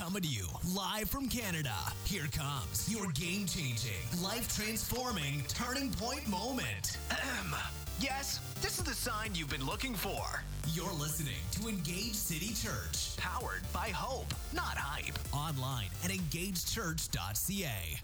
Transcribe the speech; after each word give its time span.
coming 0.00 0.22
to 0.22 0.28
you 0.28 0.46
live 0.74 1.10
from 1.10 1.28
Canada. 1.28 1.74
Here 2.06 2.26
comes 2.32 2.88
your 2.90 3.08
game 3.12 3.44
changing, 3.44 4.00
life 4.22 4.56
transforming 4.56 5.44
turning 5.46 5.90
point 5.90 6.26
moment. 6.26 6.96
Ahem. 7.10 7.54
Yes, 8.00 8.40
this 8.62 8.78
is 8.78 8.84
the 8.84 8.94
sign 8.94 9.34
you've 9.34 9.50
been 9.50 9.66
looking 9.66 9.94
for. 9.94 10.42
You're 10.72 10.94
listening 10.94 11.42
to 11.52 11.68
Engage 11.68 12.14
City 12.14 12.54
Church, 12.54 13.14
Powered 13.18 13.60
by 13.74 13.90
hope, 13.90 14.32
not 14.54 14.78
hype. 14.78 15.18
online 15.34 15.88
at 16.02 16.10
engagechurch.ca. 16.10 18.00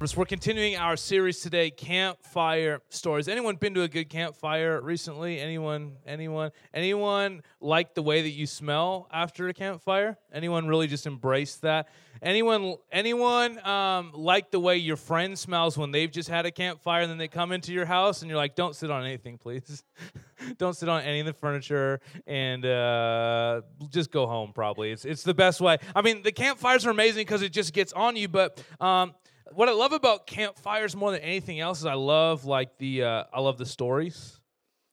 We're 0.00 0.26
continuing 0.26 0.76
our 0.76 0.96
series 0.96 1.40
today, 1.40 1.70
campfire 1.70 2.82
stories. 2.90 3.26
Anyone 3.26 3.56
been 3.56 3.72
to 3.74 3.82
a 3.82 3.88
good 3.88 4.10
campfire 4.10 4.78
recently? 4.82 5.40
Anyone? 5.40 5.96
Anyone? 6.06 6.50
Anyone 6.74 7.42
like 7.60 7.94
the 7.94 8.02
way 8.02 8.20
that 8.20 8.30
you 8.30 8.46
smell 8.46 9.08
after 9.10 9.48
a 9.48 9.54
campfire? 9.54 10.18
Anyone 10.30 10.66
really 10.66 10.88
just 10.88 11.06
embrace 11.06 11.56
that? 11.56 11.88
Anyone? 12.20 12.74
Anyone 12.92 13.64
um, 13.66 14.10
like 14.12 14.50
the 14.50 14.60
way 14.60 14.76
your 14.76 14.96
friend 14.96 15.38
smells 15.38 15.78
when 15.78 15.90
they've 15.90 16.10
just 16.10 16.28
had 16.28 16.44
a 16.44 16.50
campfire 16.50 17.02
and 17.02 17.10
then 17.10 17.16
they 17.16 17.28
come 17.28 17.50
into 17.50 17.72
your 17.72 17.86
house 17.86 18.20
and 18.20 18.28
you're 18.28 18.36
like, 18.38 18.56
"Don't 18.56 18.76
sit 18.76 18.90
on 18.90 19.04
anything, 19.04 19.38
please. 19.38 19.84
Don't 20.58 20.74
sit 20.74 20.88
on 20.88 21.02
any 21.02 21.20
of 21.20 21.26
the 21.26 21.32
furniture 21.32 22.00
and 22.26 22.66
uh, 22.66 23.62
just 23.88 24.10
go 24.10 24.26
home." 24.26 24.52
Probably 24.52 24.90
it's 24.90 25.06
it's 25.06 25.22
the 25.22 25.34
best 25.34 25.62
way. 25.62 25.78
I 25.94 26.02
mean, 26.02 26.22
the 26.22 26.32
campfires 26.32 26.84
are 26.84 26.90
amazing 26.90 27.22
because 27.22 27.42
it 27.42 27.52
just 27.52 27.72
gets 27.72 27.92
on 27.94 28.16
you, 28.16 28.28
but. 28.28 28.62
Um, 28.80 29.14
what 29.54 29.68
I 29.68 29.72
love 29.72 29.92
about 29.92 30.26
campfires 30.26 30.96
more 30.96 31.10
than 31.10 31.20
anything 31.20 31.60
else 31.60 31.80
is 31.80 31.86
I 31.86 31.94
love 31.94 32.44
like 32.44 32.76
the 32.78 33.04
uh, 33.04 33.24
I 33.32 33.40
love 33.40 33.58
the 33.58 33.66
stories 33.66 34.40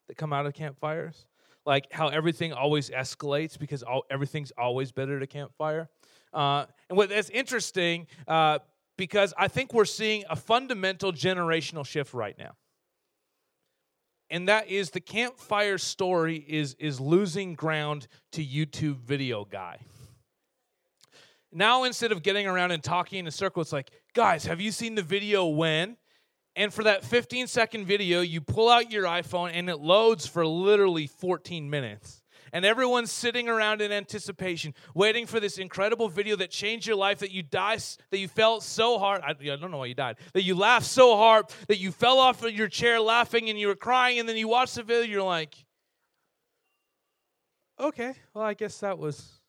that 0.08 0.18
come 0.18 0.34
out 0.34 0.46
of 0.46 0.54
campfires, 0.54 1.26
like 1.66 1.92
how 1.92 2.10
everything 2.10 2.54
always 2.54 2.90
escalates 2.90 3.58
because 3.58 3.84
all, 3.84 4.04
everything's 4.10 4.52
always 4.58 4.92
better 4.92 5.18
at 5.18 5.24
a 5.24 5.28
campfire. 5.28 5.90
Uh, 6.34 6.66
and 6.90 6.98
what 6.98 7.10
that's 7.10 7.30
interesting 7.30 8.08
uh, 8.28 8.60
because 8.98 9.34
I 9.38 9.48
think 9.48 9.74
we're 9.74 9.86
seeing 9.86 10.24
a 10.30 10.36
fundamental 10.36 11.12
generational 11.12 11.86
shift 11.86 12.14
right 12.14 12.38
now, 12.38 12.56
and 14.30 14.48
that 14.48 14.70
is 14.70 14.92
the 14.92 15.02
campfire 15.02 15.78
story 15.78 16.38
is 16.48 16.76
is 16.76 17.00
losing 17.00 17.56
ground 17.56 18.08
to 18.34 18.46
YouTube 18.46 19.00
video 19.00 19.44
guy. 19.46 19.80
Now 21.52 21.84
instead 21.84 22.12
of 22.12 22.24
getting 22.24 22.48
around 22.48 22.72
and 22.72 22.84
talking 22.84 23.20
in 23.20 23.28
a 23.28 23.32
circle, 23.32 23.62
it's 23.62 23.74
like, 23.74 23.92
guys, 24.14 24.46
have 24.46 24.62
you 24.62 24.72
seen 24.72 24.96
the 24.96 25.02
video 25.02 25.46
when? 25.48 25.98
And 26.56 26.74
for 26.74 26.84
that 26.84 27.04
15 27.04 27.48
second 27.48 27.86
video, 27.86 28.22
you 28.22 28.42
pull 28.42 28.70
out 28.70 28.92
your 28.92 29.04
iPhone 29.04 29.52
and 29.54 29.70
it 29.70 29.78
loads 29.78 30.28
for 30.28 30.46
literally 30.46 31.08
14 31.08 31.70
minutes. 31.70 32.22
And 32.54 32.66
everyone's 32.66 33.12
sitting 33.12 33.48
around 33.48 33.82
in 33.82 33.94
anticipation, 33.94 34.74
waiting 34.94 35.26
for 35.26 35.40
this 35.40 35.58
incredible 35.58 36.10
video 36.10 36.36
that 36.38 36.52
changed 36.52 36.86
your 36.86 36.98
life, 36.98 37.20
that 37.20 37.32
you 37.32 37.44
die, 37.44 37.78
that 37.78 38.18
you 38.18 38.28
felt 38.28 38.64
so 38.64 39.00
hard. 39.00 39.22
I, 39.22 39.30
I 39.30 39.56
don't 39.56 39.72
know 39.72 39.78
why 39.78 39.86
you 39.86 39.96
died. 39.96 40.18
That 40.34 40.44
you 40.44 40.56
laughed 40.56 40.86
so 40.86 41.16
hard 41.16 41.46
that 41.70 41.78
you 41.78 41.92
fell 41.92 42.20
off 42.20 42.44
of 42.44 42.52
your 42.52 42.68
chair 42.68 43.00
laughing 43.00 43.50
and 43.50 43.58
you 43.58 43.68
were 43.68 43.76
crying, 43.76 44.20
and 44.20 44.28
then 44.28 44.36
you 44.36 44.50
watch 44.50 44.74
the 44.74 44.84
video, 44.84 45.04
you're 45.04 45.24
like, 45.24 45.56
okay, 47.80 48.14
well, 48.34 48.44
I 48.44 48.54
guess 48.54 48.80
that 48.80 48.98
was 48.98 49.41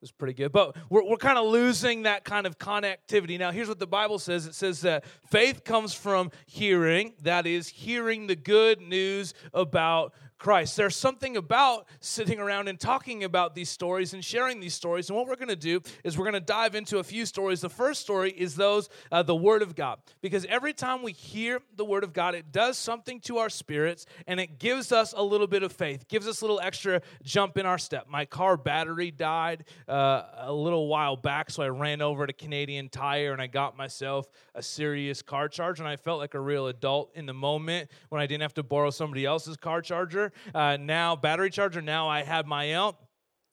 was 0.00 0.10
pretty 0.10 0.34
good. 0.34 0.52
But 0.52 0.76
we're, 0.88 1.04
we're 1.04 1.16
kind 1.16 1.38
of 1.38 1.46
losing 1.46 2.02
that 2.04 2.24
kind 2.24 2.46
of 2.46 2.58
connectivity. 2.58 3.38
Now, 3.38 3.50
here's 3.50 3.68
what 3.68 3.78
the 3.78 3.86
Bible 3.86 4.18
says 4.18 4.46
it 4.46 4.54
says 4.54 4.80
that 4.82 5.04
faith 5.28 5.64
comes 5.64 5.92
from 5.94 6.30
hearing, 6.46 7.12
that 7.22 7.46
is, 7.46 7.68
hearing 7.68 8.26
the 8.26 8.36
good 8.36 8.80
news 8.80 9.34
about 9.52 10.14
Christ. 10.40 10.74
There's 10.74 10.96
something 10.96 11.36
about 11.36 11.86
sitting 12.00 12.40
around 12.40 12.68
and 12.68 12.80
talking 12.80 13.24
about 13.24 13.54
these 13.54 13.68
stories 13.68 14.14
and 14.14 14.24
sharing 14.24 14.58
these 14.58 14.72
stories. 14.72 15.10
And 15.10 15.16
what 15.16 15.26
we're 15.26 15.36
going 15.36 15.48
to 15.48 15.54
do 15.54 15.82
is 16.02 16.16
we're 16.16 16.24
going 16.24 16.32
to 16.32 16.40
dive 16.40 16.74
into 16.74 16.98
a 16.98 17.04
few 17.04 17.26
stories. 17.26 17.60
The 17.60 17.68
first 17.68 18.00
story 18.00 18.30
is 18.32 18.56
those, 18.56 18.88
uh, 19.12 19.22
the 19.22 19.36
Word 19.36 19.60
of 19.60 19.76
God. 19.76 19.98
Because 20.22 20.46
every 20.46 20.72
time 20.72 21.02
we 21.02 21.12
hear 21.12 21.60
the 21.76 21.84
Word 21.84 22.04
of 22.04 22.14
God, 22.14 22.34
it 22.34 22.52
does 22.52 22.78
something 22.78 23.20
to 23.20 23.36
our 23.36 23.50
spirits 23.50 24.06
and 24.26 24.40
it 24.40 24.58
gives 24.58 24.92
us 24.92 25.12
a 25.14 25.22
little 25.22 25.46
bit 25.46 25.62
of 25.62 25.72
faith, 25.72 26.08
gives 26.08 26.26
us 26.26 26.40
a 26.40 26.44
little 26.44 26.60
extra 26.60 27.02
jump 27.22 27.58
in 27.58 27.66
our 27.66 27.78
step. 27.78 28.06
My 28.08 28.24
car 28.24 28.56
battery 28.56 29.10
died 29.10 29.64
uh, 29.86 30.22
a 30.38 30.52
little 30.52 30.88
while 30.88 31.16
back, 31.16 31.50
so 31.50 31.62
I 31.62 31.68
ran 31.68 32.00
over 32.00 32.26
to 32.26 32.32
Canadian 32.32 32.88
Tire 32.88 33.34
and 33.34 33.42
I 33.42 33.46
got 33.46 33.76
myself 33.76 34.26
a 34.54 34.62
serious 34.62 35.20
car 35.20 35.48
charger. 35.48 35.82
And 35.82 35.90
I 35.90 35.96
felt 35.96 36.18
like 36.18 36.32
a 36.32 36.40
real 36.40 36.68
adult 36.68 37.10
in 37.14 37.26
the 37.26 37.34
moment 37.34 37.90
when 38.08 38.22
I 38.22 38.26
didn't 38.26 38.40
have 38.42 38.54
to 38.54 38.62
borrow 38.62 38.88
somebody 38.88 39.26
else's 39.26 39.58
car 39.58 39.82
charger. 39.82 40.29
Uh, 40.54 40.76
now, 40.78 41.16
battery 41.16 41.50
charger, 41.50 41.82
now 41.82 42.08
I 42.08 42.22
have 42.22 42.46
my 42.46 42.74
own 42.74 42.94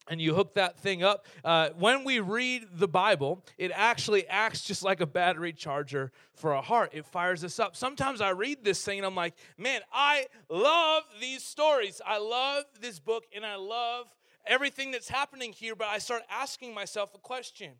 and 0.09 0.21
you 0.21 0.33
hook 0.33 0.55
that 0.55 0.79
thing 0.79 1.03
up. 1.03 1.25
Uh, 1.43 1.69
when 1.77 2.03
we 2.03 2.19
read 2.19 2.65
the 2.73 2.87
Bible, 2.87 3.43
it 3.57 3.71
actually 3.73 4.27
acts 4.27 4.61
just 4.61 4.83
like 4.83 5.01
a 5.01 5.05
battery 5.05 5.53
charger 5.53 6.11
for 6.33 6.53
a 6.53 6.61
heart. 6.61 6.91
It 6.93 7.05
fires 7.05 7.43
us 7.43 7.59
up. 7.59 7.75
Sometimes 7.75 8.21
I 8.21 8.29
read 8.29 8.63
this 8.63 8.83
thing 8.83 8.99
and 8.99 9.05
I'm 9.05 9.15
like, 9.15 9.35
man, 9.57 9.81
I 9.91 10.27
love 10.49 11.03
these 11.19 11.43
stories. 11.43 12.01
I 12.05 12.19
love 12.19 12.65
this 12.79 12.99
book 12.99 13.25
and 13.35 13.45
I 13.45 13.55
love 13.55 14.13
everything 14.45 14.91
that's 14.91 15.09
happening 15.09 15.51
here, 15.51 15.75
but 15.75 15.87
I 15.87 15.97
start 15.97 16.23
asking 16.29 16.73
myself 16.73 17.13
a 17.13 17.19
question 17.19 17.73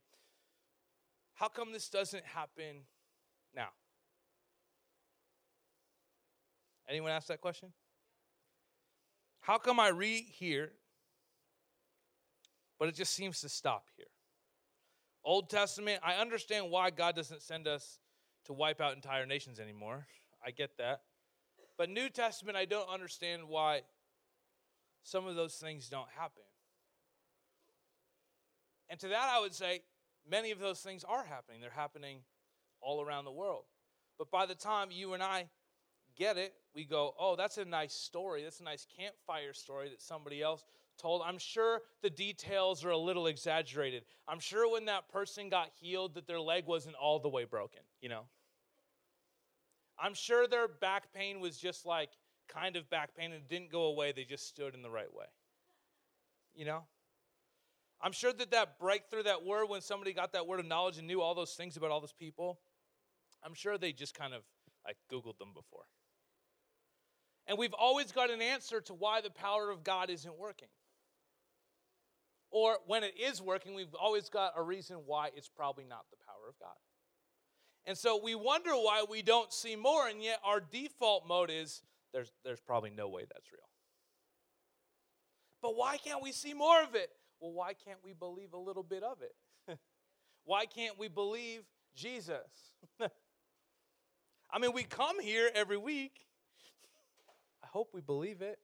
How 1.35 1.47
come 1.47 1.71
this 1.71 1.89
doesn't 1.89 2.25
happen 2.25 2.83
now? 3.55 3.69
Anyone 6.89 7.11
ask 7.11 7.27
that 7.27 7.41
question? 7.41 7.73
How 9.47 9.57
come 9.57 9.79
I 9.79 9.87
read 9.87 10.25
here, 10.27 10.73
but 12.77 12.89
it 12.89 12.95
just 12.95 13.13
seems 13.13 13.39
to 13.39 13.47
stop 13.47 13.85
here? 13.95 14.07
Old 15.23 15.49
Testament, 15.49 16.01
I 16.03 16.15
understand 16.15 16.69
why 16.69 16.89
God 16.89 17.15
doesn't 17.15 17.41
send 17.41 17.65
us 17.65 17.99
to 18.43 18.51
wipe 18.51 18.81
out 18.81 18.93
entire 18.93 19.25
nations 19.25 19.57
anymore. 19.57 20.05
I 20.45 20.51
get 20.51 20.77
that. 20.79 21.03
But 21.77 21.89
New 21.89 22.09
Testament, 22.09 22.57
I 22.57 22.65
don't 22.65 22.89
understand 22.89 23.43
why 23.47 23.83
some 25.03 25.25
of 25.25 25.37
those 25.37 25.55
things 25.55 25.87
don't 25.87 26.09
happen. 26.17 26.43
And 28.89 28.99
to 28.99 29.07
that, 29.07 29.29
I 29.33 29.39
would 29.39 29.53
say 29.53 29.79
many 30.29 30.51
of 30.51 30.59
those 30.59 30.81
things 30.81 31.05
are 31.05 31.23
happening. 31.23 31.61
They're 31.61 31.69
happening 31.69 32.17
all 32.81 33.01
around 33.01 33.23
the 33.23 33.31
world. 33.31 33.63
But 34.17 34.29
by 34.29 34.45
the 34.45 34.55
time 34.55 34.89
you 34.91 35.13
and 35.13 35.23
I 35.23 35.47
get 36.17 36.37
it, 36.37 36.53
we 36.75 36.85
go, 36.85 37.13
oh, 37.19 37.35
that's 37.35 37.57
a 37.57 37.65
nice 37.65 37.93
story. 37.93 38.43
That's 38.43 38.59
a 38.59 38.63
nice 38.63 38.85
campfire 38.97 39.53
story 39.53 39.89
that 39.89 40.01
somebody 40.01 40.41
else 40.41 40.65
told. 40.97 41.21
I'm 41.25 41.37
sure 41.37 41.81
the 42.01 42.09
details 42.09 42.83
are 42.83 42.89
a 42.89 42.97
little 42.97 43.27
exaggerated. 43.27 44.03
I'm 44.27 44.39
sure 44.39 44.71
when 44.71 44.85
that 44.85 45.09
person 45.09 45.49
got 45.49 45.69
healed 45.79 46.15
that 46.15 46.27
their 46.27 46.39
leg 46.39 46.65
wasn't 46.65 46.95
all 46.95 47.19
the 47.19 47.29
way 47.29 47.45
broken, 47.45 47.81
you 48.01 48.09
know. 48.09 48.23
I'm 49.99 50.13
sure 50.13 50.47
their 50.47 50.67
back 50.67 51.13
pain 51.13 51.39
was 51.39 51.57
just 51.57 51.85
like 51.85 52.09
kind 52.47 52.75
of 52.75 52.89
back 52.89 53.15
pain 53.15 53.31
and 53.31 53.47
didn't 53.47 53.71
go 53.71 53.83
away. 53.83 54.11
They 54.11 54.23
just 54.23 54.47
stood 54.47 54.75
in 54.75 54.81
the 54.81 54.89
right 54.89 55.11
way. 55.13 55.25
You 56.55 56.65
know? 56.65 56.83
I'm 58.01 58.11
sure 58.11 58.31
that 58.31 58.51
that 58.51 58.79
breakthrough, 58.79 59.23
that 59.23 59.43
word, 59.43 59.69
when 59.69 59.81
somebody 59.81 60.13
got 60.13 60.33
that 60.33 60.45
word 60.45 60.59
of 60.59 60.67
knowledge 60.67 60.99
and 60.99 61.07
knew 61.07 61.21
all 61.21 61.33
those 61.33 61.53
things 61.53 61.77
about 61.77 61.89
all 61.89 61.99
those 61.99 62.13
people, 62.13 62.59
I'm 63.43 63.55
sure 63.55 63.77
they 63.77 63.91
just 63.91 64.13
kind 64.13 64.33
of 64.33 64.43
like 64.85 64.97
Googled 65.11 65.39
them 65.39 65.49
before. 65.53 65.85
And 67.47 67.57
we've 67.57 67.73
always 67.73 68.11
got 68.11 68.29
an 68.29 68.41
answer 68.41 68.81
to 68.81 68.93
why 68.93 69.21
the 69.21 69.29
power 69.29 69.71
of 69.71 69.83
God 69.83 70.09
isn't 70.09 70.37
working. 70.37 70.67
Or 72.51 72.77
when 72.85 73.03
it 73.03 73.13
is 73.17 73.41
working, 73.41 73.73
we've 73.73 73.93
always 73.99 74.29
got 74.29 74.53
a 74.55 74.61
reason 74.61 74.97
why 75.05 75.29
it's 75.35 75.49
probably 75.49 75.85
not 75.85 76.05
the 76.11 76.17
power 76.25 76.49
of 76.49 76.59
God. 76.59 76.75
And 77.85 77.97
so 77.97 78.19
we 78.21 78.35
wonder 78.35 78.71
why 78.71 79.05
we 79.09 79.21
don't 79.21 79.51
see 79.53 79.75
more, 79.77 80.07
and 80.09 80.21
yet 80.21 80.39
our 80.43 80.59
default 80.59 81.25
mode 81.25 81.49
is 81.49 81.81
there's, 82.13 82.31
there's 82.43 82.59
probably 82.59 82.89
no 82.89 83.07
way 83.07 83.23
that's 83.23 83.51
real. 83.51 83.61
But 85.61 85.75
why 85.75 85.97
can't 85.97 86.21
we 86.21 86.31
see 86.33 86.53
more 86.53 86.83
of 86.83 86.95
it? 86.95 87.09
Well, 87.39 87.53
why 87.53 87.73
can't 87.73 87.99
we 88.03 88.13
believe 88.13 88.53
a 88.53 88.57
little 88.57 88.83
bit 88.83 89.03
of 89.03 89.17
it? 89.21 89.77
why 90.43 90.65
can't 90.65 90.99
we 90.99 91.07
believe 91.07 91.61
Jesus? 91.95 92.73
I 92.99 94.59
mean, 94.59 94.73
we 94.73 94.83
come 94.83 95.21
here 95.21 95.49
every 95.53 95.77
week. 95.77 96.26
I 97.67 97.69
hope 97.73 97.89
we 97.93 97.99
believe 97.99 98.41
it. 98.41 98.59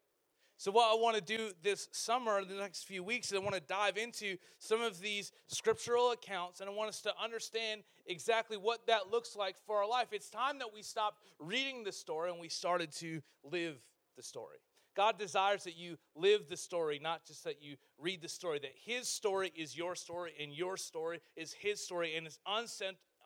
So, 0.56 0.72
what 0.72 0.90
I 0.90 0.96
want 0.96 1.18
to 1.18 1.22
do 1.22 1.52
this 1.62 1.90
summer, 1.92 2.46
the 2.46 2.54
next 2.54 2.84
few 2.84 3.04
weeks, 3.04 3.28
is 3.32 3.34
I 3.38 3.42
want 3.42 3.56
to 3.56 3.62
dive 3.62 3.98
into 3.98 4.38
some 4.60 4.82
of 4.82 5.02
these 5.02 5.34
scriptural 5.48 6.12
accounts 6.12 6.62
and 6.62 6.70
I 6.70 6.74
want 6.74 6.88
us 6.88 7.02
to 7.02 7.14
understand 7.22 7.82
exactly 8.06 8.56
what 8.56 8.88
that 8.88 9.12
looks 9.12 9.36
like 9.36 9.56
for 9.66 9.78
our 9.78 9.90
life. 9.90 10.08
It's 10.14 10.30
time 10.30 10.60
that 10.60 10.74
we 10.74 10.82
stop 10.84 11.18
reading 11.38 11.84
the 11.84 11.92
story 11.92 12.32
and 12.32 12.40
we 12.40 12.48
started 12.48 12.94
to 12.94 13.22
live 13.44 13.76
the 14.16 14.24
story. 14.24 14.58
God 14.96 15.20
desires 15.20 15.66
that 15.66 15.76
you 15.76 15.98
live 16.16 16.48
the 16.50 16.56
story, 16.56 16.98
not 17.02 17.26
just 17.26 17.44
that 17.44 17.62
you 17.62 17.76
read 17.98 18.22
the 18.22 18.30
story, 18.30 18.60
that 18.60 18.76
His 18.86 19.10
story 19.10 19.52
is 19.54 19.76
your 19.76 19.96
story 19.96 20.32
and 20.40 20.54
your 20.54 20.78
story 20.78 21.20
is 21.36 21.52
His 21.52 21.84
story 21.84 22.16
and 22.16 22.26
it's 22.26 22.40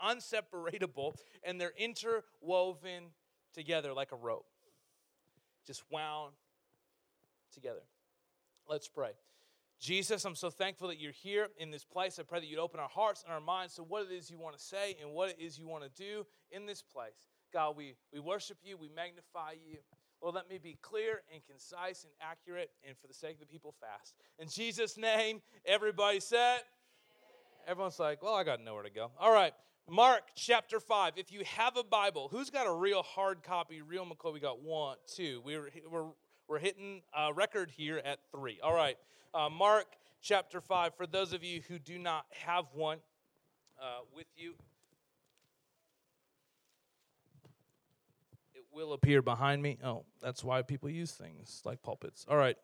unseparable 0.01 1.13
and 1.43 1.61
they're 1.61 1.73
interwoven 1.77 3.11
together 3.53 3.93
like 3.93 4.11
a 4.11 4.15
rope. 4.15 4.47
Just 5.67 5.83
wound 5.91 6.33
together. 7.53 7.83
Let's 8.67 8.87
pray. 8.87 9.11
Jesus, 9.79 10.25
I'm 10.25 10.35
so 10.35 10.49
thankful 10.49 10.87
that 10.87 10.99
you're 10.99 11.11
here 11.11 11.49
in 11.57 11.69
this 11.69 11.85
place. 11.85 12.17
I 12.17 12.23
pray 12.23 12.39
that 12.39 12.47
you'd 12.47 12.57
open 12.57 12.79
our 12.79 12.89
hearts 12.89 13.23
and 13.23 13.31
our 13.31 13.41
minds 13.41 13.75
to 13.75 13.83
what 13.83 14.07
it 14.09 14.11
is 14.11 14.31
you 14.31 14.39
want 14.39 14.57
to 14.57 14.63
say 14.63 14.95
and 15.01 15.11
what 15.11 15.29
it 15.29 15.37
is 15.39 15.59
you 15.59 15.67
want 15.67 15.83
to 15.83 15.89
do 15.89 16.25
in 16.51 16.65
this 16.65 16.81
place. 16.81 17.27
God, 17.53 17.77
we, 17.77 17.95
we 18.11 18.19
worship 18.19 18.57
you, 18.63 18.75
we 18.75 18.89
magnify 18.95 19.51
you. 19.51 19.77
Lord, 20.21 20.33
let 20.33 20.49
me 20.49 20.57
be 20.57 20.77
clear 20.81 21.21
and 21.31 21.43
concise 21.45 22.03
and 22.05 22.13
accurate, 22.19 22.71
and 22.87 22.97
for 22.97 23.07
the 23.07 23.13
sake 23.13 23.33
of 23.35 23.41
the 23.41 23.45
people, 23.45 23.75
fast. 23.79 24.15
In 24.39 24.47
Jesus' 24.47 24.97
name, 24.97 25.41
everybody 25.63 26.19
said, 26.19 26.61
Everyone's 27.67 27.99
like, 27.99 28.23
well, 28.23 28.33
I 28.33 28.45
got 28.45 28.63
nowhere 28.63 28.83
to 28.83 28.89
go. 28.89 29.11
All 29.19 29.31
right, 29.31 29.53
Mark 29.89 30.23
chapter 30.35 30.81
5. 30.81 31.13
If 31.15 31.31
you 31.31 31.43
have 31.45 31.77
a 31.77 31.83
Bible, 31.83 32.27
who's 32.29 32.49
got 32.49 32.67
a 32.67 32.73
real 32.73 33.03
hard 33.03 33.41
copy? 33.41 33.81
Real 33.81 34.05
McCoy, 34.05 34.33
we 34.33 34.41
got 34.41 34.61
one, 34.61 34.97
two. 35.15 35.41
We're, 35.45 35.69
we're, 35.89 36.07
we're 36.49 36.59
hitting 36.59 37.03
a 37.17 37.33
record 37.33 37.71
here 37.71 38.01
at 38.03 38.19
three. 38.29 38.59
All 38.61 38.73
right, 38.73 38.97
uh, 39.33 39.49
Mark 39.49 39.85
chapter 40.21 40.59
5. 40.59 40.93
For 40.95 41.07
those 41.07 41.31
of 41.31 41.41
you 41.41 41.61
who 41.69 41.79
do 41.79 41.97
not 41.97 42.25
have 42.31 42.65
one 42.73 42.97
uh, 43.81 43.99
with 44.13 44.27
you, 44.35 44.55
it 48.55 48.65
will 48.73 48.91
appear 48.91 49.21
behind 49.21 49.61
me. 49.61 49.77
Oh, 49.81 50.03
that's 50.21 50.43
why 50.43 50.63
people 50.63 50.89
use 50.89 51.13
things 51.13 51.61
like 51.63 51.81
pulpits. 51.81 52.25
All 52.29 52.37
right. 52.37 52.57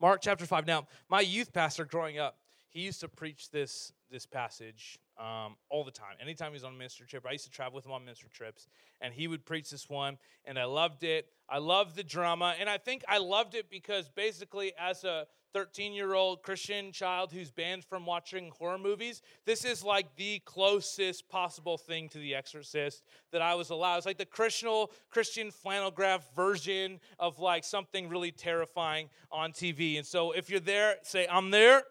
Mark 0.00 0.22
chapter 0.22 0.44
5. 0.44 0.66
Now, 0.66 0.88
my 1.08 1.20
youth 1.20 1.52
pastor 1.52 1.84
growing 1.84 2.18
up, 2.18 2.36
he 2.68 2.80
used 2.80 2.98
to 3.00 3.08
preach 3.08 3.52
this 3.52 3.92
this 4.10 4.26
passage 4.26 4.98
um, 5.18 5.56
all 5.68 5.84
the 5.84 5.90
time. 5.90 6.16
Anytime 6.20 6.50
he 6.50 6.54
was 6.54 6.64
on 6.64 6.74
a 6.74 6.76
ministry 6.76 7.06
trip, 7.06 7.26
I 7.26 7.32
used 7.32 7.44
to 7.44 7.50
travel 7.50 7.74
with 7.76 7.86
him 7.86 7.92
on 7.92 8.04
ministry 8.04 8.30
trips, 8.32 8.68
and 9.00 9.12
he 9.12 9.26
would 9.26 9.44
preach 9.44 9.70
this 9.70 9.88
one, 9.88 10.18
and 10.44 10.58
I 10.58 10.64
loved 10.64 11.04
it. 11.04 11.26
I 11.48 11.58
loved 11.58 11.96
the 11.96 12.04
drama, 12.04 12.54
and 12.58 12.68
I 12.68 12.78
think 12.78 13.04
I 13.08 13.18
loved 13.18 13.54
it 13.54 13.70
because 13.70 14.08
basically, 14.08 14.72
as 14.78 15.04
a 15.04 15.26
13 15.54 15.92
year 15.92 16.14
old 16.14 16.42
Christian 16.42 16.92
child 16.92 17.32
who's 17.32 17.50
banned 17.50 17.84
from 17.84 18.04
watching 18.04 18.52
horror 18.58 18.78
movies, 18.78 19.22
this 19.46 19.64
is 19.64 19.82
like 19.82 20.14
the 20.16 20.40
closest 20.44 21.28
possible 21.28 21.78
thing 21.78 22.08
to 22.10 22.18
The 22.18 22.34
Exorcist 22.34 23.02
that 23.32 23.42
I 23.42 23.54
was 23.54 23.70
allowed. 23.70 23.96
It's 23.96 24.06
like 24.06 24.18
the 24.18 24.26
Christian, 24.26 24.86
Christian 25.10 25.50
flannel 25.50 25.90
graph 25.90 26.34
version 26.34 27.00
of 27.18 27.38
like 27.38 27.64
something 27.64 28.08
really 28.08 28.30
terrifying 28.30 29.08
on 29.32 29.52
TV. 29.52 29.96
And 29.96 30.06
so 30.06 30.32
if 30.32 30.50
you're 30.50 30.60
there, 30.60 30.96
say, 31.02 31.26
I'm 31.30 31.50
there 31.50 31.82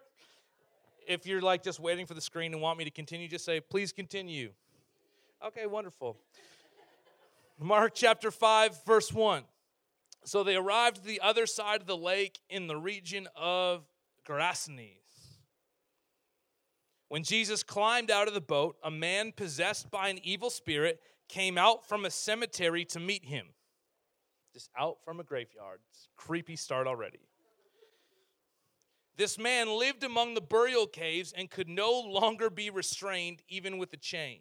if 1.08 1.26
you're 1.26 1.40
like 1.40 1.62
just 1.62 1.80
waiting 1.80 2.06
for 2.06 2.14
the 2.14 2.20
screen 2.20 2.52
and 2.52 2.62
want 2.62 2.78
me 2.78 2.84
to 2.84 2.90
continue, 2.90 3.26
just 3.26 3.44
say, 3.44 3.60
please 3.60 3.92
continue. 3.92 4.50
Okay, 5.44 5.66
wonderful. 5.66 6.16
Mark 7.58 7.92
chapter 7.94 8.30
5, 8.30 8.84
verse 8.84 9.12
1. 9.12 9.42
So 10.24 10.44
they 10.44 10.56
arrived 10.56 10.96
to 10.96 11.02
the 11.02 11.20
other 11.20 11.46
side 11.46 11.80
of 11.80 11.86
the 11.86 11.96
lake 11.96 12.38
in 12.50 12.66
the 12.66 12.76
region 12.76 13.26
of 13.34 13.84
Gerasenes. 14.28 14.98
When 17.08 17.22
Jesus 17.22 17.62
climbed 17.62 18.10
out 18.10 18.28
of 18.28 18.34
the 18.34 18.40
boat, 18.40 18.76
a 18.84 18.90
man 18.90 19.32
possessed 19.32 19.90
by 19.90 20.08
an 20.08 20.18
evil 20.22 20.50
spirit 20.50 21.00
came 21.28 21.56
out 21.56 21.88
from 21.88 22.04
a 22.04 22.10
cemetery 22.10 22.84
to 22.86 23.00
meet 23.00 23.24
him. 23.24 23.46
Just 24.52 24.70
out 24.78 24.98
from 25.04 25.18
a 25.18 25.24
graveyard. 25.24 25.80
It's 25.90 26.08
creepy 26.16 26.56
start 26.56 26.86
already. 26.86 27.27
This 29.18 29.36
man 29.36 29.68
lived 29.68 30.04
among 30.04 30.34
the 30.34 30.40
burial 30.40 30.86
caves 30.86 31.34
and 31.36 31.50
could 31.50 31.68
no 31.68 31.90
longer 32.00 32.48
be 32.48 32.70
restrained, 32.70 33.42
even 33.48 33.76
with 33.76 33.92
a 33.92 33.96
chain. 33.96 34.38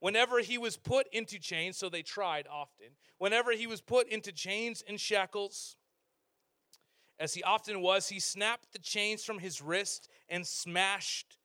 Whenever 0.00 0.40
he 0.40 0.58
was 0.58 0.76
put 0.76 1.06
into 1.12 1.38
chains, 1.38 1.76
so 1.76 1.88
they 1.88 2.02
tried 2.02 2.48
often, 2.50 2.88
whenever 3.18 3.52
he 3.52 3.68
was 3.68 3.80
put 3.80 4.08
into 4.08 4.32
chains 4.32 4.82
and 4.86 5.00
shackles, 5.00 5.76
as 7.20 7.34
he 7.34 7.42
often 7.44 7.80
was, 7.80 8.08
he 8.08 8.18
snapped 8.18 8.72
the 8.72 8.80
chains 8.80 9.24
from 9.24 9.38
his 9.38 9.62
wrist 9.62 10.08
and 10.28 10.44
smashed 10.44 11.38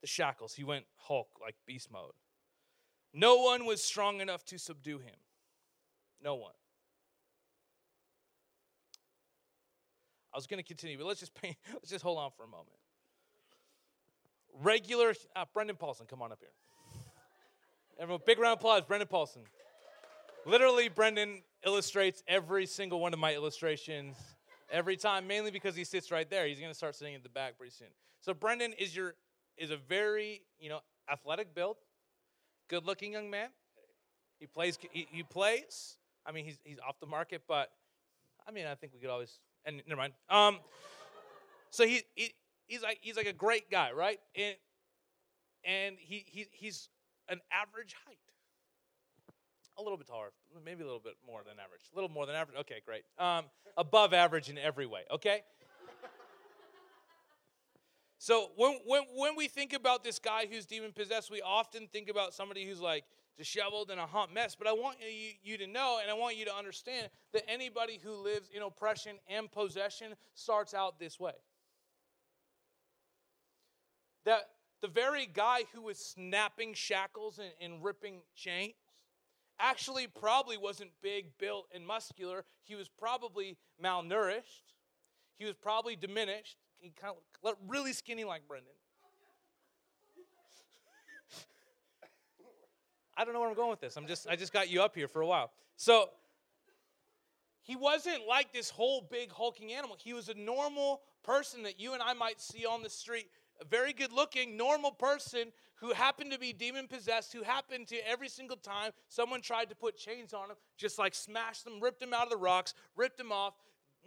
the 0.00 0.06
shackles. 0.06 0.54
He 0.54 0.62
went 0.64 0.84
Hulk, 0.96 1.30
like 1.40 1.56
beast 1.66 1.90
mode. 1.90 2.14
No 3.12 3.38
one 3.38 3.66
was 3.66 3.82
strong 3.82 4.20
enough 4.20 4.44
to 4.46 4.58
subdue 4.58 4.98
him. 4.98 5.16
No 6.22 6.36
one. 6.36 6.54
I 10.32 10.38
was 10.38 10.46
going 10.46 10.58
to 10.58 10.66
continue, 10.66 10.96
but 10.96 11.06
let's 11.06 11.20
just 11.20 11.34
pay, 11.34 11.56
let's 11.72 11.90
just 11.90 12.02
hold 12.02 12.18
on 12.18 12.30
for 12.36 12.44
a 12.44 12.48
moment. 12.48 12.68
Regular, 14.62 15.14
uh, 15.34 15.44
Brendan 15.52 15.76
Paulson, 15.76 16.06
come 16.06 16.22
on 16.22 16.32
up 16.32 16.38
here. 16.40 16.50
Everyone, 17.98 18.22
big 18.26 18.38
round 18.38 18.54
of 18.54 18.58
applause, 18.58 18.82
Brendan 18.82 19.08
Paulson. 19.08 19.42
Literally, 20.44 20.88
Brendan 20.88 21.42
illustrates 21.64 22.22
every 22.26 22.66
single 22.66 23.00
one 23.00 23.12
of 23.12 23.18
my 23.18 23.34
illustrations 23.34 24.16
every 24.70 24.96
time, 24.96 25.26
mainly 25.26 25.50
because 25.50 25.76
he 25.76 25.84
sits 25.84 26.10
right 26.10 26.28
there. 26.28 26.46
He's 26.46 26.58
going 26.58 26.70
to 26.70 26.76
start 26.76 26.96
sitting 26.96 27.14
at 27.14 27.22
the 27.22 27.28
back 27.28 27.56
pretty 27.56 27.72
soon. 27.72 27.88
So 28.20 28.34
Brendan 28.34 28.72
is 28.72 28.96
your 28.96 29.14
is 29.56 29.70
a 29.70 29.76
very 29.76 30.42
you 30.58 30.68
know 30.68 30.80
athletic 31.10 31.54
build, 31.54 31.76
good 32.68 32.84
looking 32.84 33.12
young 33.12 33.30
man. 33.30 33.50
He 34.40 34.46
plays. 34.46 34.78
He, 34.90 35.06
he 35.10 35.22
plays. 35.22 35.96
I 36.26 36.32
mean, 36.32 36.44
he's 36.44 36.58
he's 36.64 36.78
off 36.86 36.98
the 36.98 37.06
market, 37.06 37.42
but 37.46 37.70
I 38.46 38.50
mean, 38.50 38.66
I 38.66 38.74
think 38.74 38.92
we 38.94 39.00
could 39.00 39.10
always 39.10 39.38
and 39.64 39.82
never 39.86 40.00
mind. 40.00 40.12
Um, 40.28 40.58
so 41.70 41.86
he, 41.86 42.02
he 42.14 42.32
he's 42.66 42.82
like 42.82 42.98
he's 43.00 43.16
like 43.16 43.26
a 43.26 43.32
great 43.32 43.70
guy, 43.70 43.92
right? 43.92 44.18
And 44.36 44.56
and 45.64 45.96
he, 45.98 46.24
he 46.26 46.46
he's 46.52 46.88
an 47.28 47.40
average 47.52 47.94
height, 48.06 48.18
a 49.78 49.82
little 49.82 49.96
bit 49.96 50.06
taller, 50.06 50.32
maybe 50.64 50.82
a 50.82 50.86
little 50.86 51.00
bit 51.00 51.14
more 51.26 51.40
than 51.44 51.54
average, 51.54 51.82
a 51.92 51.96
little 51.96 52.10
more 52.10 52.26
than 52.26 52.34
average. 52.34 52.58
Okay, 52.60 52.82
great. 52.84 53.04
Um, 53.18 53.44
above 53.76 54.12
average 54.12 54.48
in 54.48 54.58
every 54.58 54.86
way. 54.86 55.02
Okay. 55.10 55.42
So 58.22 58.50
when, 58.54 58.78
when, 58.86 59.02
when 59.16 59.34
we 59.34 59.48
think 59.48 59.72
about 59.72 60.04
this 60.04 60.20
guy 60.20 60.46
who's 60.48 60.64
demon 60.64 60.92
possessed, 60.92 61.28
we 61.28 61.42
often 61.42 61.88
think 61.88 62.08
about 62.08 62.32
somebody 62.32 62.64
who's 62.64 62.80
like 62.80 63.02
disheveled 63.36 63.90
and 63.90 63.98
a 63.98 64.06
hot 64.06 64.32
mess. 64.32 64.54
But 64.54 64.68
I 64.68 64.72
want 64.72 64.98
you, 65.00 65.32
you 65.42 65.58
to 65.58 65.66
know 65.66 65.98
and 66.00 66.08
I 66.08 66.14
want 66.14 66.36
you 66.36 66.44
to 66.44 66.54
understand 66.54 67.08
that 67.32 67.42
anybody 67.50 67.98
who 68.00 68.12
lives 68.12 68.48
in 68.54 68.62
oppression 68.62 69.16
and 69.28 69.50
possession 69.50 70.14
starts 70.34 70.72
out 70.72 71.00
this 71.00 71.18
way. 71.18 71.32
That 74.24 74.42
the 74.82 74.88
very 74.88 75.26
guy 75.26 75.64
who 75.74 75.82
was 75.82 75.98
snapping 75.98 76.74
shackles 76.74 77.40
and, 77.40 77.50
and 77.60 77.82
ripping 77.82 78.20
chains 78.36 78.74
actually 79.58 80.06
probably 80.06 80.56
wasn't 80.56 80.90
big, 81.02 81.26
built, 81.38 81.66
and 81.74 81.84
muscular. 81.84 82.44
He 82.62 82.76
was 82.76 82.86
probably 82.86 83.56
malnourished. 83.82 84.74
He 85.38 85.44
was 85.44 85.56
probably 85.56 85.96
diminished. 85.96 86.58
He 86.82 86.90
kind 87.00 87.14
of 87.44 87.54
really 87.68 87.92
skinny 87.92 88.24
like 88.24 88.46
Brendan. 88.48 88.72
I 93.16 93.24
don't 93.24 93.32
know 93.32 93.40
where 93.40 93.48
I'm 93.48 93.54
going 93.54 93.70
with 93.70 93.80
this. 93.80 93.96
I'm 93.96 94.08
just 94.08 94.28
I 94.28 94.34
just 94.34 94.52
got 94.52 94.68
you 94.68 94.82
up 94.82 94.96
here 94.96 95.06
for 95.06 95.22
a 95.22 95.26
while. 95.26 95.52
So 95.76 96.10
he 97.62 97.76
wasn't 97.76 98.26
like 98.28 98.52
this 98.52 98.68
whole 98.68 99.06
big 99.08 99.30
hulking 99.30 99.72
animal. 99.72 99.96
He 100.02 100.12
was 100.12 100.28
a 100.28 100.34
normal 100.34 101.02
person 101.22 101.62
that 101.62 101.78
you 101.78 101.92
and 101.94 102.02
I 102.02 102.14
might 102.14 102.40
see 102.40 102.66
on 102.66 102.82
the 102.82 102.90
street, 102.90 103.28
a 103.60 103.64
very 103.64 103.92
good 103.92 104.12
looking, 104.12 104.56
normal 104.56 104.90
person 104.90 105.52
who 105.76 105.92
happened 105.92 106.32
to 106.32 106.38
be 106.38 106.52
demon 106.52 106.88
possessed, 106.88 107.32
who 107.32 107.44
happened 107.44 107.86
to 107.88 108.08
every 108.08 108.28
single 108.28 108.56
time 108.56 108.90
someone 109.08 109.40
tried 109.40 109.68
to 109.68 109.76
put 109.76 109.96
chains 109.96 110.34
on 110.34 110.50
him, 110.50 110.56
just 110.76 110.98
like 110.98 111.14
smashed 111.14 111.64
them, 111.64 111.80
ripped 111.80 112.00
them 112.00 112.12
out 112.12 112.24
of 112.24 112.30
the 112.30 112.36
rocks, 112.36 112.74
ripped 112.96 113.18
them 113.18 113.30
off, 113.30 113.54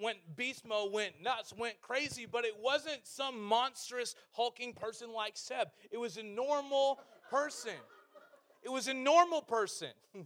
went 0.02 0.18
beast 0.36 0.66
mode, 0.66 0.92
went 0.92 1.22
nuts, 1.22 1.54
went 1.58 1.82
crazy, 1.82 2.26
but 2.26 2.46
it 2.46 2.56
wasn't 2.60 3.00
some 3.04 3.42
monstrous 3.42 4.16
hulking 4.32 4.74
person 4.74 5.12
like 5.12 5.38
Seb. 5.38 5.70
It 5.92 5.98
was 5.98 6.18
a 6.18 6.24
normal 6.24 7.00
person. 7.30 7.74
It 8.64 8.72
was 8.72 8.88
a 8.88 8.94
normal 8.94 9.42
person. 9.42 9.90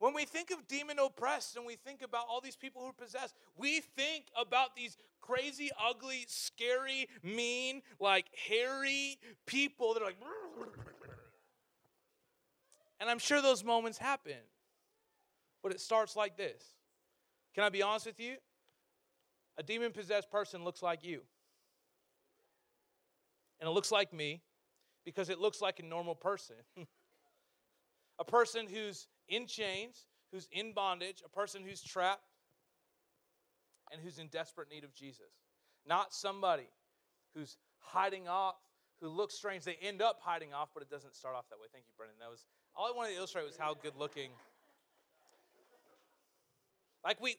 When 0.00 0.14
we 0.14 0.24
think 0.26 0.52
of 0.52 0.68
demon 0.68 1.00
oppressed 1.00 1.56
and 1.56 1.66
we 1.66 1.74
think 1.74 2.02
about 2.02 2.26
all 2.28 2.40
these 2.40 2.54
people 2.54 2.82
who 2.82 2.88
are 2.88 2.92
possessed, 2.92 3.34
we 3.56 3.80
think 3.80 4.26
about 4.40 4.76
these 4.76 4.96
crazy, 5.20 5.70
ugly, 5.84 6.24
scary, 6.28 7.08
mean, 7.24 7.82
like 7.98 8.26
hairy 8.48 9.18
people 9.44 9.94
that 9.94 10.02
are 10.02 10.06
like. 10.06 10.16
And 13.00 13.08
I'm 13.08 13.20
sure 13.20 13.40
those 13.40 13.62
moments 13.62 13.96
happen. 13.96 14.38
But 15.62 15.72
it 15.72 15.80
starts 15.80 16.16
like 16.16 16.36
this. 16.36 16.62
Can 17.58 17.64
I 17.64 17.70
be 17.70 17.82
honest 17.82 18.06
with 18.06 18.20
you? 18.20 18.36
A 19.56 19.64
demon 19.64 19.90
possessed 19.90 20.30
person 20.30 20.62
looks 20.62 20.80
like 20.80 21.02
you. 21.02 21.22
And 23.58 23.68
it 23.68 23.72
looks 23.72 23.90
like 23.90 24.12
me 24.12 24.42
because 25.04 25.28
it 25.28 25.40
looks 25.40 25.60
like 25.60 25.80
a 25.80 25.82
normal 25.82 26.14
person. 26.14 26.54
a 28.20 28.24
person 28.24 28.68
who's 28.72 29.08
in 29.28 29.48
chains, 29.48 30.06
who's 30.30 30.46
in 30.52 30.72
bondage, 30.72 31.20
a 31.26 31.28
person 31.28 31.64
who's 31.64 31.82
trapped, 31.82 32.30
and 33.92 34.00
who's 34.00 34.20
in 34.20 34.28
desperate 34.28 34.70
need 34.70 34.84
of 34.84 34.94
Jesus. 34.94 35.42
Not 35.84 36.14
somebody 36.14 36.70
who's 37.34 37.56
hiding 37.80 38.28
off, 38.28 38.54
who 39.00 39.08
looks 39.08 39.34
strange. 39.34 39.64
They 39.64 39.78
end 39.82 40.00
up 40.00 40.20
hiding 40.22 40.54
off, 40.54 40.68
but 40.74 40.84
it 40.84 40.90
doesn't 40.90 41.16
start 41.16 41.34
off 41.34 41.48
that 41.50 41.58
way. 41.58 41.66
Thank 41.72 41.86
you, 41.88 41.92
Brendan. 41.96 42.18
That 42.20 42.30
was 42.30 42.46
all 42.76 42.86
I 42.86 42.96
wanted 42.96 43.14
to 43.14 43.16
illustrate 43.16 43.46
was 43.46 43.56
how 43.56 43.74
good 43.74 43.96
looking. 43.96 44.30
Like 47.04 47.20
we 47.20 47.36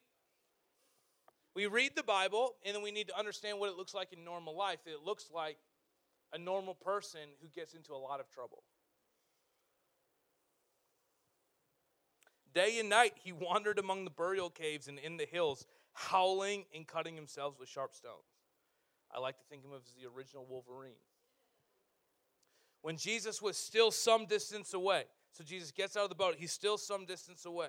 We 1.59 1.65
read 1.65 1.91
the 1.93 2.03
Bible, 2.03 2.55
and 2.63 2.73
then 2.73 2.81
we 2.81 2.89
need 2.89 3.09
to 3.09 3.19
understand 3.19 3.59
what 3.59 3.69
it 3.69 3.75
looks 3.75 3.93
like 3.93 4.13
in 4.13 4.23
normal 4.23 4.55
life. 4.55 4.79
It 4.85 5.05
looks 5.05 5.25
like 5.29 5.57
a 6.31 6.37
normal 6.37 6.73
person 6.73 7.19
who 7.41 7.49
gets 7.49 7.73
into 7.73 7.91
a 7.91 7.97
lot 7.97 8.21
of 8.21 8.29
trouble. 8.29 8.63
Day 12.53 12.79
and 12.79 12.87
night 12.87 13.11
he 13.21 13.31
wandered 13.33 13.77
among 13.77 14.05
the 14.05 14.09
burial 14.09 14.49
caves 14.49 14.87
and 14.87 14.99
in 14.99 15.17
the 15.17 15.25
hills, 15.25 15.65
howling 15.91 16.63
and 16.73 16.87
cutting 16.87 17.17
himself 17.17 17.59
with 17.59 17.67
sharp 17.67 17.93
stones. 17.93 18.23
I 19.13 19.19
like 19.19 19.37
to 19.39 19.43
think 19.49 19.65
of 19.65 19.71
him 19.71 19.75
as 19.83 19.93
the 20.01 20.07
original 20.07 20.45
Wolverine. 20.49 20.93
When 22.83 22.95
Jesus 22.95 23.41
was 23.41 23.57
still 23.57 23.91
some 23.91 24.27
distance 24.27 24.73
away, 24.73 25.03
so 25.33 25.43
Jesus 25.43 25.71
gets 25.71 25.97
out 25.97 26.03
of 26.03 26.09
the 26.09 26.15
boat, 26.15 26.35
he's 26.37 26.53
still 26.53 26.77
some 26.77 27.05
distance 27.05 27.43
away. 27.43 27.67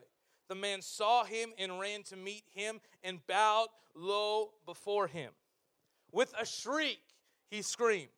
The 0.50 0.56
man 0.56 0.82
saw 0.82 1.22
him 1.22 1.50
and 1.58 1.78
ran 1.78 2.02
to 2.02 2.16
meet 2.16 2.42
him 2.52 2.80
and 3.04 3.24
bowed 3.28 3.68
low 3.94 4.50
before 4.66 5.06
him. 5.06 5.30
With 6.10 6.34
a 6.36 6.44
shriek, 6.44 6.98
he 7.52 7.62
screamed, 7.62 8.10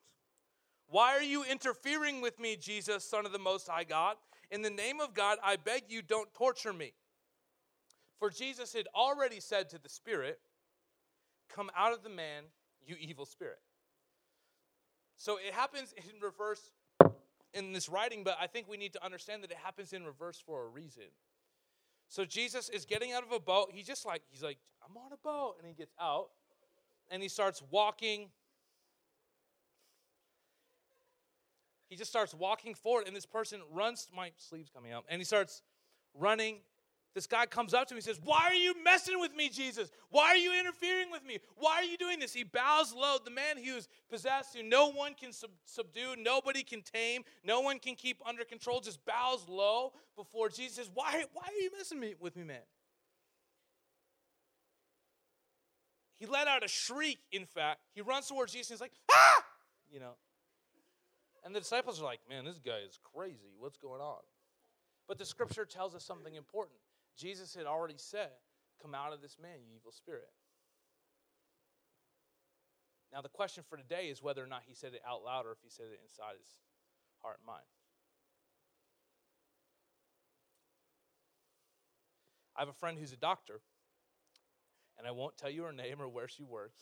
Why 0.88 1.12
are 1.12 1.22
you 1.22 1.44
interfering 1.44 2.22
with 2.22 2.40
me, 2.40 2.56
Jesus, 2.56 3.04
Son 3.04 3.26
of 3.26 3.32
the 3.32 3.38
Most 3.38 3.68
High 3.68 3.84
God? 3.84 4.16
In 4.50 4.62
the 4.62 4.70
name 4.70 4.98
of 4.98 5.12
God, 5.12 5.36
I 5.44 5.56
beg 5.56 5.82
you, 5.90 6.00
don't 6.00 6.32
torture 6.32 6.72
me. 6.72 6.94
For 8.18 8.30
Jesus 8.30 8.72
had 8.72 8.88
already 8.94 9.38
said 9.38 9.68
to 9.68 9.78
the 9.78 9.90
Spirit, 9.90 10.40
Come 11.54 11.70
out 11.76 11.92
of 11.92 12.02
the 12.02 12.08
man, 12.08 12.44
you 12.86 12.96
evil 12.98 13.26
spirit. 13.26 13.60
So 15.18 15.36
it 15.36 15.52
happens 15.52 15.92
in 15.98 16.18
reverse 16.22 16.70
in 17.52 17.74
this 17.74 17.90
writing, 17.90 18.24
but 18.24 18.38
I 18.40 18.46
think 18.46 18.70
we 18.70 18.78
need 18.78 18.94
to 18.94 19.04
understand 19.04 19.42
that 19.42 19.50
it 19.50 19.58
happens 19.62 19.92
in 19.92 20.06
reverse 20.06 20.42
for 20.42 20.64
a 20.64 20.68
reason. 20.68 21.04
So 22.12 22.26
Jesus 22.26 22.68
is 22.68 22.84
getting 22.84 23.12
out 23.12 23.22
of 23.22 23.32
a 23.32 23.40
boat. 23.40 23.70
He's 23.72 23.86
just 23.86 24.04
like, 24.04 24.20
he's 24.30 24.42
like, 24.42 24.58
I'm 24.86 24.94
on 24.98 25.14
a 25.14 25.16
boat. 25.16 25.54
And 25.58 25.66
he 25.66 25.72
gets 25.72 25.94
out 25.98 26.28
and 27.10 27.22
he 27.22 27.28
starts 27.30 27.62
walking 27.70 28.28
he 31.88 31.96
just 31.96 32.10
starts 32.10 32.32
walking 32.32 32.74
forward, 32.74 33.06
and 33.06 33.14
this 33.14 33.26
person 33.26 33.60
runs. 33.70 34.08
My 34.16 34.32
sleeve's 34.38 34.70
coming 34.70 34.92
out, 34.92 35.04
and 35.10 35.20
he 35.20 35.26
starts 35.26 35.60
running. 36.14 36.60
This 37.14 37.26
guy 37.26 37.44
comes 37.44 37.74
up 37.74 37.88
to 37.88 37.94
him 37.94 37.98
and 37.98 38.04
says, 38.04 38.20
Why 38.24 38.46
are 38.48 38.54
you 38.54 38.74
messing 38.82 39.20
with 39.20 39.34
me, 39.36 39.50
Jesus? 39.50 39.90
Why 40.10 40.28
are 40.28 40.36
you 40.36 40.58
interfering 40.58 41.10
with 41.10 41.24
me? 41.24 41.38
Why 41.56 41.76
are 41.76 41.84
you 41.84 41.98
doing 41.98 42.18
this? 42.18 42.32
He 42.32 42.42
bows 42.42 42.94
low. 42.94 43.16
The 43.22 43.30
man 43.30 43.62
who's 43.62 43.86
possessed, 44.10 44.56
who 44.56 44.62
no 44.62 44.90
one 44.90 45.14
can 45.14 45.32
sub- 45.32 45.50
subdue, 45.66 46.16
nobody 46.18 46.62
can 46.62 46.80
tame, 46.80 47.22
no 47.44 47.60
one 47.60 47.78
can 47.78 47.96
keep 47.96 48.26
under 48.26 48.44
control, 48.44 48.80
just 48.80 49.04
bows 49.04 49.46
low 49.46 49.92
before 50.16 50.48
Jesus 50.48 50.76
says, 50.76 50.90
Why, 50.92 51.24
why 51.34 51.42
are 51.44 51.60
you 51.60 51.70
messing 51.76 52.00
me, 52.00 52.14
with 52.18 52.34
me, 52.34 52.44
man? 52.44 52.62
He 56.14 56.24
let 56.24 56.46
out 56.46 56.64
a 56.64 56.68
shriek, 56.68 57.18
in 57.30 57.44
fact. 57.44 57.80
He 57.94 58.00
runs 58.00 58.28
towards 58.28 58.52
Jesus 58.52 58.70
and 58.70 58.76
he's 58.76 58.80
like, 58.80 58.92
Ah! 59.10 59.44
You 59.92 60.00
know. 60.00 60.12
And 61.44 61.54
the 61.54 61.60
disciples 61.60 62.00
are 62.00 62.04
like, 62.04 62.20
man, 62.28 62.44
this 62.44 62.58
guy 62.58 62.78
is 62.86 62.98
crazy. 63.12 63.52
What's 63.58 63.76
going 63.76 64.00
on? 64.00 64.20
But 65.08 65.18
the 65.18 65.24
scripture 65.24 65.64
tells 65.64 65.94
us 65.94 66.04
something 66.04 66.34
important. 66.34 66.78
Jesus 67.16 67.54
had 67.54 67.66
already 67.66 67.96
said, 67.96 68.30
Come 68.80 68.94
out 68.94 69.12
of 69.12 69.20
this 69.20 69.36
man, 69.40 69.62
you 69.62 69.76
evil 69.76 69.92
spirit. 69.92 70.30
Now, 73.12 73.20
the 73.20 73.28
question 73.28 73.62
for 73.68 73.76
today 73.76 74.06
is 74.06 74.22
whether 74.22 74.42
or 74.42 74.46
not 74.46 74.62
he 74.66 74.74
said 74.74 74.94
it 74.94 75.02
out 75.06 75.22
loud 75.22 75.46
or 75.46 75.52
if 75.52 75.58
he 75.62 75.68
said 75.68 75.86
it 75.92 76.00
inside 76.02 76.34
his 76.40 76.56
heart 77.20 77.38
and 77.38 77.46
mind. 77.46 77.66
I 82.56 82.60
have 82.60 82.68
a 82.68 82.72
friend 82.72 82.98
who's 82.98 83.12
a 83.12 83.16
doctor, 83.16 83.60
and 84.98 85.06
I 85.06 85.10
won't 85.10 85.36
tell 85.36 85.50
you 85.50 85.62
her 85.64 85.72
name 85.72 86.00
or 86.00 86.08
where 86.08 86.28
she 86.28 86.42
works. 86.42 86.80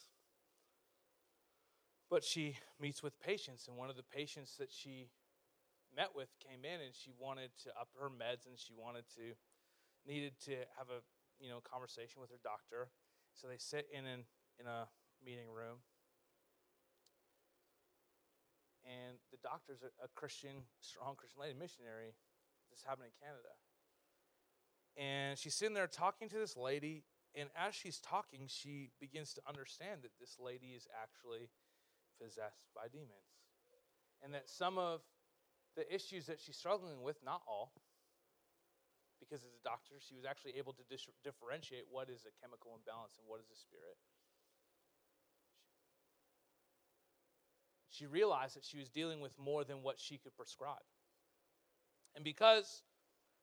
But 2.08 2.24
she 2.24 2.56
meets 2.80 3.02
with 3.02 3.20
patients, 3.20 3.68
and 3.68 3.76
one 3.76 3.90
of 3.90 3.96
the 3.96 4.02
patients 4.02 4.56
that 4.58 4.72
she 4.72 5.10
met 5.96 6.10
with 6.14 6.28
came 6.38 6.64
in 6.64 6.80
and 6.80 6.94
she 6.94 7.10
wanted 7.18 7.50
to 7.64 7.70
up 7.70 7.88
her 7.98 8.08
meds 8.08 8.46
and 8.46 8.58
she 8.58 8.72
wanted 8.72 9.04
to 9.16 9.34
needed 10.06 10.32
to 10.46 10.52
have 10.76 10.88
a 10.88 11.00
you 11.38 11.48
know 11.48 11.60
conversation 11.60 12.20
with 12.20 12.30
her 12.30 12.40
doctor. 12.42 12.90
So 13.34 13.46
they 13.48 13.58
sit 13.58 13.86
in 13.92 14.06
an, 14.06 14.24
in 14.58 14.66
a 14.66 14.88
meeting 15.24 15.48
room, 15.48 15.80
and 18.84 19.16
the 19.30 19.38
doctor's 19.42 19.82
a, 19.82 19.90
a 20.04 20.08
Christian, 20.14 20.66
strong 20.80 21.14
Christian 21.16 21.40
lady, 21.40 21.54
missionary. 21.58 22.14
This 22.70 22.82
happened 22.86 23.10
in 23.10 23.16
Canada, 23.18 23.54
and 24.96 25.38
she's 25.38 25.54
sitting 25.54 25.74
there 25.74 25.86
talking 25.86 26.28
to 26.28 26.38
this 26.38 26.56
lady. 26.56 27.04
And 27.32 27.48
as 27.54 27.76
she's 27.76 28.00
talking, 28.00 28.46
she 28.48 28.90
begins 29.00 29.32
to 29.34 29.40
understand 29.48 30.02
that 30.02 30.10
this 30.18 30.36
lady 30.40 30.74
is 30.74 30.88
actually 31.00 31.48
possessed 32.20 32.66
by 32.74 32.88
demons. 32.90 33.38
And 34.20 34.34
that 34.34 34.50
some 34.50 34.78
of 34.78 35.02
the 35.76 35.86
issues 35.94 36.26
that 36.26 36.40
she's 36.40 36.56
struggling 36.56 37.02
with, 37.02 37.18
not 37.24 37.42
all, 37.46 37.72
because 39.30 39.44
as 39.44 39.54
a 39.54 39.62
doctor, 39.62 39.94
she 40.00 40.16
was 40.16 40.24
actually 40.24 40.58
able 40.58 40.72
to 40.72 40.82
dis- 40.90 41.06
differentiate 41.22 41.84
what 41.88 42.10
is 42.10 42.26
a 42.26 42.34
chemical 42.42 42.72
imbalance 42.74 43.14
and 43.16 43.28
what 43.28 43.38
is 43.38 43.46
a 43.46 43.56
spirit. 43.56 43.94
She 47.88 48.06
realized 48.06 48.56
that 48.56 48.64
she 48.64 48.78
was 48.78 48.88
dealing 48.88 49.20
with 49.20 49.38
more 49.38 49.62
than 49.62 49.82
what 49.82 50.00
she 50.00 50.18
could 50.18 50.36
prescribe. 50.36 50.82
And 52.16 52.24
because 52.24 52.82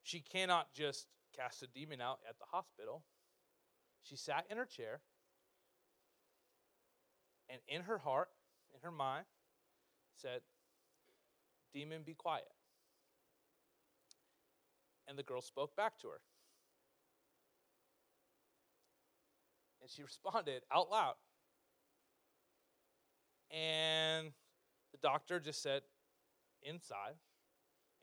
she 0.04 0.20
cannot 0.20 0.74
just 0.74 1.08
cast 1.36 1.64
a 1.64 1.68
demon 1.68 2.02
out 2.02 2.20
at 2.28 2.38
the 2.38 2.46
hospital, 2.52 3.04
she 4.04 4.18
sat 4.18 4.46
in 4.50 4.58
her 4.58 4.66
chair 4.66 5.00
and 7.50 7.60
in 7.68 7.84
her 7.84 8.00
heart 8.00 8.30
in 8.74 8.82
her 8.84 8.92
mind 8.92 9.26
said, 10.16 10.42
Demon, 11.74 12.02
be 12.04 12.14
quiet. 12.14 12.48
And 15.08 15.18
the 15.18 15.24
girl 15.24 15.42
spoke 15.42 15.76
back 15.76 15.98
to 16.00 16.08
her. 16.08 16.22
And 19.82 19.90
she 19.90 20.04
responded 20.04 20.64
out 20.74 20.90
loud. 20.90 21.16
And 23.50 24.32
the 24.92 24.98
doctor 25.02 25.40
just 25.40 25.62
said, 25.62 25.84
Inside, 26.64 27.16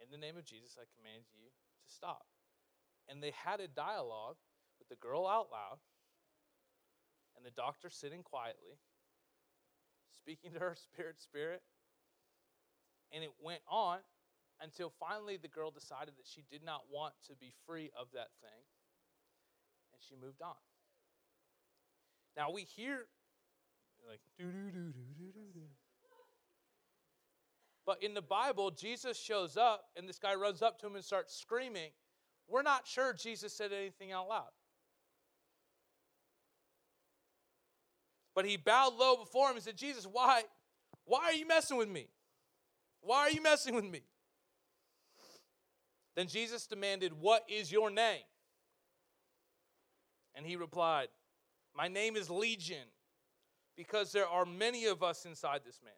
in 0.01 0.11
the 0.11 0.17
name 0.17 0.37
of 0.39 0.45
Jesus, 0.45 0.79
I 0.79 0.85
command 0.97 1.25
you 1.33 1.45
to 1.45 1.95
stop. 1.95 2.25
And 3.09 3.23
they 3.23 3.33
had 3.45 3.61
a 3.61 3.69
dialogue 3.69 4.37
with 4.79 4.89
the 4.89 4.97
girl 4.97 5.27
out 5.27 5.49
loud 5.53 5.79
and 7.37 7.45
the 7.45 7.51
doctor 7.51 7.91
sitting 7.91 8.23
quietly 8.23 8.79
speaking 10.25 10.53
to 10.53 10.59
her 10.61 10.77
spirit, 10.93 11.21
spirit. 11.21 11.63
And 13.13 13.23
it 13.23 13.31
went 13.43 13.61
on 13.69 13.99
until 14.61 14.93
finally 15.01 15.37
the 15.37 15.49
girl 15.49 15.71
decided 15.71 16.15
that 16.17 16.27
she 16.27 16.45
did 16.51 16.65
not 16.65 16.83
want 16.91 17.15
to 17.29 17.35
be 17.37 17.53
free 17.67 17.91
of 17.99 18.09
that 18.13 18.29
thing. 18.41 18.65
And 19.93 20.03
she 20.09 20.15
moved 20.15 20.43
on. 20.43 20.55
Now 22.37 22.51
we 22.51 22.63
hear 22.63 23.07
like 24.09 24.21
do 24.39 24.45
do 24.45 24.71
do 24.71 24.93
do 24.93 25.05
do 25.17 25.33
do 25.33 25.53
do. 25.55 25.67
But 27.87 28.03
in 28.03 28.15
the 28.15 28.23
Bible, 28.23 28.71
Jesus 28.71 29.19
shows 29.19 29.57
up 29.57 29.85
and 29.97 30.09
this 30.09 30.19
guy 30.19 30.35
runs 30.35 30.63
up 30.63 30.79
to 30.81 30.87
him 30.87 30.95
and 30.95 31.05
starts 31.05 31.37
screaming. 31.37 31.91
We're 32.49 32.63
not 32.63 32.87
sure 32.87 33.13
Jesus 33.13 33.55
said 33.55 33.73
anything 33.73 34.13
out 34.13 34.29
loud. 34.29 34.51
But 38.35 38.47
he 38.47 38.57
bowed 38.57 38.95
low 38.95 39.17
before 39.17 39.51
him 39.51 39.57
and 39.57 39.65
said, 39.65 39.77
Jesus, 39.77 40.07
why? 40.11 40.43
Why 41.05 41.25
are 41.25 41.33
you 41.33 41.47
messing 41.47 41.77
with 41.77 41.89
me? 41.89 42.09
Why 43.01 43.19
are 43.21 43.31
you 43.31 43.43
messing 43.43 43.75
with 43.75 43.85
me? 43.85 44.03
Then 46.17 46.29
Jesus 46.29 46.67
demanded, 46.67 47.13
What 47.13 47.45
is 47.49 47.73
your 47.73 47.91
name? 47.91 48.23
And 50.35 50.47
he 50.47 50.57
replied, 50.57 51.09
My 51.77 51.89
name 51.89 52.17
is 52.17 52.31
Legion, 52.31 52.89
because 53.77 54.13
there 54.13 54.29
are 54.29 54.45
many 54.45 54.87
of 54.87 55.03
us 55.03 55.25
inside 55.25 55.63
this 55.65 55.81
man. 55.85 55.93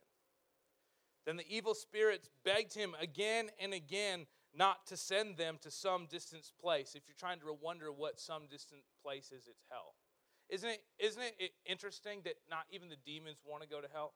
Then 1.27 1.37
the 1.37 1.45
evil 1.49 1.75
spirits 1.75 2.29
begged 2.45 2.73
him 2.73 2.95
again 3.01 3.51
and 3.61 3.75
again 3.75 4.27
not 4.55 4.87
to 4.87 4.97
send 4.97 5.37
them 5.37 5.59
to 5.61 5.71
some 5.71 6.07
distant 6.07 6.51
place. 6.61 6.95
If 6.95 7.03
you're 7.07 7.17
trying 7.19 7.41
to 7.41 7.47
wonder 7.61 7.93
what 7.93 8.19
some 8.21 8.47
distant 8.49 8.83
place 9.03 9.33
is, 9.33 9.47
it's 9.49 9.65
hell. 9.71 9.95
Isn't 10.49 10.71
it, 10.71 10.83
isn't 10.99 11.23
it 11.39 11.51
interesting 11.67 12.21
that 12.25 12.35
not 12.49 12.65
even 12.71 12.89
the 12.89 12.97
demons 13.05 13.39
want 13.45 13.63
to 13.63 13.69
go 13.69 13.81
to 13.81 13.89
hell? 13.93 14.15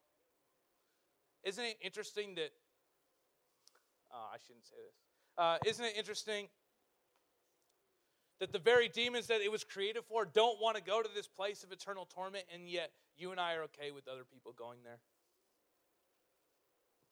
Isn't 1.42 1.64
it 1.64 1.78
interesting 1.82 2.36
that, 2.36 2.50
uh, 4.12 4.30
I 4.32 4.36
shouldn't 4.46 4.64
say 4.64 4.76
this. 4.76 5.09
Uh, 5.38 5.58
isn't 5.66 5.84
it 5.84 5.96
interesting 5.96 6.48
that 8.40 8.52
the 8.52 8.58
very 8.58 8.88
demons 8.88 9.26
that 9.28 9.40
it 9.40 9.50
was 9.50 9.64
created 9.64 10.04
for 10.08 10.24
don't 10.24 10.60
want 10.60 10.76
to 10.76 10.82
go 10.82 11.02
to 11.02 11.08
this 11.14 11.26
place 11.26 11.62
of 11.62 11.72
eternal 11.72 12.06
torment, 12.06 12.44
and 12.52 12.68
yet 12.68 12.90
you 13.16 13.30
and 13.30 13.40
I 13.40 13.54
are 13.54 13.62
okay 13.64 13.90
with 13.90 14.08
other 14.08 14.24
people 14.24 14.52
going 14.56 14.78
there? 14.84 14.98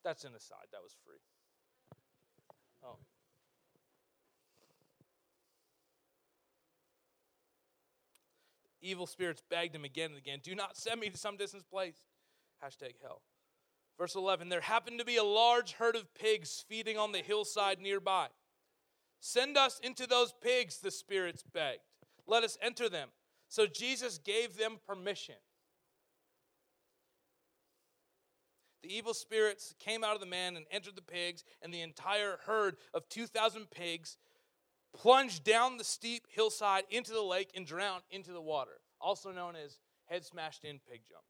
That's 0.03 0.23
an 0.23 0.33
aside. 0.35 0.67
That 0.71 0.81
was 0.81 0.95
free. 1.05 1.19
Oh. 2.83 2.97
evil 8.81 9.07
spirits 9.07 9.41
begged 9.49 9.75
him 9.75 9.83
again 9.85 10.11
and 10.11 10.17
again, 10.17 10.39
Do 10.43 10.55
not 10.55 10.77
send 10.77 10.99
me 11.01 11.09
to 11.09 11.17
some 11.17 11.37
distant 11.37 11.69
place. 11.69 12.01
Hashtag 12.63 12.95
hell. 13.01 13.21
Verse 13.99 14.15
11 14.15 14.49
There 14.49 14.61
happened 14.61 14.97
to 14.97 15.05
be 15.05 15.17
a 15.17 15.23
large 15.23 15.73
herd 15.73 15.95
of 15.95 16.15
pigs 16.15 16.63
feeding 16.67 16.97
on 16.97 17.11
the 17.11 17.19
hillside 17.19 17.79
nearby. 17.79 18.27
Send 19.19 19.57
us 19.57 19.79
into 19.83 20.07
those 20.07 20.33
pigs, 20.41 20.77
the 20.77 20.89
spirits 20.89 21.43
begged. 21.43 21.81
Let 22.25 22.43
us 22.43 22.57
enter 22.61 22.87
them. 22.87 23.09
So 23.49 23.67
Jesus 23.67 24.17
gave 24.17 24.57
them 24.57 24.79
permission. 24.87 25.35
The 28.81 28.95
evil 28.95 29.13
spirits 29.13 29.75
came 29.77 30.05
out 30.05 30.15
of 30.15 30.21
the 30.21 30.25
man 30.25 30.55
and 30.55 30.65
entered 30.71 30.95
the 30.95 31.01
pigs, 31.01 31.43
and 31.61 31.73
the 31.73 31.81
entire 31.81 32.37
herd 32.45 32.77
of 32.93 33.09
2,000 33.09 33.69
pigs 33.69 34.15
plunged 34.93 35.43
down 35.43 35.77
the 35.77 35.83
steep 35.83 36.27
hillside 36.29 36.85
into 36.89 37.11
the 37.11 37.21
lake 37.21 37.51
and 37.55 37.65
drowned 37.65 38.03
into 38.09 38.31
the 38.31 38.41
water, 38.41 38.79
also 39.01 39.31
known 39.31 39.55
as 39.57 39.79
head 40.05 40.23
smashed 40.23 40.63
in 40.63 40.79
pig 40.89 41.01
jump. 41.09 41.23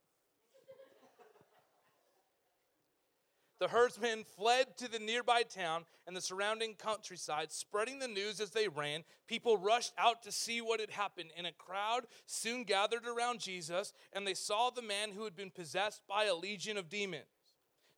The 3.59 3.67
herdsmen 3.67 4.23
fled 4.37 4.77
to 4.77 4.89
the 4.89 4.99
nearby 4.99 5.43
town 5.43 5.83
and 6.07 6.15
the 6.15 6.21
surrounding 6.21 6.75
countryside, 6.75 7.51
spreading 7.51 7.99
the 7.99 8.07
news 8.07 8.39
as 8.39 8.51
they 8.51 8.69
ran. 8.69 9.03
People 9.27 9.57
rushed 9.57 9.93
out 9.97 10.23
to 10.23 10.31
see 10.31 10.61
what 10.61 10.79
had 10.79 10.91
happened, 10.91 11.31
and 11.35 11.45
a 11.45 11.51
crowd 11.51 12.05
soon 12.25 12.63
gathered 12.63 13.05
around 13.05 13.41
Jesus, 13.41 13.93
and 14.13 14.25
they 14.25 14.33
saw 14.33 14.69
the 14.69 14.81
man 14.81 15.11
who 15.11 15.25
had 15.25 15.35
been 15.35 15.51
possessed 15.51 16.01
by 16.07 16.25
a 16.25 16.35
legion 16.35 16.77
of 16.77 16.89
demons. 16.89 17.25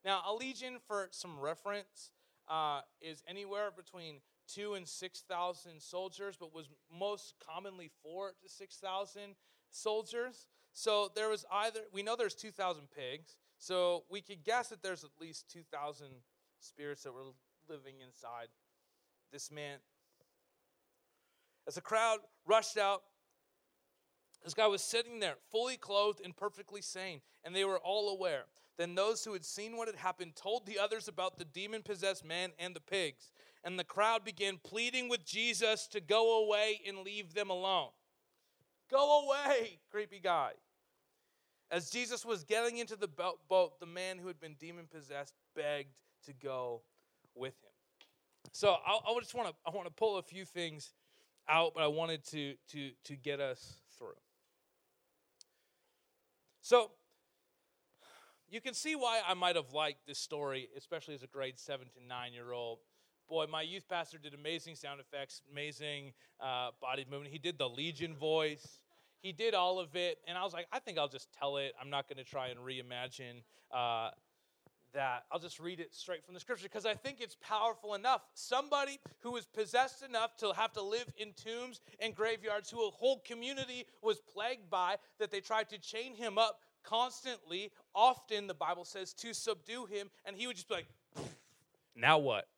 Now, 0.04 0.22
a 0.28 0.34
legion, 0.34 0.78
for 0.88 1.08
some 1.12 1.38
reference, 1.38 2.10
uh, 2.48 2.80
is 3.00 3.22
anywhere 3.28 3.70
between 3.70 4.20
two 4.48 4.74
and 4.74 4.88
6,000 4.88 5.80
soldiers, 5.80 6.36
but 6.38 6.52
was 6.52 6.66
most 6.92 7.34
commonly 7.46 7.90
four 8.02 8.32
to 8.42 8.48
6,000 8.48 9.36
soldiers. 9.70 10.46
So 10.72 11.10
there 11.14 11.28
was 11.28 11.44
either, 11.52 11.80
we 11.92 12.02
know 12.02 12.16
there's 12.16 12.34
2,000 12.34 12.88
pigs, 12.90 13.36
so 13.62 14.02
we 14.10 14.20
could 14.20 14.42
guess 14.42 14.70
that 14.70 14.82
there's 14.82 15.04
at 15.04 15.10
least 15.20 15.48
2,000 15.52 16.08
spirits 16.58 17.04
that 17.04 17.12
were 17.12 17.30
living 17.68 17.94
inside 18.04 18.48
this 19.30 19.52
man. 19.52 19.78
As 21.68 21.76
the 21.76 21.80
crowd 21.80 22.18
rushed 22.44 22.76
out, 22.76 23.02
this 24.42 24.52
guy 24.52 24.66
was 24.66 24.82
sitting 24.82 25.20
there, 25.20 25.36
fully 25.52 25.76
clothed 25.76 26.20
and 26.24 26.36
perfectly 26.36 26.82
sane, 26.82 27.20
and 27.44 27.54
they 27.54 27.64
were 27.64 27.78
all 27.78 28.08
aware. 28.08 28.46
Then 28.78 28.96
those 28.96 29.24
who 29.24 29.32
had 29.32 29.44
seen 29.44 29.76
what 29.76 29.86
had 29.86 29.96
happened 29.96 30.34
told 30.34 30.66
the 30.66 30.80
others 30.80 31.06
about 31.06 31.38
the 31.38 31.44
demon 31.44 31.82
possessed 31.84 32.24
man 32.24 32.50
and 32.58 32.74
the 32.74 32.80
pigs 32.80 33.30
and 33.62 33.78
the 33.78 33.84
crowd 33.84 34.24
began 34.24 34.58
pleading 34.58 35.08
with 35.08 35.24
Jesus 35.24 35.86
to 35.86 36.00
go 36.00 36.44
away 36.44 36.80
and 36.84 36.98
leave 36.98 37.32
them 37.34 37.48
alone. 37.48 37.90
Go 38.90 39.24
away, 39.24 39.78
creepy 39.88 40.18
guy. 40.18 40.54
As 41.72 41.90
Jesus 41.90 42.24
was 42.24 42.44
getting 42.44 42.78
into 42.78 42.96
the 42.96 43.08
boat, 43.08 43.80
the 43.80 43.86
man 43.86 44.18
who 44.18 44.26
had 44.28 44.38
been 44.38 44.54
demon 44.60 44.86
possessed 44.88 45.34
begged 45.56 45.94
to 46.26 46.32
go 46.34 46.82
with 47.34 47.54
him. 47.62 47.70
So 48.52 48.76
I, 48.86 48.98
I 49.08 49.18
just 49.18 49.34
want 49.34 49.48
to 49.48 49.54
I 49.66 49.74
want 49.74 49.88
to 49.88 49.92
pull 49.92 50.18
a 50.18 50.22
few 50.22 50.44
things 50.44 50.92
out, 51.48 51.72
but 51.74 51.82
I 51.82 51.86
wanted 51.88 52.24
to 52.26 52.54
to 52.72 52.90
to 53.04 53.16
get 53.16 53.40
us 53.40 53.80
through. 53.98 54.20
So 56.60 56.90
you 58.50 58.60
can 58.60 58.74
see 58.74 58.94
why 58.94 59.22
I 59.26 59.32
might 59.32 59.56
have 59.56 59.72
liked 59.72 60.06
this 60.06 60.18
story, 60.18 60.68
especially 60.76 61.14
as 61.14 61.22
a 61.22 61.26
grade 61.26 61.58
seven 61.58 61.88
to 61.94 62.06
nine 62.06 62.34
year 62.34 62.52
old 62.52 62.80
boy, 63.32 63.46
my 63.50 63.62
youth 63.62 63.88
pastor 63.88 64.18
did 64.18 64.34
amazing 64.34 64.74
sound 64.74 65.00
effects, 65.00 65.40
amazing 65.50 66.12
uh, 66.38 66.68
body 66.82 67.06
movement. 67.10 67.32
He 67.32 67.38
did 67.38 67.56
the 67.56 67.66
Legion 67.66 68.14
voice. 68.14 68.81
He 69.22 69.32
did 69.32 69.54
all 69.54 69.78
of 69.78 69.94
it, 69.94 70.18
and 70.26 70.36
I 70.36 70.42
was 70.42 70.52
like, 70.52 70.66
I 70.72 70.80
think 70.80 70.98
I'll 70.98 71.08
just 71.08 71.28
tell 71.32 71.56
it. 71.56 71.72
I'm 71.80 71.90
not 71.90 72.08
going 72.08 72.18
to 72.18 72.28
try 72.28 72.48
and 72.48 72.58
reimagine 72.58 73.42
uh, 73.72 74.10
that. 74.94 75.24
I'll 75.30 75.38
just 75.38 75.60
read 75.60 75.78
it 75.78 75.94
straight 75.94 76.24
from 76.24 76.34
the 76.34 76.40
scripture 76.40 76.64
because 76.64 76.84
I 76.84 76.94
think 76.94 77.20
it's 77.20 77.36
powerful 77.40 77.94
enough. 77.94 78.22
Somebody 78.34 78.98
who 79.20 79.30
was 79.30 79.46
possessed 79.46 80.02
enough 80.02 80.36
to 80.38 80.52
have 80.52 80.72
to 80.72 80.82
live 80.82 81.06
in 81.16 81.32
tombs 81.34 81.80
and 82.00 82.16
graveyards, 82.16 82.68
who 82.68 82.84
a 82.86 82.90
whole 82.90 83.22
community 83.24 83.86
was 84.02 84.20
plagued 84.20 84.68
by, 84.68 84.96
that 85.20 85.30
they 85.30 85.40
tried 85.40 85.68
to 85.70 85.78
chain 85.78 86.14
him 86.14 86.36
up 86.36 86.58
constantly, 86.82 87.70
often, 87.94 88.48
the 88.48 88.54
Bible 88.54 88.84
says, 88.84 89.12
to 89.14 89.32
subdue 89.32 89.86
him, 89.86 90.10
and 90.24 90.36
he 90.36 90.48
would 90.48 90.56
just 90.56 90.68
be 90.68 90.74
like, 90.74 90.86
now 91.94 92.18
what? 92.18 92.48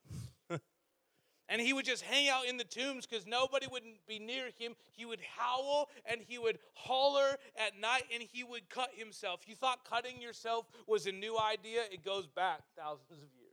And 1.49 1.61
he 1.61 1.73
would 1.73 1.85
just 1.85 2.03
hang 2.03 2.29
out 2.29 2.47
in 2.47 2.57
the 2.57 2.65
tombs 2.65 3.07
because 3.07 3.27
nobody 3.27 3.67
would 3.71 3.83
be 4.09 4.19
near 4.19 4.47
him. 4.59 4.75
He 4.93 5.05
would 5.05 5.21
howl 5.37 5.91
and 6.07 6.21
he 6.27 6.39
would 6.39 6.59
holler 6.73 7.37
at 7.57 7.79
night 7.79 8.05
and 8.13 8.23
he 8.23 8.43
would 8.43 8.71
cut 8.71 8.91
himself. 8.95 9.41
You 9.47 9.55
thought 9.55 9.85
cutting 9.89 10.23
yourself 10.23 10.67
was 10.87 11.07
a 11.07 11.13
new 11.13 11.39
idea? 11.39 11.83
It 11.93 12.03
goes 12.05 12.27
back 12.27 12.61
thousands 12.77 13.23
of 13.23 13.29
years. 13.39 13.45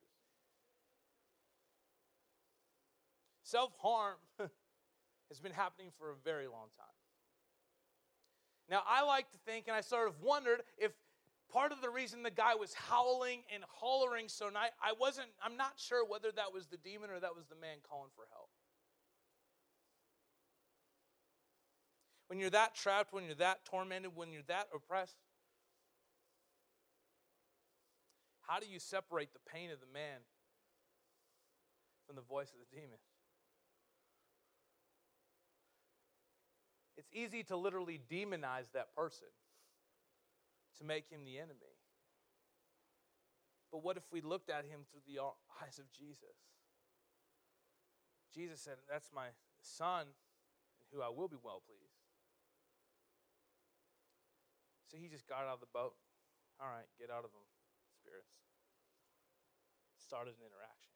Self 3.43 3.73
harm 3.81 4.15
has 4.39 5.39
been 5.41 5.51
happening 5.51 5.91
for 5.99 6.11
a 6.11 6.15
very 6.23 6.47
long 6.47 6.69
time. 6.77 6.87
Now, 8.69 8.83
I 8.87 9.03
like 9.03 9.29
to 9.31 9.37
think, 9.45 9.67
and 9.67 9.75
I 9.75 9.81
sort 9.81 10.07
of 10.07 10.21
wondered 10.21 10.61
if 10.77 10.93
part 11.51 11.71
of 11.71 11.81
the 11.81 11.89
reason 11.89 12.23
the 12.23 12.31
guy 12.31 12.55
was 12.55 12.73
howling 12.73 13.41
and 13.53 13.63
hollering 13.67 14.27
so 14.27 14.49
night 14.49 14.71
i 14.81 14.93
wasn't 14.99 15.27
i'm 15.43 15.57
not 15.57 15.73
sure 15.75 16.05
whether 16.05 16.31
that 16.31 16.53
was 16.53 16.67
the 16.67 16.77
demon 16.77 17.09
or 17.09 17.19
that 17.19 17.35
was 17.35 17.45
the 17.47 17.55
man 17.55 17.77
calling 17.87 18.09
for 18.15 18.25
help. 18.31 18.49
When 22.27 22.39
you're 22.39 22.49
that 22.51 22.75
trapped 22.75 23.11
when 23.13 23.25
you're 23.25 23.35
that 23.35 23.65
tormented 23.65 24.11
when 24.15 24.31
you're 24.31 24.47
that 24.47 24.67
oppressed 24.73 25.17
how 28.47 28.59
do 28.59 28.65
you 28.67 28.79
separate 28.79 29.33
the 29.33 29.39
pain 29.51 29.71
of 29.71 29.79
the 29.79 29.91
man 29.93 30.19
from 32.05 32.15
the 32.15 32.21
voice 32.21 32.51
of 32.51 32.59
the 32.59 32.75
demon? 32.75 32.97
It's 36.97 37.09
easy 37.13 37.43
to 37.43 37.55
literally 37.55 37.99
demonize 38.09 38.71
that 38.73 38.93
person 38.95 39.27
to 40.81 40.87
make 40.87 41.05
him 41.13 41.21
the 41.21 41.37
enemy. 41.37 41.77
But 43.69 43.85
what 43.85 43.95
if 43.95 44.03
we 44.11 44.19
looked 44.19 44.49
at 44.49 44.65
him 44.65 44.89
through 44.89 45.05
the 45.05 45.21
eyes 45.61 45.77
of 45.77 45.85
Jesus? 45.93 46.41
Jesus 48.33 48.59
said, 48.59 48.81
That's 48.89 49.13
my 49.13 49.29
son 49.61 50.09
in 50.81 50.85
who 50.89 51.05
I 51.05 51.13
will 51.13 51.29
be 51.29 51.37
well 51.37 51.61
pleased. 51.61 52.01
So 54.89 54.97
he 54.97 55.07
just 55.07 55.29
got 55.29 55.45
out 55.45 55.61
of 55.61 55.63
the 55.63 55.71
boat. 55.71 55.93
All 56.59 56.67
right, 56.67 56.89
get 56.99 57.07
out 57.13 57.23
of 57.23 57.31
them, 57.31 57.45
spirits. 57.95 58.33
Started 60.01 60.35
an 60.35 60.43
interaction. 60.43 60.91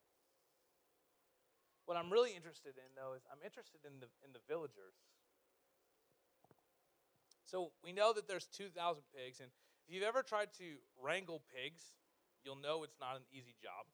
What 1.86 1.96
I'm 1.96 2.12
really 2.12 2.34
interested 2.34 2.76
in, 2.76 2.90
though, 2.98 3.14
is 3.14 3.24
I'm 3.30 3.40
interested 3.46 3.86
in 3.86 4.02
the, 4.02 4.10
in 4.26 4.34
the 4.34 4.44
villagers. 4.50 4.98
So 7.46 7.72
we 7.86 7.94
know 7.94 8.12
that 8.12 8.28
there's 8.28 8.50
2,000 8.52 8.74
pigs, 9.16 9.40
and 9.40 9.54
if 9.88 9.94
you've 9.94 10.04
ever 10.04 10.24
tried 10.24 10.50
to 10.58 10.64
wrangle 11.02 11.42
pigs, 11.54 11.94
you'll 12.44 12.56
know 12.56 12.84
it's 12.84 12.98
not 13.00 13.16
an 13.16 13.24
easy 13.32 13.56
job. 13.62 13.86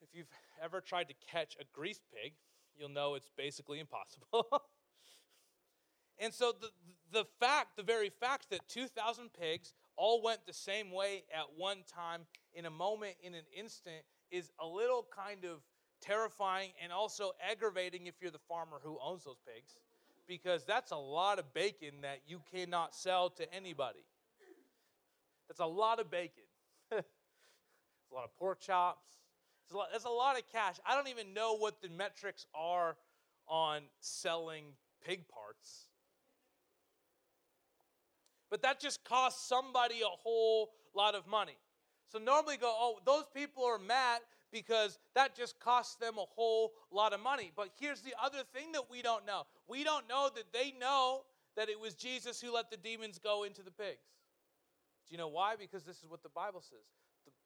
If 0.00 0.08
you've 0.14 0.30
ever 0.62 0.80
tried 0.80 1.08
to 1.08 1.14
catch 1.30 1.56
a 1.60 1.64
greased 1.72 2.02
pig, 2.10 2.32
you'll 2.76 2.88
know 2.88 3.14
it's 3.14 3.30
basically 3.36 3.80
impossible. 3.80 4.46
and 6.18 6.32
so 6.32 6.52
the, 6.58 6.68
the 7.12 7.24
fact, 7.38 7.76
the 7.76 7.82
very 7.82 8.08
fact 8.08 8.48
that 8.50 8.66
2,000 8.68 9.30
pigs 9.38 9.74
all 9.96 10.22
went 10.22 10.46
the 10.46 10.54
same 10.54 10.90
way 10.90 11.24
at 11.34 11.44
one 11.56 11.78
time 11.86 12.22
in 12.54 12.64
a 12.64 12.70
moment, 12.70 13.16
in 13.22 13.34
an 13.34 13.44
instant, 13.54 14.02
is 14.30 14.50
a 14.58 14.66
little 14.66 15.06
kind 15.14 15.44
of 15.44 15.60
terrifying 16.00 16.70
and 16.82 16.92
also 16.92 17.32
aggravating 17.50 18.06
if 18.06 18.14
you're 18.22 18.30
the 18.30 18.38
farmer 18.48 18.78
who 18.82 18.96
owns 19.04 19.24
those 19.24 19.40
pigs, 19.46 19.76
because 20.26 20.64
that's 20.64 20.92
a 20.92 20.96
lot 20.96 21.38
of 21.38 21.52
bacon 21.52 22.00
that 22.00 22.20
you 22.26 22.40
cannot 22.54 22.94
sell 22.94 23.28
to 23.28 23.52
anybody. 23.54 24.00
That's 25.50 25.58
a 25.58 25.66
lot 25.66 25.98
of 25.98 26.12
bacon. 26.12 26.44
it's 26.92 27.02
a 28.12 28.14
lot 28.14 28.22
of 28.22 28.36
pork 28.36 28.60
chops. 28.60 29.08
It's 29.64 29.74
a 29.74 29.78
lot, 29.78 29.88
that's 29.90 30.04
a 30.04 30.08
lot 30.08 30.38
of 30.38 30.48
cash. 30.52 30.76
I 30.86 30.94
don't 30.94 31.08
even 31.08 31.34
know 31.34 31.56
what 31.56 31.82
the 31.82 31.88
metrics 31.88 32.46
are 32.54 32.96
on 33.48 33.82
selling 33.98 34.66
pig 35.04 35.26
parts. 35.26 35.86
But 38.48 38.62
that 38.62 38.78
just 38.78 39.02
costs 39.02 39.48
somebody 39.48 40.02
a 40.02 40.08
whole 40.22 40.70
lot 40.94 41.16
of 41.16 41.26
money. 41.26 41.58
So 42.12 42.20
normally 42.20 42.56
go, 42.56 42.72
oh, 42.72 43.00
those 43.04 43.24
people 43.34 43.64
are 43.64 43.78
mad 43.78 44.20
because 44.52 45.00
that 45.16 45.34
just 45.34 45.58
costs 45.58 45.96
them 45.96 46.14
a 46.16 46.26
whole 46.36 46.74
lot 46.92 47.12
of 47.12 47.18
money. 47.18 47.50
But 47.56 47.70
here's 47.80 48.02
the 48.02 48.14
other 48.22 48.44
thing 48.54 48.70
that 48.70 48.84
we 48.88 49.02
don't 49.02 49.26
know. 49.26 49.42
We 49.66 49.82
don't 49.82 50.08
know 50.08 50.30
that 50.32 50.52
they 50.52 50.74
know 50.78 51.22
that 51.56 51.68
it 51.68 51.80
was 51.80 51.94
Jesus 51.94 52.40
who 52.40 52.54
let 52.54 52.70
the 52.70 52.76
demons 52.76 53.18
go 53.18 53.42
into 53.42 53.64
the 53.64 53.72
pigs. 53.72 54.19
Do 55.10 55.14
you 55.14 55.18
know 55.18 55.28
why? 55.28 55.56
Because 55.58 55.82
this 55.82 55.98
is 55.98 56.08
what 56.08 56.22
the 56.22 56.28
Bible 56.28 56.62
says. 56.62 56.86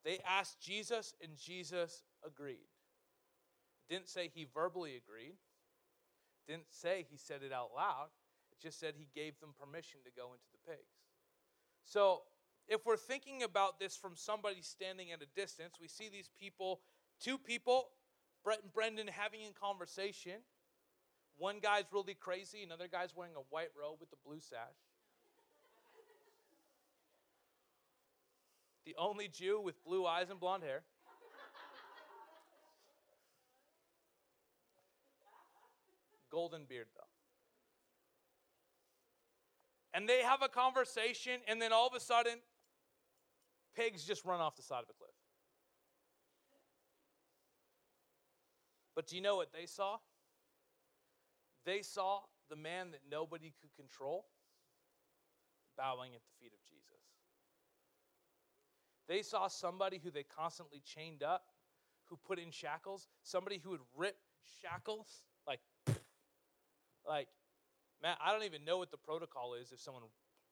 They 0.05 0.19
asked 0.29 0.61
Jesus, 0.61 1.15
and 1.23 1.33
Jesus 1.35 2.03
agreed. 2.25 2.69
Didn't 3.89 4.09
say 4.09 4.31
he 4.33 4.47
verbally 4.53 4.97
agreed. 4.97 5.37
Didn't 6.47 6.71
say 6.71 7.07
he 7.11 7.17
said 7.17 7.41
it 7.43 7.55
out 7.55 7.71
loud. 7.75 8.09
It 8.53 8.61
just 8.61 8.79
said 8.79 8.95
he 8.99 9.09
gave 9.15 9.41
them 9.41 9.55
permission 9.59 10.01
to 10.05 10.11
go 10.15 10.33
into 10.33 10.45
the 10.53 10.71
pigs. 10.71 10.93
So, 11.87 12.23
if 12.69 12.85
we're 12.85 12.99
thinking 12.99 13.43
about 13.43 13.81
this 13.81 13.97
from 13.97 14.13
somebody 14.15 14.61
standing 14.61 15.11
at 15.13 15.23
a 15.23 15.27
distance, 15.35 15.77
we 15.81 15.89
see 15.89 16.11
these 16.11 16.31
people, 16.39 16.81
two 17.19 17.39
people, 17.39 17.89
Brett 18.43 18.63
and 18.63 18.73
Brendan, 18.73 19.09
having 19.09 19.41
a 19.41 19.59
conversation. 19.59 20.41
One 21.37 21.61
guy's 21.61 21.85
really 21.93 22.15
crazy, 22.15 22.63
another 22.63 22.89
guy's 22.89 23.17
wearing 23.17 23.35
a 23.37 23.45
white 23.49 23.71
robe 23.79 23.97
with 24.01 24.11
a 24.13 24.29
blue 24.29 24.41
sash. 24.41 24.77
The 28.85 28.95
only 28.99 29.29
Jew 29.29 29.61
with 29.61 29.83
blue 29.85 30.07
eyes 30.07 30.31
and 30.31 30.39
blonde 30.39 30.63
hair. 30.63 30.83
Golden 36.31 36.65
beard, 36.65 36.89
though. 36.95 37.03
And 39.93 40.09
they 40.09 40.23
have 40.23 40.43
a 40.43 40.49
conversation, 40.49 41.41
and 41.47 41.63
then 41.63 41.73
all 41.73 41.87
of 41.87 41.95
a 41.95 42.01
sudden, 42.01 42.41
pigs 43.77 44.05
just 44.05 44.25
run 44.25 44.41
off 44.41 44.57
the 44.57 44.63
side 44.63 44.83
of 44.83 44.89
a 44.91 44.95
cliff. 44.95 45.11
But 48.97 49.07
do 49.07 49.17
you 49.17 49.23
know 49.23 49.37
what 49.37 49.53
they 49.53 49.67
saw? 49.67 49.99
They 51.65 51.83
saw 51.83 52.21
the 52.51 52.57
man 52.57 52.91
that 52.91 53.01
nobody 53.11 53.53
could 53.61 53.75
control 53.77 54.27
bowing 55.77 56.15
at 56.15 56.21
the 56.23 56.33
feet 56.41 56.53
of. 56.53 56.64
They 59.09 59.23
saw 59.23 59.49
somebody 59.49 60.01
who 60.03 60.11
they 60.11 60.23
constantly 60.23 60.83
chained 60.85 61.23
up, 61.23 61.45
who 62.07 62.17
put 62.17 62.39
in 62.39 62.51
shackles, 62.51 63.09
somebody 63.23 63.61
who 63.63 63.71
would 63.71 63.81
rip 63.97 64.17
shackles 64.63 65.23
like 65.47 65.61
like 67.07 67.29
man, 68.03 68.17
I 68.25 68.33
don't 68.33 68.45
even 68.45 68.65
know 68.65 68.79
what 68.79 68.91
the 68.91 68.97
protocol 68.97 69.55
is 69.55 69.73
if 69.73 69.81
someone 69.81 70.03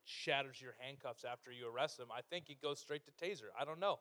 shatters 0.05 0.61
your 0.61 0.75
handcuffs 0.79 1.25
after 1.25 1.53
you 1.53 1.69
arrest 1.69 1.99
them. 1.99 2.09
I 2.13 2.21
think 2.31 2.51
it 2.51 2.61
goes 2.61 2.81
straight 2.81 3.03
to 3.05 3.25
taser. 3.25 3.49
I 3.59 3.65
don't 3.65 3.81
know. 3.81 3.99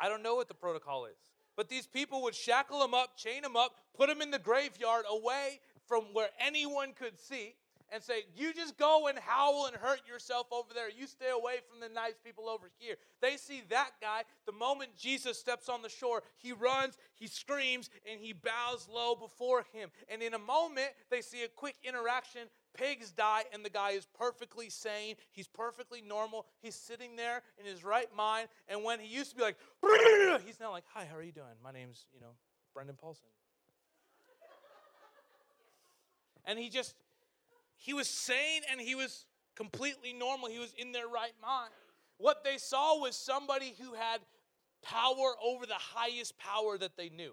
I 0.00 0.08
don't 0.08 0.22
know 0.22 0.34
what 0.34 0.48
the 0.48 0.54
protocol 0.54 1.06
is. 1.06 1.18
But 1.56 1.68
these 1.68 1.86
people 1.86 2.22
would 2.22 2.34
shackle 2.34 2.78
them 2.78 2.94
up, 2.94 3.16
chain 3.16 3.42
them 3.42 3.56
up, 3.56 3.72
put 3.96 4.08
them 4.08 4.22
in 4.22 4.30
the 4.30 4.38
graveyard 4.38 5.04
away 5.10 5.60
from 5.86 6.04
where 6.12 6.28
anyone 6.38 6.92
could 6.98 7.18
see, 7.18 7.54
and 7.92 8.02
say, 8.02 8.24
You 8.36 8.52
just 8.52 8.76
go 8.78 9.08
and 9.08 9.18
howl 9.18 9.66
and 9.66 9.76
hurt 9.76 10.06
yourself 10.06 10.46
over 10.52 10.72
there. 10.74 10.88
You 10.90 11.06
stay 11.06 11.30
away 11.30 11.56
from 11.68 11.80
the 11.80 11.88
nice 11.92 12.14
people 12.24 12.48
over 12.48 12.70
here. 12.78 12.96
They 13.20 13.36
see 13.36 13.62
that 13.70 13.90
guy. 14.00 14.22
The 14.46 14.52
moment 14.52 14.96
Jesus 14.96 15.38
steps 15.38 15.68
on 15.68 15.82
the 15.82 15.88
shore, 15.88 16.22
he 16.36 16.52
runs, 16.52 16.96
he 17.14 17.26
screams, 17.26 17.90
and 18.10 18.20
he 18.20 18.32
bows 18.32 18.88
low 18.92 19.14
before 19.14 19.64
him. 19.72 19.90
And 20.08 20.22
in 20.22 20.34
a 20.34 20.38
moment, 20.38 20.88
they 21.10 21.20
see 21.20 21.42
a 21.42 21.48
quick 21.48 21.76
interaction. 21.84 22.42
Pigs 22.72 23.10
die, 23.10 23.44
and 23.52 23.64
the 23.64 23.70
guy 23.70 23.90
is 23.90 24.06
perfectly 24.16 24.70
sane. 24.70 25.16
He's 25.32 25.48
perfectly 25.48 26.00
normal. 26.00 26.46
He's 26.62 26.76
sitting 26.76 27.16
there 27.16 27.42
in 27.58 27.66
his 27.66 27.82
right 27.82 28.08
mind. 28.16 28.48
And 28.68 28.84
when 28.84 29.00
he 29.00 29.08
used 29.08 29.30
to 29.30 29.36
be 29.36 29.42
like, 29.42 29.56
he's 30.46 30.60
now 30.60 30.70
like, 30.70 30.84
Hi, 30.94 31.04
how 31.04 31.16
are 31.16 31.22
you 31.22 31.32
doing? 31.32 31.46
My 31.62 31.72
name's, 31.72 32.06
you 32.14 32.20
know, 32.20 32.30
Brendan 32.72 32.96
Paulson. 32.96 33.26
And 36.44 36.58
he 36.58 36.68
just, 36.68 36.94
he 37.80 37.94
was 37.94 38.08
sane 38.08 38.60
and 38.70 38.78
he 38.78 38.94
was 38.94 39.24
completely 39.56 40.12
normal. 40.12 40.48
He 40.48 40.58
was 40.58 40.74
in 40.76 40.92
their 40.92 41.08
right 41.08 41.32
mind. 41.40 41.72
What 42.18 42.44
they 42.44 42.58
saw 42.58 43.00
was 43.00 43.16
somebody 43.16 43.74
who 43.80 43.94
had 43.94 44.20
power 44.82 45.34
over 45.42 45.64
the 45.64 45.72
highest 45.74 46.38
power 46.38 46.76
that 46.76 46.98
they 46.98 47.08
knew. 47.08 47.32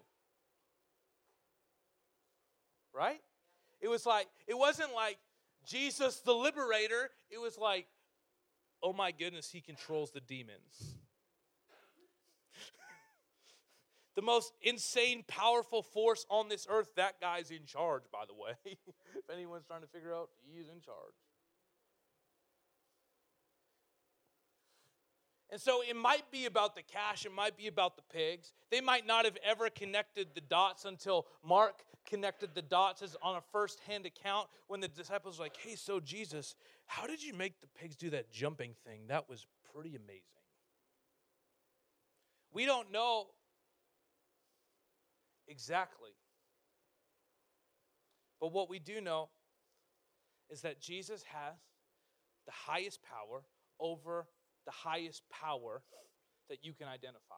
Right? 2.93 3.19
It 3.81 3.89
was 3.89 4.05
like, 4.05 4.27
it 4.47 4.57
wasn't 4.57 4.93
like 4.95 5.17
Jesus 5.65 6.21
the 6.21 6.33
liberator. 6.33 7.09
It 7.29 7.41
was 7.41 7.57
like, 7.57 7.87
oh 8.81 8.93
my 8.93 9.11
goodness, 9.11 9.51
he 9.51 9.59
controls 9.59 10.11
the 10.11 10.21
demons. 10.21 10.96
The 14.17 14.23
most 14.23 14.51
insane, 14.63 15.23
powerful 15.27 15.83
force 15.83 16.25
on 16.31 16.49
this 16.49 16.65
earth. 16.67 16.89
That 16.95 17.21
guy's 17.21 17.51
in 17.51 17.65
charge, 17.67 18.01
by 18.11 18.23
the 18.27 18.33
way. 18.33 18.55
if 18.65 19.29
anyone's 19.31 19.65
trying 19.67 19.81
to 19.81 19.87
figure 19.87 20.11
out, 20.11 20.29
he's 20.51 20.65
in 20.67 20.81
charge. 20.81 21.13
And 25.51 25.61
so 25.61 25.83
it 25.87 25.95
might 25.95 26.29
be 26.31 26.47
about 26.47 26.75
the 26.75 26.81
cash, 26.81 27.27
it 27.27 27.31
might 27.31 27.55
be 27.55 27.67
about 27.67 27.95
the 27.95 28.01
pigs. 28.11 28.53
They 28.71 28.81
might 28.81 29.05
not 29.05 29.25
have 29.25 29.37
ever 29.45 29.69
connected 29.69 30.29
the 30.33 30.41
dots 30.41 30.83
until 30.83 31.27
Mark 31.45 31.83
connected 32.07 32.55
the 32.55 32.63
dots 32.63 33.03
as 33.03 33.15
on 33.21 33.35
a 33.35 33.41
first 33.51 33.79
hand 33.81 34.07
account 34.07 34.47
when 34.65 34.79
the 34.79 34.87
disciples 34.87 35.37
were 35.37 35.45
like, 35.45 35.57
hey, 35.57 35.75
so 35.75 35.99
Jesus, 35.99 36.55
how 36.87 37.05
did 37.05 37.23
you 37.23 37.35
make 37.35 37.61
the 37.61 37.67
pigs 37.79 37.95
do 37.95 38.09
that 38.09 38.31
jumping 38.31 38.73
thing? 38.83 39.01
That 39.09 39.29
was 39.29 39.45
pretty 39.75 39.95
amazing. 39.95 40.23
We 42.51 42.65
don't 42.65 42.91
know 42.91 43.27
exactly. 45.47 46.11
But 48.39 48.51
what 48.51 48.69
we 48.69 48.79
do 48.79 49.01
know 49.01 49.29
is 50.49 50.61
that 50.61 50.79
Jesus 50.79 51.23
has 51.23 51.55
the 52.45 52.51
highest 52.51 52.99
power 53.03 53.43
over 53.79 54.27
the 54.65 54.71
highest 54.71 55.23
power 55.29 55.81
that 56.49 56.63
you 56.63 56.73
can 56.73 56.87
identify. 56.87 57.35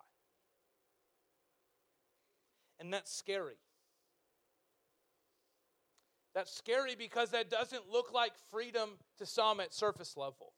And 2.79 2.93
that's 2.93 3.13
scary. 3.13 3.57
That's 6.35 6.55
scary 6.55 6.95
because 6.95 7.31
that 7.31 7.49
doesn't 7.49 7.89
look 7.91 8.13
like 8.13 8.31
freedom 8.51 8.91
to 9.17 9.25
some 9.25 9.59
at 9.59 9.73
surface 9.73 10.15
level. 10.15 10.53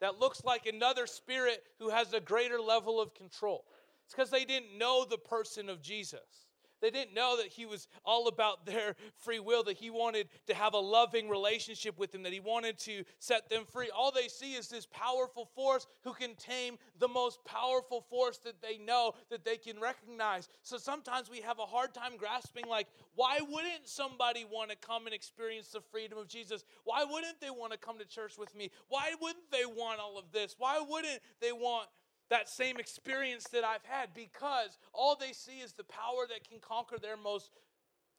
That 0.00 0.18
looks 0.18 0.44
like 0.44 0.66
another 0.66 1.06
spirit 1.06 1.62
who 1.78 1.88
has 1.88 2.12
a 2.12 2.20
greater 2.20 2.60
level 2.60 3.00
of 3.00 3.14
control. 3.14 3.64
It's 4.04 4.14
because 4.14 4.30
they 4.30 4.44
didn't 4.44 4.76
know 4.76 5.06
the 5.08 5.18
person 5.18 5.68
of 5.68 5.80
Jesus. 5.80 6.46
They 6.84 6.90
didn't 6.90 7.14
know 7.14 7.38
that 7.38 7.46
he 7.46 7.64
was 7.64 7.88
all 8.04 8.28
about 8.28 8.66
their 8.66 8.94
free 9.16 9.38
will, 9.38 9.62
that 9.64 9.78
he 9.78 9.88
wanted 9.88 10.28
to 10.48 10.54
have 10.54 10.74
a 10.74 10.78
loving 10.78 11.30
relationship 11.30 11.98
with 11.98 12.12
them, 12.12 12.22
that 12.24 12.32
he 12.34 12.40
wanted 12.40 12.78
to 12.80 13.04
set 13.20 13.48
them 13.48 13.64
free. 13.64 13.88
All 13.88 14.12
they 14.12 14.28
see 14.28 14.52
is 14.52 14.68
this 14.68 14.86
powerful 14.92 15.48
force 15.56 15.86
who 16.02 16.12
can 16.12 16.34
tame 16.34 16.76
the 16.98 17.08
most 17.08 17.42
powerful 17.46 18.02
force 18.10 18.36
that 18.44 18.60
they 18.60 18.76
know, 18.76 19.14
that 19.30 19.46
they 19.46 19.56
can 19.56 19.80
recognize. 19.80 20.50
So 20.62 20.76
sometimes 20.76 21.30
we 21.30 21.40
have 21.40 21.58
a 21.58 21.64
hard 21.64 21.94
time 21.94 22.18
grasping, 22.18 22.66
like, 22.68 22.88
why 23.14 23.38
wouldn't 23.40 23.88
somebody 23.88 24.44
want 24.44 24.68
to 24.68 24.76
come 24.76 25.06
and 25.06 25.14
experience 25.14 25.68
the 25.68 25.80
freedom 25.80 26.18
of 26.18 26.28
Jesus? 26.28 26.64
Why 26.84 27.02
wouldn't 27.02 27.40
they 27.40 27.48
want 27.48 27.72
to 27.72 27.78
come 27.78 27.98
to 27.98 28.04
church 28.04 28.36
with 28.36 28.54
me? 28.54 28.70
Why 28.88 29.14
wouldn't 29.22 29.50
they 29.50 29.64
want 29.64 30.00
all 30.00 30.18
of 30.18 30.32
this? 30.32 30.54
Why 30.58 30.84
wouldn't 30.86 31.20
they 31.40 31.52
want 31.52 31.88
that 32.30 32.48
same 32.48 32.78
experience 32.78 33.44
that 33.52 33.64
I've 33.64 33.84
had 33.84 34.14
because 34.14 34.78
all 34.92 35.16
they 35.16 35.32
see 35.32 35.60
is 35.60 35.72
the 35.72 35.84
power 35.84 36.26
that 36.28 36.48
can 36.48 36.58
conquer 36.60 36.98
their 36.98 37.16
most 37.16 37.50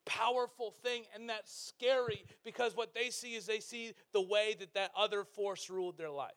powerful 0.05 0.71
thing 0.83 1.03
and 1.15 1.27
that's 1.27 1.51
scary 1.51 2.23
because 2.43 2.77
what 2.77 2.93
they 2.93 3.09
see 3.09 3.33
is 3.33 3.45
they 3.45 3.59
see 3.59 3.93
the 4.13 4.21
way 4.21 4.55
that 4.59 4.73
that 4.73 4.91
other 4.95 5.23
force 5.23 5.69
ruled 5.69 5.97
their 5.97 6.11
life. 6.11 6.31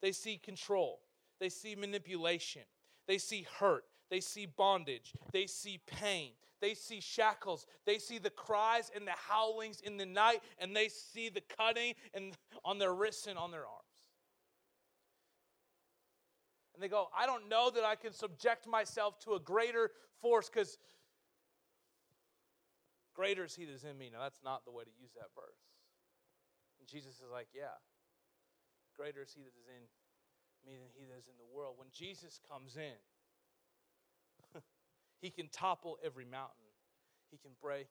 They 0.00 0.12
see 0.12 0.38
control. 0.38 1.00
They 1.40 1.48
see 1.48 1.74
manipulation. 1.74 2.62
They 3.06 3.18
see 3.18 3.46
hurt. 3.58 3.84
They 4.10 4.20
see 4.20 4.46
bondage. 4.46 5.12
They 5.32 5.46
see 5.46 5.80
pain. 5.86 6.32
They 6.60 6.74
see 6.74 7.00
shackles. 7.00 7.66
They 7.86 7.98
see 7.98 8.18
the 8.18 8.30
cries 8.30 8.90
and 8.94 9.06
the 9.06 9.12
howlings 9.12 9.80
in 9.80 9.96
the 9.96 10.06
night 10.06 10.40
and 10.58 10.76
they 10.76 10.88
see 10.88 11.28
the 11.28 11.42
cutting 11.56 11.94
and 12.14 12.34
on 12.64 12.78
their 12.78 12.94
wrists 12.94 13.26
and 13.26 13.38
on 13.38 13.50
their 13.50 13.66
arms 13.66 13.89
and 16.80 16.88
they 16.88 16.88
go, 16.88 17.08
I 17.12 17.26
don't 17.26 17.50
know 17.50 17.68
that 17.68 17.84
I 17.84 17.94
can 17.94 18.14
subject 18.14 18.66
myself 18.66 19.20
to 19.28 19.34
a 19.34 19.38
greater 19.38 19.90
force 20.22 20.48
because 20.48 20.78
greater 23.12 23.44
is 23.44 23.54
he 23.54 23.66
that 23.66 23.74
is 23.74 23.84
in 23.84 23.98
me. 23.98 24.08
Now, 24.10 24.22
that's 24.22 24.40
not 24.42 24.64
the 24.64 24.70
way 24.72 24.84
to 24.84 24.90
use 24.98 25.12
that 25.12 25.28
verse. 25.36 25.60
And 26.80 26.88
Jesus 26.88 27.20
is 27.20 27.28
like, 27.30 27.48
Yeah, 27.52 27.76
greater 28.96 29.20
is 29.20 29.28
he 29.36 29.42
that 29.42 29.52
is 29.52 29.68
in 29.68 29.84
me 30.64 30.78
than 30.80 30.88
he 30.96 31.04
that 31.04 31.18
is 31.18 31.28
in 31.28 31.36
the 31.36 31.54
world. 31.54 31.74
When 31.76 31.88
Jesus 31.92 32.40
comes 32.48 32.78
in, 32.78 32.96
he 35.20 35.28
can 35.28 35.50
topple 35.52 35.98
every 36.02 36.24
mountain, 36.24 36.72
he 37.30 37.36
can 37.36 37.52
break 37.60 37.88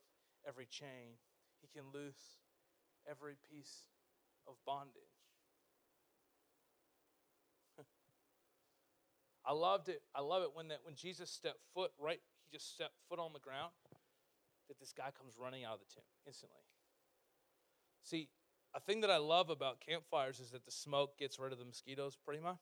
every 0.48 0.66
chain, 0.66 1.14
he 1.62 1.70
can 1.78 1.86
loose 1.94 2.42
every 3.06 3.36
piece 3.54 3.86
of 4.48 4.56
bondage. 4.66 5.09
I 9.50 9.54
loved 9.54 9.90
it. 9.90 10.04
I 10.14 10.22
love 10.22 10.44
it 10.44 10.50
when 10.54 10.68
that 10.68 10.82
when 10.84 10.94
Jesus 10.94 11.32
stepped 11.32 11.64
foot 11.74 11.90
right, 11.98 12.22
he 12.46 12.56
just 12.56 12.72
stepped 12.72 12.94
foot 13.10 13.18
on 13.18 13.34
the 13.34 13.40
ground, 13.40 13.72
that 14.68 14.80
this 14.80 14.94
guy 14.94 15.10
comes 15.18 15.34
running 15.42 15.66
out 15.66 15.74
of 15.74 15.80
the 15.80 15.92
tomb 15.92 16.04
instantly. 16.28 16.62
See, 18.04 18.30
a 18.76 18.80
thing 18.80 19.02
that 19.02 19.10
I 19.10 19.18
love 19.18 19.50
about 19.50 19.80
campfires 19.82 20.40
is 20.40 20.52
that 20.52 20.66
the 20.66 20.72
smoke 20.72 21.18
gets 21.18 21.40
rid 21.40 21.52
of 21.52 21.58
the 21.58 21.66
mosquitoes 21.66 22.16
pretty 22.24 22.42
much. 22.42 22.62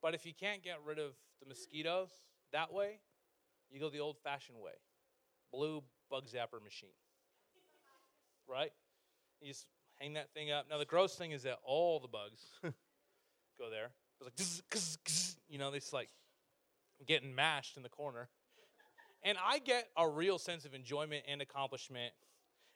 But 0.00 0.14
if 0.14 0.24
you 0.24 0.32
can't 0.32 0.62
get 0.62 0.76
rid 0.86 1.00
of 1.00 1.14
the 1.40 1.48
mosquitoes 1.48 2.10
that 2.52 2.72
way, 2.72 3.00
you 3.70 3.80
go 3.80 3.90
the 3.90 3.98
old 3.98 4.18
fashioned 4.22 4.58
way 4.60 4.72
blue 5.52 5.82
bug 6.10 6.26
zapper 6.26 6.62
machine. 6.62 6.94
right? 8.46 8.70
You 9.40 9.48
just 9.48 9.66
hang 9.96 10.12
that 10.12 10.32
thing 10.32 10.52
up. 10.52 10.66
Now 10.70 10.78
the 10.78 10.84
gross 10.84 11.16
thing 11.16 11.32
is 11.32 11.42
that 11.42 11.58
all 11.64 11.98
the 11.98 12.08
bugs 12.08 12.42
go 12.62 13.68
there. 13.68 13.90
It's 14.20 14.24
like, 14.24 14.38
zzz, 14.38 14.62
zzz, 14.74 14.98
zzz, 15.08 15.36
you 15.48 15.58
know, 15.58 15.72
it's 15.72 15.92
like 15.92 16.08
getting 17.06 17.34
mashed 17.34 17.76
in 17.76 17.82
the 17.82 17.88
corner. 17.88 18.28
And 19.22 19.36
I 19.44 19.58
get 19.58 19.88
a 19.96 20.08
real 20.08 20.38
sense 20.38 20.64
of 20.64 20.74
enjoyment 20.74 21.24
and 21.28 21.42
accomplishment 21.42 22.12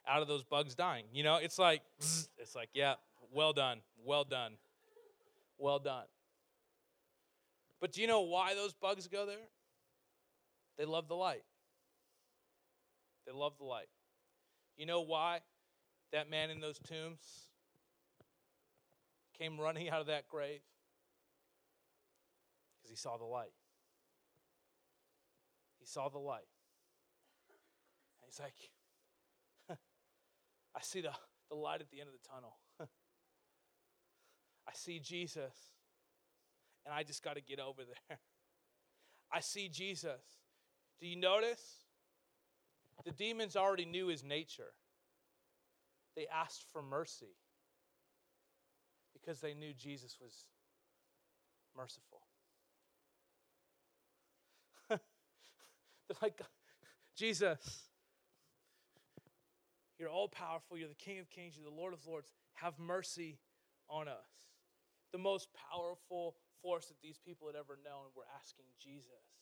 out 0.06 0.22
of 0.22 0.28
those 0.28 0.42
bugs 0.42 0.74
dying. 0.74 1.04
You 1.12 1.22
know, 1.22 1.36
it's 1.36 1.58
like, 1.58 1.82
zzz, 2.02 2.28
it's 2.38 2.54
like, 2.54 2.68
yeah, 2.74 2.94
well 3.32 3.52
done, 3.52 3.80
well 4.04 4.24
done, 4.24 4.52
well 5.58 5.78
done. 5.78 6.04
But 7.80 7.92
do 7.92 8.00
you 8.00 8.06
know 8.06 8.20
why 8.20 8.54
those 8.54 8.72
bugs 8.72 9.08
go 9.08 9.26
there? 9.26 9.48
They 10.78 10.84
love 10.84 11.08
the 11.08 11.16
light. 11.16 11.42
They 13.26 13.32
love 13.32 13.54
the 13.58 13.64
light. 13.64 13.88
You 14.76 14.86
know 14.86 15.02
why 15.02 15.40
that 16.12 16.30
man 16.30 16.50
in 16.50 16.60
those 16.60 16.78
tombs 16.78 17.46
came 19.38 19.60
running 19.60 19.90
out 19.90 20.00
of 20.00 20.06
that 20.06 20.28
grave? 20.28 20.60
He 22.92 22.96
saw 22.96 23.16
the 23.16 23.24
light. 23.24 23.54
He 25.78 25.86
saw 25.86 26.10
the 26.10 26.18
light. 26.18 26.44
And 28.20 28.26
he's 28.26 28.38
like, 28.38 28.52
I 30.76 30.80
see 30.82 31.00
the, 31.00 31.12
the 31.48 31.54
light 31.56 31.80
at 31.80 31.88
the 31.90 32.00
end 32.00 32.10
of 32.10 32.12
the 32.12 32.28
tunnel. 32.28 32.58
I 34.68 34.72
see 34.74 34.98
Jesus, 34.98 35.54
and 36.84 36.94
I 36.94 37.02
just 37.02 37.22
got 37.22 37.36
to 37.36 37.40
get 37.40 37.58
over 37.58 37.80
there. 37.82 38.18
I 39.32 39.40
see 39.40 39.70
Jesus. 39.70 40.20
Do 41.00 41.06
you 41.06 41.16
notice? 41.16 41.86
The 43.06 43.12
demons 43.12 43.56
already 43.56 43.86
knew 43.86 44.08
his 44.08 44.22
nature. 44.22 44.74
They 46.14 46.26
asked 46.26 46.66
for 46.70 46.82
mercy 46.82 47.38
because 49.14 49.40
they 49.40 49.54
knew 49.54 49.72
Jesus 49.72 50.18
was 50.20 50.44
merciful. 51.74 52.20
They're 54.90 54.98
like, 56.22 56.40
Jesus, 57.16 57.82
you're 59.98 60.10
all 60.10 60.28
powerful. 60.28 60.76
You're 60.76 60.88
the 60.88 60.94
King 60.94 61.20
of 61.20 61.30
Kings. 61.30 61.54
You're 61.56 61.68
the 61.68 61.76
Lord 61.76 61.92
of 61.92 62.06
Lords. 62.06 62.32
Have 62.54 62.78
mercy 62.78 63.38
on 63.88 64.08
us. 64.08 64.50
The 65.12 65.18
most 65.18 65.48
powerful 65.70 66.36
force 66.62 66.86
that 66.86 67.00
these 67.02 67.18
people 67.18 67.46
had 67.46 67.56
ever 67.56 67.78
known 67.84 68.10
were 68.16 68.26
asking 68.40 68.64
Jesus 68.80 69.38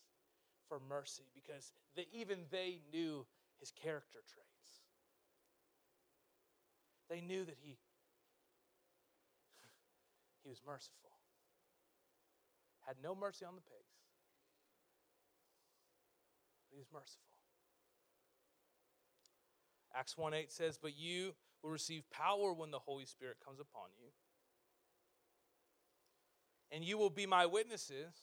for 0.67 0.79
mercy 0.89 1.23
because 1.33 1.73
they, 1.95 2.07
even 2.11 2.39
they 2.51 2.79
knew 2.91 3.25
his 3.59 3.71
character 3.71 4.19
traits. 4.27 4.81
They 7.09 7.21
knew 7.21 7.43
that 7.45 7.57
he, 7.59 7.77
he 10.43 10.49
was 10.49 10.61
merciful, 10.65 11.11
had 12.87 12.95
no 13.03 13.13
mercy 13.13 13.45
on 13.45 13.55
the 13.55 13.61
pigs, 13.61 13.90
he 16.71 16.77
was 16.77 16.87
merciful. 16.91 17.31
Acts 19.93 20.17
1 20.17 20.33
8 20.33 20.51
says, 20.51 20.77
But 20.81 20.97
you 20.97 21.33
will 21.61 21.69
receive 21.69 22.09
power 22.09 22.53
when 22.53 22.71
the 22.71 22.79
Holy 22.79 23.05
Spirit 23.05 23.37
comes 23.45 23.59
upon 23.59 23.89
you. 23.99 24.07
And 26.71 26.85
you 26.85 26.97
will 26.97 27.09
be 27.09 27.25
my 27.25 27.45
witnesses, 27.45 28.13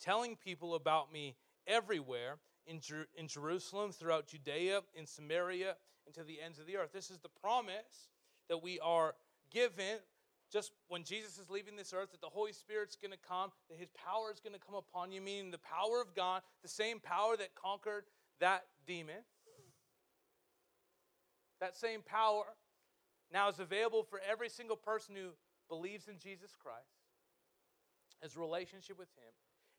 telling 0.00 0.36
people 0.36 0.74
about 0.74 1.10
me 1.10 1.36
everywhere 1.66 2.36
in, 2.66 2.80
Jer- 2.80 3.08
in 3.16 3.28
Jerusalem, 3.28 3.92
throughout 3.92 4.26
Judea, 4.26 4.82
in 4.94 5.06
Samaria, 5.06 5.76
and 6.04 6.14
to 6.14 6.22
the 6.22 6.40
ends 6.40 6.58
of 6.58 6.66
the 6.66 6.76
earth. 6.76 6.92
This 6.92 7.10
is 7.10 7.18
the 7.18 7.30
promise 7.40 8.10
that 8.48 8.62
we 8.62 8.78
are 8.80 9.14
given 9.50 9.98
just 10.52 10.72
when 10.88 11.02
Jesus 11.02 11.38
is 11.38 11.50
leaving 11.50 11.76
this 11.76 11.92
earth, 11.92 12.12
that 12.12 12.20
the 12.20 12.28
Holy 12.28 12.52
Spirit's 12.52 12.96
going 12.96 13.12
to 13.12 13.18
come, 13.28 13.50
that 13.68 13.78
his 13.78 13.90
power 13.90 14.30
is 14.32 14.40
going 14.40 14.54
to 14.54 14.64
come 14.64 14.76
upon 14.76 15.12
you, 15.12 15.20
meaning 15.20 15.50
the 15.50 15.58
power 15.58 16.00
of 16.00 16.14
God, 16.14 16.42
the 16.62 16.68
same 16.68 17.00
power 17.00 17.36
that 17.36 17.54
conquered 17.54 18.04
that 18.40 18.64
demon. 18.86 19.24
That 21.60 21.76
same 21.76 22.02
power 22.02 22.44
now 23.32 23.48
is 23.48 23.58
available 23.58 24.02
for 24.02 24.20
every 24.30 24.48
single 24.48 24.76
person 24.76 25.16
who 25.16 25.30
believes 25.68 26.06
in 26.06 26.18
Jesus 26.18 26.54
Christ, 26.62 26.84
has 28.22 28.36
relationship 28.36 28.98
with 28.98 29.08
him, 29.16 29.32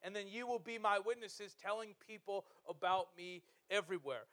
and 0.04 0.16
then 0.16 0.28
you 0.28 0.48
will 0.48 0.60
be 0.60 0.78
my 0.78 1.00
witnesses 1.00 1.56
telling 1.62 1.96
people 2.06 2.46
about 2.68 3.08
me 3.18 3.42
everywhere. 3.70 4.26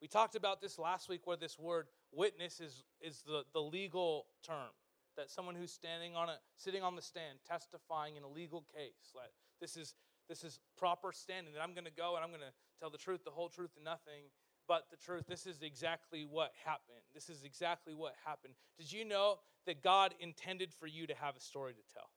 We 0.00 0.08
talked 0.08 0.36
about 0.36 0.60
this 0.60 0.78
last 0.78 1.08
week 1.08 1.26
where 1.26 1.36
this 1.36 1.58
word 1.58 1.86
witness 2.12 2.60
is, 2.60 2.84
is 3.00 3.22
the, 3.26 3.44
the 3.52 3.60
legal 3.60 4.26
term. 4.44 4.70
That 5.16 5.30
someone 5.30 5.56
who's 5.56 5.72
standing 5.72 6.14
on 6.14 6.28
a 6.28 6.36
sitting 6.56 6.84
on 6.84 6.94
the 6.94 7.02
stand, 7.02 7.40
testifying 7.44 8.14
in 8.14 8.22
a 8.22 8.28
legal 8.28 8.64
case. 8.72 9.12
Like 9.16 9.32
this 9.60 9.76
is 9.76 9.96
this 10.28 10.44
is 10.44 10.60
proper 10.76 11.10
standing, 11.12 11.52
that 11.54 11.60
I'm 11.60 11.74
gonna 11.74 11.90
go 11.90 12.14
and 12.14 12.24
I'm 12.24 12.30
gonna 12.30 12.52
tell 12.78 12.88
the 12.88 12.98
truth, 12.98 13.24
the 13.24 13.32
whole 13.32 13.48
truth, 13.48 13.70
and 13.74 13.84
nothing 13.84 14.30
but 14.68 14.84
the 14.92 14.96
truth. 14.96 15.24
This 15.26 15.44
is 15.44 15.62
exactly 15.62 16.24
what 16.24 16.52
happened. 16.64 17.02
This 17.14 17.28
is 17.28 17.42
exactly 17.42 17.94
what 17.94 18.14
happened. 18.24 18.54
Did 18.78 18.92
you 18.92 19.04
know 19.04 19.40
that 19.66 19.82
God 19.82 20.14
intended 20.20 20.72
for 20.72 20.86
you 20.86 21.08
to 21.08 21.14
have 21.14 21.34
a 21.36 21.40
story 21.40 21.72
to 21.72 21.92
tell? 21.92 22.10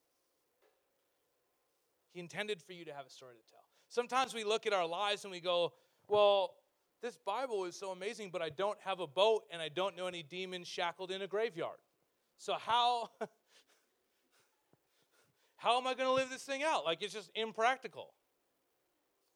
He 2.13 2.19
intended 2.19 2.61
for 2.61 2.73
you 2.73 2.85
to 2.85 2.93
have 2.93 3.07
a 3.07 3.09
story 3.09 3.35
to 3.35 3.51
tell. 3.51 3.63
Sometimes 3.87 4.33
we 4.33 4.43
look 4.43 4.67
at 4.67 4.73
our 4.73 4.85
lives 4.85 5.23
and 5.23 5.31
we 5.31 5.39
go, 5.39 5.73
well, 6.07 6.51
this 7.01 7.17
Bible 7.25 7.65
is 7.65 7.75
so 7.75 7.91
amazing, 7.91 8.29
but 8.31 8.41
I 8.41 8.49
don't 8.49 8.77
have 8.81 8.99
a 8.99 9.07
boat 9.07 9.43
and 9.51 9.61
I 9.61 9.69
don't 9.69 9.97
know 9.97 10.07
any 10.07 10.23
demons 10.23 10.67
shackled 10.67 11.11
in 11.11 11.21
a 11.21 11.27
graveyard. 11.27 11.79
So 12.37 12.53
how 12.53 13.09
how 15.57 15.77
am 15.77 15.87
I 15.87 15.93
going 15.93 16.07
to 16.07 16.13
live 16.13 16.29
this 16.29 16.43
thing 16.43 16.63
out? 16.63 16.85
Like 16.85 17.01
it's 17.01 17.13
just 17.13 17.31
impractical. 17.35 18.13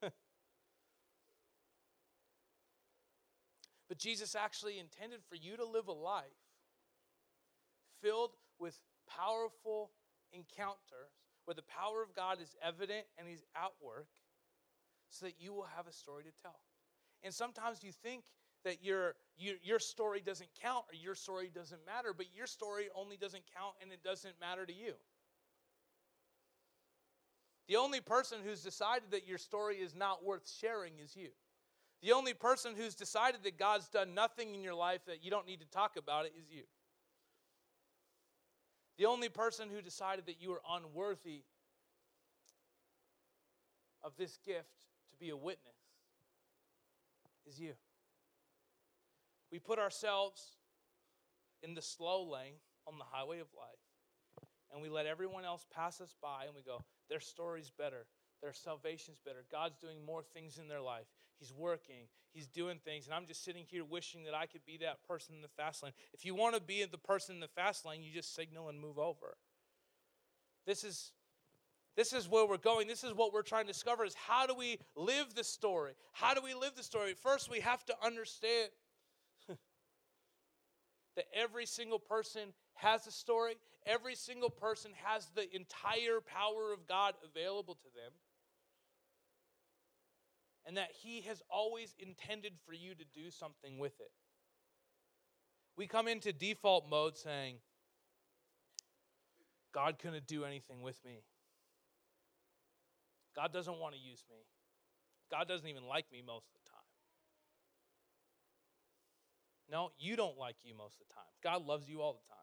but 0.00 0.12
Jesus 3.98 4.34
actually 4.36 4.78
intended 4.78 5.20
for 5.28 5.34
you 5.34 5.56
to 5.56 5.64
live 5.64 5.88
a 5.88 5.92
life 5.92 6.24
filled 8.00 8.32
with 8.58 8.78
powerful 9.08 9.90
encounters 10.32 11.12
where 11.44 11.54
the 11.54 11.62
power 11.62 12.02
of 12.02 12.14
God 12.14 12.38
is 12.40 12.54
evident 12.62 13.06
and 13.18 13.26
He's 13.28 13.44
at 13.56 13.72
work 13.80 14.08
so 15.10 15.26
that 15.26 15.34
you 15.38 15.52
will 15.52 15.68
have 15.76 15.86
a 15.86 15.92
story 15.92 16.24
to 16.24 16.32
tell. 16.42 16.60
And 17.22 17.32
sometimes 17.32 17.82
you 17.82 17.92
think 17.92 18.24
that 18.64 18.82
your, 18.82 19.14
your, 19.38 19.54
your 19.62 19.78
story 19.78 20.20
doesn't 20.20 20.50
count 20.60 20.84
or 20.90 20.96
your 20.96 21.14
story 21.14 21.50
doesn't 21.54 21.84
matter, 21.86 22.12
but 22.16 22.26
your 22.34 22.46
story 22.46 22.88
only 22.94 23.16
doesn't 23.16 23.44
count 23.56 23.74
and 23.80 23.92
it 23.92 24.02
doesn't 24.02 24.34
matter 24.40 24.66
to 24.66 24.72
you. 24.72 24.94
The 27.68 27.76
only 27.76 28.00
person 28.00 28.38
who's 28.44 28.62
decided 28.62 29.10
that 29.10 29.26
your 29.26 29.38
story 29.38 29.76
is 29.76 29.94
not 29.94 30.24
worth 30.24 30.48
sharing 30.60 30.98
is 31.02 31.16
you. 31.16 31.28
The 32.02 32.12
only 32.12 32.34
person 32.34 32.74
who's 32.76 32.94
decided 32.94 33.42
that 33.44 33.58
God's 33.58 33.88
done 33.88 34.14
nothing 34.14 34.54
in 34.54 34.62
your 34.62 34.74
life 34.74 35.00
that 35.06 35.24
you 35.24 35.30
don't 35.30 35.46
need 35.46 35.60
to 35.60 35.66
talk 35.66 35.96
about 35.96 36.26
it 36.26 36.34
is 36.38 36.50
you. 36.50 36.62
The 38.98 39.06
only 39.06 39.28
person 39.28 39.68
who 39.74 39.82
decided 39.82 40.26
that 40.26 40.40
you 40.40 40.52
are 40.52 40.62
unworthy 40.70 41.42
of 44.02 44.12
this 44.16 44.38
gift 44.44 44.86
to 45.10 45.16
be 45.18 45.30
a 45.30 45.36
witness 45.36 45.75
is 47.46 47.60
you. 47.60 47.72
We 49.50 49.58
put 49.58 49.78
ourselves 49.78 50.56
in 51.62 51.74
the 51.74 51.82
slow 51.82 52.24
lane 52.24 52.54
on 52.86 52.98
the 52.98 53.04
highway 53.04 53.40
of 53.40 53.48
life, 53.56 54.48
and 54.72 54.82
we 54.82 54.88
let 54.88 55.06
everyone 55.06 55.44
else 55.44 55.64
pass 55.74 56.00
us 56.00 56.14
by, 56.20 56.44
and 56.46 56.54
we 56.54 56.62
go, 56.62 56.84
their 57.08 57.20
story's 57.20 57.70
better. 57.70 58.06
Their 58.42 58.52
salvation's 58.52 59.18
better. 59.24 59.44
God's 59.50 59.76
doing 59.76 60.04
more 60.04 60.22
things 60.22 60.58
in 60.58 60.68
their 60.68 60.80
life. 60.80 61.06
He's 61.38 61.52
working. 61.52 62.08
He's 62.32 62.46
doing 62.46 62.78
things. 62.84 63.06
And 63.06 63.14
I'm 63.14 63.26
just 63.26 63.44
sitting 63.44 63.64
here 63.66 63.84
wishing 63.84 64.24
that 64.24 64.34
I 64.34 64.46
could 64.46 64.64
be 64.66 64.76
that 64.78 65.02
person 65.08 65.34
in 65.36 65.42
the 65.42 65.48
fast 65.48 65.82
lane. 65.82 65.92
If 66.12 66.24
you 66.24 66.34
want 66.34 66.54
to 66.54 66.60
be 66.60 66.84
the 66.84 66.98
person 66.98 67.34
in 67.34 67.40
the 67.40 67.48
fast 67.48 67.86
lane, 67.86 68.02
you 68.02 68.12
just 68.12 68.34
signal 68.34 68.68
and 68.68 68.78
move 68.78 68.98
over. 68.98 69.36
This 70.66 70.84
is 70.84 71.12
this 71.96 72.12
is 72.12 72.28
where 72.28 72.46
we're 72.46 72.58
going. 72.58 72.86
This 72.86 73.04
is 73.04 73.14
what 73.14 73.32
we're 73.32 73.42
trying 73.42 73.66
to 73.66 73.72
discover 73.72 74.04
is 74.04 74.14
how 74.14 74.46
do 74.46 74.54
we 74.54 74.78
live 74.96 75.34
the 75.34 75.42
story? 75.42 75.92
How 76.12 76.34
do 76.34 76.42
we 76.42 76.52
live 76.52 76.74
the 76.76 76.82
story? 76.82 77.14
First, 77.14 77.50
we 77.50 77.60
have 77.60 77.84
to 77.86 77.94
understand 78.04 78.68
that 81.16 81.24
every 81.34 81.64
single 81.64 81.98
person 81.98 82.52
has 82.74 83.06
a 83.06 83.10
story. 83.10 83.54
Every 83.86 84.14
single 84.14 84.50
person 84.50 84.90
has 85.04 85.30
the 85.34 85.44
entire 85.56 86.20
power 86.20 86.72
of 86.74 86.86
God 86.86 87.14
available 87.24 87.74
to 87.76 87.88
them. 87.94 88.12
And 90.66 90.76
that 90.76 90.90
He 91.02 91.22
has 91.22 91.42
always 91.48 91.94
intended 91.98 92.52
for 92.66 92.74
you 92.74 92.94
to 92.94 93.04
do 93.14 93.30
something 93.30 93.78
with 93.78 93.98
it. 94.00 94.10
We 95.78 95.86
come 95.86 96.08
into 96.08 96.32
default 96.32 96.90
mode 96.90 97.16
saying, 97.16 97.56
God 99.72 99.98
couldn't 99.98 100.26
do 100.26 100.44
anything 100.44 100.82
with 100.82 101.02
me. 101.04 101.20
God 103.36 103.52
doesn't 103.52 103.78
want 103.78 103.94
to 103.94 104.00
use 104.00 104.24
me. 104.28 104.38
God 105.30 105.46
doesn't 105.46 105.68
even 105.68 105.84
like 105.84 106.06
me 106.10 106.22
most 106.26 106.48
of 106.48 106.54
the 106.64 106.70
time. 106.70 106.76
No, 109.70 109.90
you 109.98 110.16
don't 110.16 110.38
like 110.38 110.56
you 110.64 110.74
most 110.74 111.00
of 111.00 111.08
the 111.08 111.14
time. 111.14 111.30
God 111.42 111.66
loves 111.66 111.88
you 111.88 112.00
all 112.00 112.14
the 112.14 112.26
time. 112.28 112.36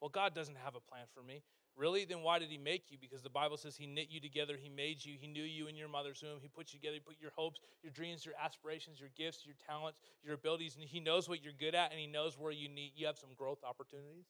Well, 0.00 0.08
God 0.08 0.34
doesn't 0.34 0.56
have 0.64 0.74
a 0.74 0.80
plan 0.80 1.04
for 1.14 1.22
me. 1.22 1.42
Really? 1.76 2.04
Then 2.04 2.22
why 2.22 2.38
did 2.38 2.50
He 2.50 2.58
make 2.58 2.84
you? 2.90 2.98
Because 3.00 3.22
the 3.22 3.30
Bible 3.30 3.56
says 3.56 3.76
He 3.76 3.86
knit 3.86 4.08
you 4.10 4.20
together, 4.20 4.56
He 4.60 4.68
made 4.68 5.04
you, 5.04 5.16
He 5.20 5.26
knew 5.26 5.42
you 5.42 5.66
in 5.68 5.76
your 5.76 5.88
mother's 5.88 6.22
womb, 6.22 6.38
He 6.40 6.48
put 6.48 6.72
you 6.72 6.78
together, 6.78 6.94
He 6.94 7.00
put 7.00 7.20
your 7.20 7.30
hopes, 7.36 7.60
your 7.82 7.92
dreams, 7.92 8.24
your 8.24 8.34
aspirations, 8.42 8.98
your 8.98 9.10
gifts, 9.16 9.44
your 9.44 9.54
talents, 9.66 9.98
your 10.22 10.34
abilities, 10.34 10.76
and 10.76 10.84
He 10.84 11.00
knows 11.00 11.28
what 11.28 11.42
you're 11.42 11.52
good 11.52 11.74
at, 11.74 11.90
and 11.90 12.00
He 12.00 12.06
knows 12.06 12.38
where 12.38 12.52
you 12.52 12.68
need 12.68 12.92
you 12.96 13.06
have 13.06 13.18
some 13.18 13.30
growth 13.36 13.58
opportunities. 13.62 14.26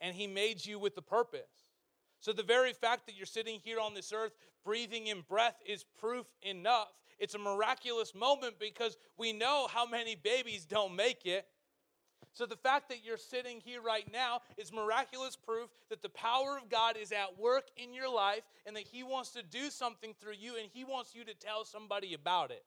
And 0.00 0.14
He 0.14 0.26
made 0.26 0.64
you 0.64 0.78
with 0.78 0.94
the 0.94 1.02
purpose. 1.02 1.75
So 2.26 2.32
the 2.32 2.42
very 2.42 2.72
fact 2.72 3.06
that 3.06 3.14
you're 3.16 3.24
sitting 3.24 3.60
here 3.62 3.78
on 3.78 3.94
this 3.94 4.12
earth, 4.12 4.32
breathing 4.64 5.06
in 5.06 5.20
breath, 5.28 5.54
is 5.64 5.84
proof 5.96 6.26
enough. 6.42 6.88
It's 7.20 7.36
a 7.36 7.38
miraculous 7.38 8.16
moment 8.16 8.58
because 8.58 8.96
we 9.16 9.32
know 9.32 9.68
how 9.72 9.86
many 9.86 10.16
babies 10.16 10.64
don't 10.64 10.96
make 10.96 11.24
it. 11.24 11.46
So 12.32 12.44
the 12.44 12.56
fact 12.56 12.88
that 12.88 13.04
you're 13.04 13.16
sitting 13.16 13.60
here 13.64 13.80
right 13.80 14.12
now 14.12 14.40
is 14.56 14.72
miraculous 14.72 15.36
proof 15.36 15.70
that 15.88 16.02
the 16.02 16.08
power 16.08 16.58
of 16.60 16.68
God 16.68 16.96
is 17.00 17.12
at 17.12 17.38
work 17.38 17.68
in 17.76 17.94
your 17.94 18.12
life 18.12 18.42
and 18.66 18.74
that 18.74 18.88
He 18.90 19.04
wants 19.04 19.30
to 19.34 19.44
do 19.44 19.70
something 19.70 20.12
through 20.20 20.34
you 20.40 20.56
and 20.56 20.68
He 20.74 20.82
wants 20.82 21.14
you 21.14 21.22
to 21.26 21.34
tell 21.34 21.64
somebody 21.64 22.12
about 22.12 22.50
it. 22.50 22.64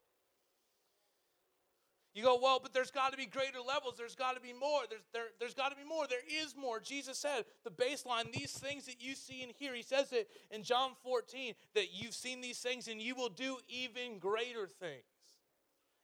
You 2.15 2.24
go, 2.24 2.39
well, 2.41 2.60
but 2.62 2.74
there's 2.74 2.89
got 2.89 3.12
to 3.12 3.17
be 3.17 3.28
greater 3.28 3.60
levels. 3.65 3.93
There's 3.98 4.15
got 4.15 4.36
to 4.36 4.41
be 4.41 4.52
more. 4.52 4.82
There's, 4.89 5.04
there, 5.13 5.26
there's 5.39 5.54
got 5.54 5.69
to 5.69 5.76
be 5.76 5.88
more. 5.88 6.08
There 6.08 6.19
is 6.43 6.56
more. 6.56 6.80
Jesus 6.80 7.19
said, 7.19 7.45
the 7.63 7.69
baseline, 7.69 8.32
these 8.34 8.52
things 8.52 8.86
that 8.88 8.95
you 9.00 9.13
see 9.13 9.43
and 9.43 9.52
hear, 9.58 9.76
he 9.76 9.84
says 9.84 10.12
it 10.12 10.28
in 10.50 10.63
John 10.63 10.91
14, 11.04 11.54
that 11.76 11.93
you've 11.93 12.15
seen 12.15 12.41
these 12.41 12.58
things 12.58 12.88
and 12.88 13.00
you 13.02 13.13
will 13.13 13.30
do 13.30 13.58
even 13.67 14.17
greater 14.17 14.67
things. 14.67 15.04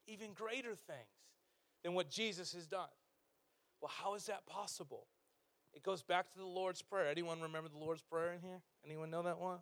Even 0.07 0.33
greater 0.33 0.75
things 0.75 1.09
than 1.83 1.95
what 1.95 2.09
Jesus 2.09 2.53
has 2.53 2.67
done. 2.67 2.89
Well, 3.81 3.91
how 3.93 4.13
is 4.13 4.27
that 4.27 4.45
possible? 4.45 5.07
It 5.73 5.83
goes 5.83 6.03
back 6.03 6.31
to 6.31 6.37
the 6.37 6.45
Lord's 6.45 6.83
Prayer. 6.83 7.09
Anyone 7.09 7.41
remember 7.41 7.67
the 7.69 7.79
Lord's 7.79 8.03
Prayer 8.03 8.33
in 8.33 8.41
here? 8.41 8.61
Anyone 8.85 9.09
know 9.09 9.23
that 9.23 9.39
one? 9.39 9.57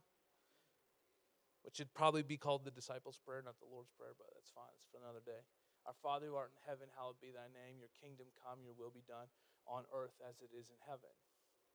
Which 1.64 1.78
should 1.78 1.94
probably 1.94 2.22
be 2.22 2.36
called 2.36 2.66
the 2.66 2.72
disciples' 2.72 3.20
prayer, 3.26 3.42
not 3.44 3.58
the 3.60 3.66
Lord's 3.72 3.92
Prayer, 3.98 4.12
but 4.18 4.28
that's 4.36 4.52
fine. 4.52 4.72
It's 4.78 4.88
for 4.92 5.00
another 5.02 5.22
day. 5.26 5.40
Our 5.86 5.96
Father 6.00 6.32
who 6.32 6.36
art 6.36 6.56
in 6.56 6.62
heaven, 6.64 6.88
hallowed 6.96 7.20
be 7.20 7.36
thy 7.36 7.52
name. 7.52 7.76
Your 7.80 7.92
kingdom 8.00 8.32
come, 8.40 8.64
your 8.64 8.76
will 8.78 8.92
be 8.92 9.04
done 9.04 9.28
on 9.68 9.84
earth 9.92 10.16
as 10.24 10.40
it 10.40 10.56
is 10.56 10.72
in 10.72 10.80
heaven. 10.88 11.12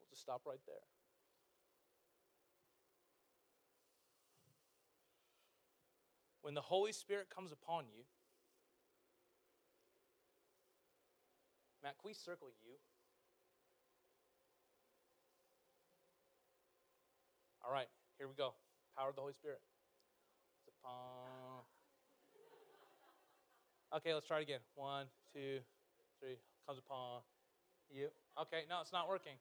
We'll 0.01 0.09
just 0.09 0.23
stop 0.23 0.43
right 0.49 0.63
there. 0.65 0.87
When 6.41 6.55
the 6.55 6.65
Holy 6.65 6.93
Spirit 6.93 7.29
comes 7.29 7.53
upon 7.53 7.85
you, 7.93 8.05
Matt, 11.83 12.01
can 12.01 12.09
we 12.09 12.15
circle 12.15 12.49
you? 12.65 12.75
All 17.65 17.73
right, 17.73 17.89
here 18.17 18.27
we 18.27 18.35
go. 18.35 18.55
Power 18.97 19.11
of 19.11 19.15
the 19.15 19.21
Holy 19.21 19.35
Spirit. 19.35 19.61
Okay, 23.97 24.13
let's 24.13 24.27
try 24.27 24.39
it 24.39 24.43
again. 24.43 24.61
One, 24.75 25.07
two, 25.33 25.61
three. 26.21 26.37
Comes 26.67 26.79
upon 26.79 27.21
you. 27.91 28.09
Okay, 28.41 28.65
no, 28.69 28.81
it's 28.83 28.93
not 28.93 29.09
working. 29.09 29.33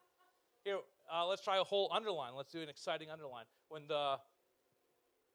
Here, 0.63 0.77
uh, 1.13 1.27
let's 1.27 1.43
try 1.43 1.57
a 1.57 1.63
whole 1.63 1.91
underline. 1.93 2.33
Let's 2.35 2.51
do 2.51 2.61
an 2.61 2.69
exciting 2.69 3.11
underline. 3.11 3.43
When 3.67 3.83
the 3.87 4.15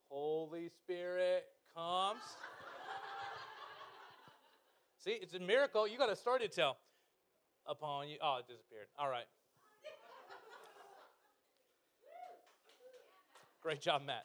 Holy 0.09 0.69
Spirit 0.69 1.45
comes. 1.75 2.21
See, 5.05 5.19
it's 5.21 5.35
a 5.35 5.41
miracle. 5.41 5.87
You 5.87 5.99
got 5.99 6.11
a 6.11 6.17
story 6.17 6.41
to 6.41 6.49
tell 6.49 6.79
upon 7.67 8.09
you. 8.09 8.17
Oh, 8.23 8.39
it 8.41 8.47
disappeared. 8.47 8.87
All 8.99 9.09
right. 9.09 9.27
Great 13.63 13.83
job, 13.83 14.03
Matt. 14.07 14.25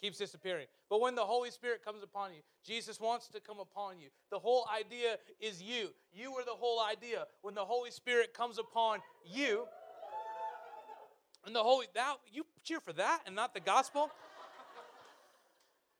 Keeps 0.00 0.18
disappearing. 0.18 0.66
But 0.90 1.00
when 1.00 1.14
the 1.14 1.22
Holy 1.22 1.50
Spirit 1.50 1.84
comes 1.84 2.02
upon 2.02 2.32
you, 2.32 2.40
Jesus 2.64 3.00
wants 3.00 3.28
to 3.28 3.40
come 3.40 3.58
upon 3.58 3.98
you. 3.98 4.08
The 4.30 4.38
whole 4.38 4.68
idea 4.74 5.16
is 5.40 5.62
you. 5.62 5.88
You 6.12 6.32
are 6.32 6.44
the 6.44 6.50
whole 6.50 6.80
idea. 6.80 7.26
When 7.42 7.54
the 7.54 7.64
Holy 7.64 7.90
Spirit 7.90 8.34
comes 8.34 8.58
upon 8.58 9.00
you, 9.24 9.64
and 11.46 11.54
the 11.54 11.62
Holy, 11.62 11.86
that 11.94 12.16
you 12.32 12.44
cheer 12.64 12.80
for 12.80 12.92
that 12.94 13.20
and 13.24 13.34
not 13.34 13.54
the 13.54 13.60
gospel. 13.60 14.10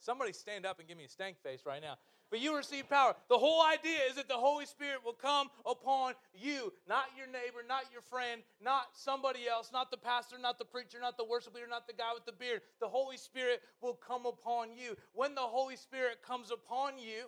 Somebody 0.00 0.32
stand 0.32 0.66
up 0.66 0.78
and 0.78 0.86
give 0.86 0.98
me 0.98 1.04
a 1.04 1.08
stank 1.08 1.38
face 1.42 1.60
right 1.64 1.80
now 1.80 1.96
but 2.30 2.40
you 2.40 2.56
receive 2.56 2.88
power. 2.88 3.14
The 3.28 3.38
whole 3.38 3.62
idea 3.62 3.98
is 4.08 4.16
that 4.16 4.28
the 4.28 4.34
Holy 4.34 4.66
Spirit 4.66 5.00
will 5.04 5.12
come 5.12 5.48
upon 5.64 6.14
you, 6.34 6.72
not 6.88 7.04
your 7.16 7.26
neighbor, 7.26 7.64
not 7.66 7.84
your 7.92 8.02
friend, 8.02 8.42
not 8.62 8.86
somebody 8.94 9.48
else, 9.48 9.70
not 9.72 9.90
the 9.90 9.96
pastor, 9.96 10.36
not 10.38 10.58
the 10.58 10.64
preacher, 10.64 10.98
not 11.00 11.16
the 11.16 11.24
worship 11.24 11.54
leader, 11.54 11.66
not 11.68 11.86
the 11.86 11.92
guy 11.92 12.12
with 12.14 12.26
the 12.26 12.32
beard. 12.32 12.62
The 12.80 12.88
Holy 12.88 13.16
Spirit 13.16 13.60
will 13.80 13.94
come 13.94 14.26
upon 14.26 14.68
you. 14.72 14.96
When 15.12 15.34
the 15.34 15.40
Holy 15.40 15.76
Spirit 15.76 16.18
comes 16.26 16.50
upon 16.50 16.98
you, 16.98 17.26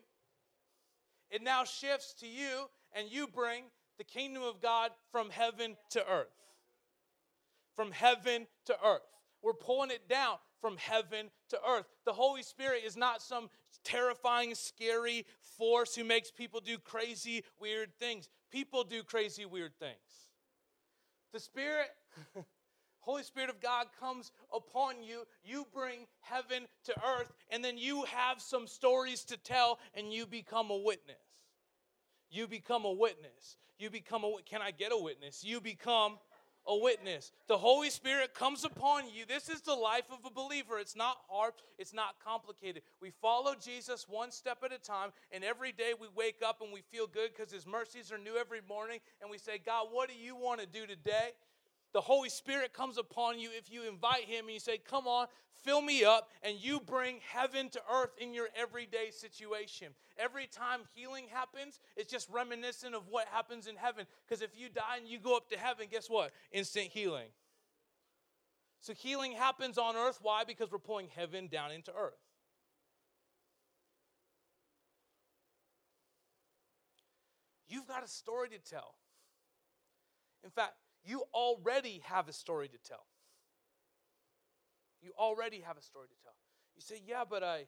it 1.30 1.42
now 1.42 1.64
shifts 1.64 2.14
to 2.20 2.26
you, 2.26 2.68
and 2.94 3.10
you 3.10 3.26
bring 3.28 3.64
the 3.98 4.04
kingdom 4.04 4.42
of 4.42 4.62
God 4.62 4.90
from 5.12 5.30
heaven 5.30 5.76
to 5.90 6.00
earth. 6.10 6.28
From 7.76 7.92
heaven 7.92 8.46
to 8.66 8.76
earth. 8.84 9.02
We're 9.42 9.54
pulling 9.54 9.90
it 9.90 10.08
down 10.08 10.36
from 10.60 10.76
heaven 10.76 11.30
to 11.50 11.58
earth. 11.68 11.86
The 12.04 12.12
Holy 12.12 12.42
Spirit 12.42 12.82
is 12.84 12.96
not 12.96 13.22
some 13.22 13.48
terrifying, 13.84 14.54
scary 14.54 15.26
force 15.56 15.94
who 15.94 16.04
makes 16.04 16.30
people 16.30 16.60
do 16.60 16.78
crazy, 16.78 17.44
weird 17.60 17.94
things. 17.98 18.28
People 18.50 18.84
do 18.84 19.02
crazy, 19.02 19.44
weird 19.44 19.72
things. 19.78 19.96
The 21.32 21.40
Spirit, 21.40 21.88
Holy 23.00 23.22
Spirit 23.22 23.50
of 23.50 23.60
God 23.60 23.86
comes 24.00 24.32
upon 24.54 25.02
you. 25.02 25.24
You 25.44 25.66
bring 25.72 26.06
heaven 26.20 26.66
to 26.84 26.94
earth, 27.18 27.32
and 27.50 27.64
then 27.64 27.78
you 27.78 28.04
have 28.04 28.40
some 28.40 28.66
stories 28.66 29.24
to 29.24 29.36
tell, 29.36 29.78
and 29.94 30.12
you 30.12 30.26
become 30.26 30.70
a 30.70 30.76
witness. 30.76 31.16
You 32.30 32.46
become 32.46 32.84
a 32.84 32.92
witness. 32.92 33.56
You 33.78 33.90
become 33.90 34.24
a. 34.24 34.32
Can 34.44 34.60
I 34.60 34.70
get 34.70 34.92
a 34.92 34.96
witness? 34.96 35.44
You 35.44 35.60
become 35.60 36.18
a 36.68 36.76
witness. 36.76 37.32
The 37.48 37.56
Holy 37.56 37.90
Spirit 37.90 38.34
comes 38.34 38.64
upon 38.64 39.04
you. 39.06 39.24
This 39.26 39.48
is 39.48 39.62
the 39.62 39.74
life 39.74 40.04
of 40.12 40.24
a 40.24 40.30
believer. 40.30 40.78
It's 40.78 40.94
not 40.94 41.16
hard, 41.28 41.54
it's 41.78 41.94
not 41.94 42.16
complicated. 42.22 42.82
We 43.00 43.10
follow 43.10 43.54
Jesus 43.54 44.06
one 44.08 44.30
step 44.30 44.58
at 44.62 44.72
a 44.72 44.78
time, 44.78 45.10
and 45.32 45.42
every 45.42 45.72
day 45.72 45.92
we 45.98 46.08
wake 46.14 46.42
up 46.46 46.60
and 46.60 46.72
we 46.72 46.82
feel 46.82 47.06
good 47.06 47.30
because 47.34 47.52
His 47.52 47.66
mercies 47.66 48.12
are 48.12 48.18
new 48.18 48.36
every 48.36 48.60
morning, 48.68 49.00
and 49.20 49.30
we 49.30 49.38
say, 49.38 49.58
God, 49.58 49.86
what 49.90 50.08
do 50.08 50.14
you 50.14 50.36
want 50.36 50.60
to 50.60 50.66
do 50.66 50.86
today? 50.86 51.30
The 51.98 52.02
Holy 52.02 52.28
Spirit 52.28 52.72
comes 52.72 52.96
upon 52.96 53.40
you 53.40 53.50
if 53.58 53.72
you 53.72 53.82
invite 53.82 54.26
Him 54.26 54.44
and 54.44 54.54
you 54.54 54.60
say, 54.60 54.78
Come 54.78 55.08
on, 55.08 55.26
fill 55.64 55.82
me 55.82 56.04
up, 56.04 56.30
and 56.44 56.56
you 56.56 56.78
bring 56.78 57.18
heaven 57.28 57.68
to 57.70 57.80
earth 57.92 58.12
in 58.18 58.32
your 58.32 58.46
everyday 58.56 59.10
situation. 59.10 59.88
Every 60.16 60.46
time 60.46 60.82
healing 60.94 61.24
happens, 61.28 61.80
it's 61.96 62.08
just 62.08 62.28
reminiscent 62.30 62.94
of 62.94 63.08
what 63.08 63.26
happens 63.32 63.66
in 63.66 63.74
heaven. 63.74 64.06
Because 64.24 64.42
if 64.42 64.50
you 64.56 64.68
die 64.68 64.98
and 64.98 65.08
you 65.08 65.18
go 65.18 65.36
up 65.36 65.48
to 65.48 65.58
heaven, 65.58 65.88
guess 65.90 66.08
what? 66.08 66.30
Instant 66.52 66.86
healing. 66.86 67.30
So 68.80 68.94
healing 68.94 69.32
happens 69.32 69.76
on 69.76 69.96
earth. 69.96 70.20
Why? 70.22 70.44
Because 70.46 70.70
we're 70.70 70.78
pulling 70.78 71.08
heaven 71.16 71.48
down 71.48 71.72
into 71.72 71.90
earth. 71.90 72.14
You've 77.66 77.88
got 77.88 78.04
a 78.04 78.08
story 78.08 78.50
to 78.50 78.58
tell. 78.60 78.94
In 80.44 80.50
fact, 80.50 80.74
you 81.04 81.22
already 81.34 82.02
have 82.04 82.28
a 82.28 82.32
story 82.32 82.68
to 82.68 82.78
tell. 82.78 83.06
You 85.00 85.12
already 85.18 85.60
have 85.60 85.76
a 85.76 85.82
story 85.82 86.08
to 86.08 86.22
tell. 86.22 86.34
You 86.74 86.82
say, 86.82 87.00
Yeah, 87.06 87.24
but 87.28 87.42
I 87.42 87.66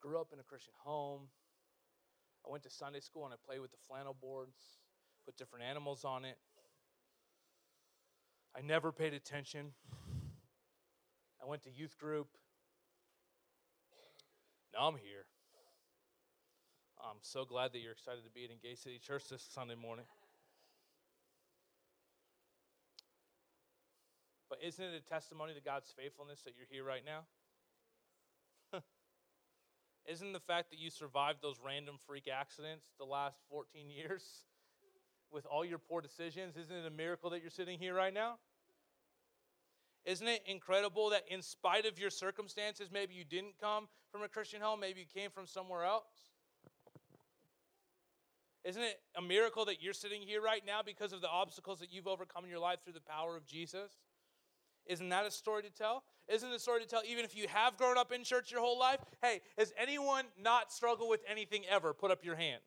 grew 0.00 0.20
up 0.20 0.28
in 0.32 0.38
a 0.38 0.42
Christian 0.42 0.74
home. 0.84 1.22
I 2.46 2.50
went 2.50 2.62
to 2.62 2.70
Sunday 2.70 3.00
school 3.00 3.24
and 3.24 3.34
I 3.34 3.36
played 3.44 3.60
with 3.60 3.72
the 3.72 3.78
flannel 3.88 4.16
boards, 4.20 4.56
put 5.24 5.36
different 5.36 5.64
animals 5.64 6.04
on 6.04 6.24
it. 6.24 6.38
I 8.56 8.60
never 8.62 8.92
paid 8.92 9.12
attention. 9.12 9.72
I 11.42 11.46
went 11.46 11.62
to 11.64 11.70
youth 11.70 11.98
group. 11.98 12.28
Now 14.72 14.88
I'm 14.88 14.96
here. 14.96 15.26
I'm 16.98 17.18
so 17.20 17.44
glad 17.44 17.72
that 17.72 17.80
you're 17.80 17.92
excited 17.92 18.24
to 18.24 18.30
be 18.30 18.44
at 18.44 18.50
Engage 18.50 18.78
City 18.78 18.98
Church 18.98 19.28
this 19.28 19.46
Sunday 19.52 19.74
morning. 19.74 20.06
But 24.56 24.66
isn't 24.66 24.84
it 24.84 24.94
a 24.94 25.08
testimony 25.08 25.54
to 25.54 25.60
God's 25.60 25.92
faithfulness 25.96 26.40
that 26.42 26.54
you're 26.56 26.66
here 26.70 26.84
right 26.84 27.02
now? 27.04 28.80
isn't 30.10 30.32
the 30.32 30.40
fact 30.40 30.70
that 30.70 30.78
you 30.78 30.90
survived 30.90 31.42
those 31.42 31.56
random 31.64 31.96
freak 32.06 32.28
accidents 32.28 32.86
the 32.98 33.04
last 33.04 33.38
14 33.50 33.90
years 33.90 34.22
with 35.32 35.44
all 35.46 35.64
your 35.64 35.78
poor 35.78 36.00
decisions, 36.00 36.56
isn't 36.56 36.74
it 36.74 36.86
a 36.86 36.90
miracle 36.90 37.30
that 37.30 37.42
you're 37.42 37.50
sitting 37.50 37.78
here 37.78 37.94
right 37.94 38.14
now? 38.14 38.36
Isn't 40.04 40.28
it 40.28 40.42
incredible 40.46 41.10
that 41.10 41.24
in 41.28 41.42
spite 41.42 41.84
of 41.84 41.98
your 41.98 42.10
circumstances, 42.10 42.88
maybe 42.92 43.14
you 43.14 43.24
didn't 43.24 43.58
come 43.60 43.88
from 44.10 44.22
a 44.22 44.28
Christian 44.28 44.60
home, 44.60 44.80
maybe 44.80 45.00
you 45.00 45.06
came 45.20 45.30
from 45.30 45.46
somewhere 45.46 45.84
else? 45.84 46.30
Isn't 48.64 48.82
it 48.82 49.00
a 49.16 49.22
miracle 49.22 49.66
that 49.66 49.82
you're 49.82 49.92
sitting 49.92 50.22
here 50.22 50.40
right 50.40 50.62
now 50.66 50.80
because 50.84 51.12
of 51.12 51.20
the 51.20 51.28
obstacles 51.28 51.80
that 51.80 51.92
you've 51.92 52.06
overcome 52.06 52.44
in 52.44 52.50
your 52.50 52.58
life 52.58 52.78
through 52.84 52.94
the 52.94 53.00
power 53.00 53.36
of 53.36 53.44
Jesus? 53.44 53.92
Isn't 54.86 55.08
that 55.08 55.26
a 55.26 55.30
story 55.30 55.62
to 55.62 55.70
tell? 55.70 56.04
Isn't 56.28 56.50
it 56.50 56.56
a 56.56 56.58
story 56.58 56.80
to 56.80 56.86
tell 56.86 57.02
even 57.08 57.24
if 57.24 57.36
you 57.36 57.46
have 57.48 57.76
grown 57.76 57.98
up 57.98 58.12
in 58.12 58.24
church 58.24 58.50
your 58.50 58.60
whole 58.60 58.78
life? 58.78 59.00
Hey, 59.22 59.40
has 59.58 59.72
anyone 59.78 60.24
not 60.40 60.72
struggled 60.72 61.08
with 61.08 61.20
anything 61.28 61.62
ever? 61.68 61.92
Put 61.92 62.10
up 62.10 62.24
your 62.24 62.36
hand. 62.36 62.60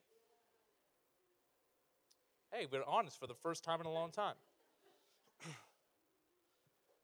Hey, 2.51 2.67
we're 2.71 2.83
honest 2.87 3.19
for 3.19 3.27
the 3.27 3.35
first 3.35 3.63
time 3.63 3.79
in 3.79 3.85
a 3.85 3.91
long 3.91 4.11
time. 4.11 4.35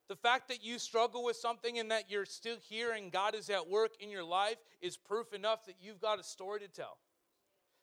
The 0.07 0.16
fact 0.16 0.49
that 0.49 0.63
you 0.63 0.78
struggle 0.78 1.24
with 1.24 1.36
something 1.36 1.80
and 1.80 1.89
that 1.89 2.11
you're 2.11 2.28
still 2.28 2.57
here 2.70 2.91
and 2.91 3.11
God 3.11 3.34
is 3.34 3.49
at 3.49 3.68
work 3.68 3.93
in 3.99 4.11
your 4.11 4.24
life 4.24 4.57
is 4.80 4.97
proof 4.97 5.34
enough 5.34 5.66
that 5.66 5.78
you've 5.82 5.99
got 5.99 6.20
a 6.20 6.24
story 6.24 6.59
to 6.59 6.68
tell. 6.68 6.99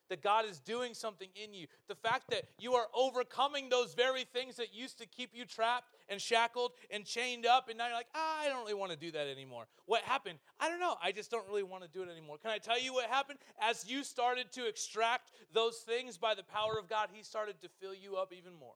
That 0.09 0.21
God 0.21 0.45
is 0.45 0.59
doing 0.59 0.93
something 0.93 1.29
in 1.41 1.53
you. 1.53 1.67
The 1.87 1.95
fact 1.95 2.29
that 2.29 2.43
you 2.59 2.73
are 2.73 2.87
overcoming 2.93 3.69
those 3.69 3.93
very 3.93 4.25
things 4.25 4.57
that 4.57 4.73
used 4.73 4.99
to 4.99 5.05
keep 5.05 5.31
you 5.33 5.45
trapped 5.45 5.93
and 6.09 6.21
shackled 6.21 6.73
and 6.91 7.05
chained 7.05 7.45
up, 7.45 7.69
and 7.69 7.77
now 7.77 7.87
you're 7.87 7.95
like, 7.95 8.07
ah, 8.13 8.41
I 8.41 8.49
don't 8.49 8.59
really 8.61 8.73
want 8.73 8.91
to 8.91 8.97
do 8.97 9.11
that 9.11 9.27
anymore. 9.27 9.65
What 9.85 10.01
happened? 10.01 10.39
I 10.59 10.69
don't 10.69 10.79
know. 10.79 10.95
I 11.01 11.11
just 11.11 11.31
don't 11.31 11.47
really 11.47 11.63
want 11.63 11.83
to 11.83 11.89
do 11.89 12.03
it 12.03 12.09
anymore. 12.09 12.37
Can 12.37 12.51
I 12.51 12.57
tell 12.57 12.79
you 12.79 12.93
what 12.93 13.09
happened? 13.09 13.39
As 13.61 13.89
you 13.89 14.03
started 14.03 14.51
to 14.51 14.67
extract 14.67 15.31
those 15.53 15.77
things 15.77 16.17
by 16.17 16.35
the 16.35 16.43
power 16.43 16.77
of 16.77 16.89
God, 16.89 17.09
He 17.11 17.23
started 17.23 17.61
to 17.61 17.69
fill 17.79 17.95
you 17.95 18.17
up 18.17 18.33
even 18.37 18.53
more. 18.59 18.75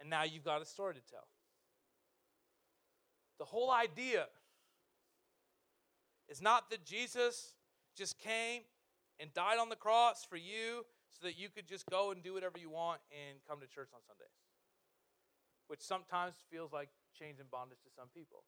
And 0.00 0.10
now 0.10 0.24
you've 0.24 0.44
got 0.44 0.60
a 0.60 0.66
story 0.66 0.94
to 0.94 1.00
tell. 1.10 1.26
The 3.38 3.44
whole 3.44 3.70
idea 3.70 4.26
is 6.28 6.40
not 6.40 6.70
that 6.70 6.84
Jesus 6.84 7.54
just 7.96 8.18
came 8.18 8.62
and 9.20 9.32
died 9.34 9.58
on 9.58 9.68
the 9.68 9.76
cross 9.76 10.24
for 10.28 10.36
you 10.36 10.84
so 11.10 11.26
that 11.26 11.38
you 11.38 11.48
could 11.48 11.66
just 11.66 11.86
go 11.90 12.10
and 12.10 12.22
do 12.22 12.34
whatever 12.34 12.58
you 12.58 12.70
want 12.70 13.00
and 13.10 13.38
come 13.48 13.60
to 13.60 13.66
church 13.66 13.90
on 13.94 14.00
Sundays, 14.06 14.34
which 15.68 15.80
sometimes 15.80 16.34
feels 16.50 16.72
like 16.72 16.88
chains 17.16 17.38
and 17.38 17.50
bondage 17.50 17.78
to 17.84 17.90
some 17.94 18.08
people. 18.14 18.44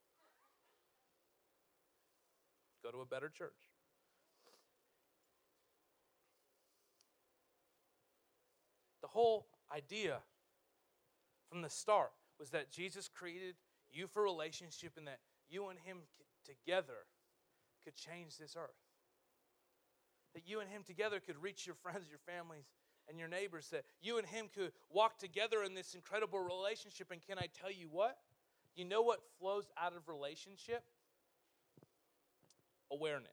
Go 2.82 2.90
to 2.90 3.00
a 3.00 3.06
better 3.06 3.28
church. 3.28 3.70
The 9.02 9.08
whole 9.08 9.46
idea 9.74 10.18
from 11.48 11.62
the 11.62 11.70
start 11.70 12.10
was 12.38 12.50
that 12.50 12.72
Jesus 12.72 13.08
created 13.08 13.54
you 13.90 14.06
for 14.08 14.22
relationship 14.22 14.92
and 14.96 15.06
that 15.06 15.20
you 15.48 15.68
and 15.68 15.78
him 15.78 15.98
together 16.44 17.06
could 17.84 17.94
change 17.94 18.36
this 18.36 18.56
earth. 18.56 18.85
That 20.36 20.46
you 20.46 20.60
and 20.60 20.68
him 20.68 20.82
together 20.84 21.18
could 21.18 21.42
reach 21.42 21.64
your 21.64 21.74
friends, 21.74 22.04
your 22.10 22.18
families, 22.18 22.66
and 23.08 23.18
your 23.18 23.26
neighbors. 23.26 23.68
That 23.72 23.84
you 24.02 24.18
and 24.18 24.26
him 24.26 24.50
could 24.54 24.72
walk 24.90 25.18
together 25.18 25.62
in 25.64 25.72
this 25.72 25.94
incredible 25.94 26.38
relationship. 26.38 27.10
And 27.10 27.22
can 27.26 27.38
I 27.38 27.48
tell 27.58 27.72
you 27.72 27.88
what? 27.90 28.18
You 28.74 28.84
know 28.84 29.00
what 29.00 29.20
flows 29.40 29.64
out 29.82 29.96
of 29.96 30.06
relationship? 30.08 30.84
Awareness. 32.92 33.30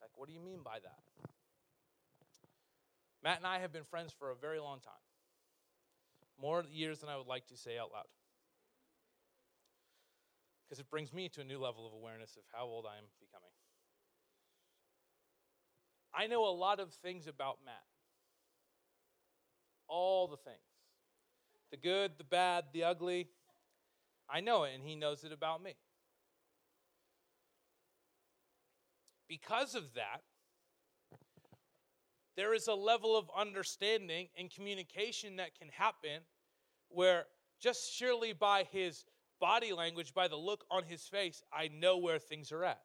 Like, 0.00 0.10
what 0.16 0.26
do 0.26 0.32
you 0.32 0.40
mean 0.40 0.60
by 0.64 0.78
that? 0.82 1.28
Matt 3.22 3.36
and 3.36 3.46
I 3.46 3.58
have 3.58 3.74
been 3.74 3.84
friends 3.84 4.10
for 4.18 4.30
a 4.30 4.34
very 4.34 4.58
long 4.58 4.80
time. 4.80 4.94
More 6.40 6.64
years 6.72 7.00
than 7.00 7.10
I 7.10 7.18
would 7.18 7.26
like 7.26 7.46
to 7.48 7.58
say 7.58 7.76
out 7.78 7.92
loud 7.92 8.06
because 10.74 10.80
it 10.80 10.90
brings 10.90 11.12
me 11.12 11.28
to 11.28 11.42
a 11.42 11.44
new 11.44 11.58
level 11.58 11.86
of 11.86 11.92
awareness 11.92 12.36
of 12.36 12.42
how 12.52 12.64
old 12.64 12.84
I 12.84 12.96
am 12.96 13.04
becoming. 13.20 13.50
I 16.16 16.26
know 16.26 16.44
a 16.46 16.54
lot 16.54 16.80
of 16.80 16.92
things 16.92 17.26
about 17.26 17.58
Matt. 17.64 17.74
All 19.88 20.28
the 20.28 20.36
things 20.36 20.58
the 21.70 21.76
good, 21.76 22.12
the 22.18 22.24
bad, 22.24 22.66
the 22.72 22.84
ugly. 22.84 23.26
I 24.30 24.40
know 24.40 24.62
it, 24.62 24.74
and 24.76 24.84
he 24.84 24.94
knows 24.94 25.24
it 25.24 25.32
about 25.32 25.60
me. 25.60 25.74
Because 29.28 29.74
of 29.74 29.92
that, 29.94 30.22
there 32.36 32.54
is 32.54 32.68
a 32.68 32.74
level 32.74 33.16
of 33.18 33.28
understanding 33.36 34.28
and 34.38 34.54
communication 34.54 35.36
that 35.36 35.58
can 35.58 35.68
happen 35.68 36.20
where 36.90 37.24
just 37.60 37.92
surely 37.92 38.32
by 38.32 38.64
his 38.70 39.04
body 39.40 39.72
language, 39.72 40.14
by 40.14 40.28
the 40.28 40.36
look 40.36 40.64
on 40.70 40.84
his 40.84 41.02
face, 41.02 41.42
I 41.52 41.68
know 41.68 41.98
where 41.98 42.20
things 42.20 42.52
are 42.52 42.64
at. 42.64 42.82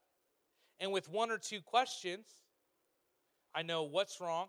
And 0.79 0.91
with 0.91 1.09
one 1.09 1.29
or 1.29 1.37
two 1.37 1.61
questions, 1.61 2.25
I 3.53 3.63
know 3.63 3.83
what's 3.83 4.19
wrong 4.21 4.47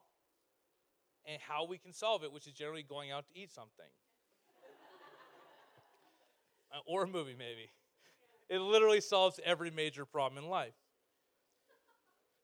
and 1.27 1.41
how 1.41 1.65
we 1.65 1.79
can 1.79 1.93
solve 1.93 2.25
it, 2.25 2.33
which 2.33 2.47
is 2.47 2.53
generally 2.53 2.83
going 2.83 3.11
out 3.11 3.27
to 3.29 3.39
eat 3.39 3.51
something. 3.51 3.87
Uh, 6.73 6.79
or 6.87 7.03
a 7.03 7.07
movie, 7.09 7.35
maybe. 7.37 7.69
It 8.49 8.61
literally 8.61 9.01
solves 9.01 9.41
every 9.45 9.73
major 9.73 10.05
problem 10.05 10.41
in 10.41 10.49
life. 10.49 10.75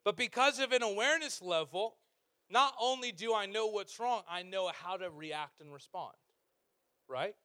But 0.04 0.16
because 0.16 0.58
of 0.58 0.72
an 0.72 0.82
awareness 0.82 1.40
level, 1.40 1.96
not 2.50 2.74
only 2.80 3.12
do 3.12 3.32
I 3.34 3.46
know 3.46 3.66
what's 3.66 4.00
wrong, 4.00 4.22
I 4.28 4.42
know 4.42 4.70
how 4.82 4.96
to 4.96 5.10
react 5.10 5.60
and 5.60 5.72
respond. 5.72 6.14
Right? 7.08 7.36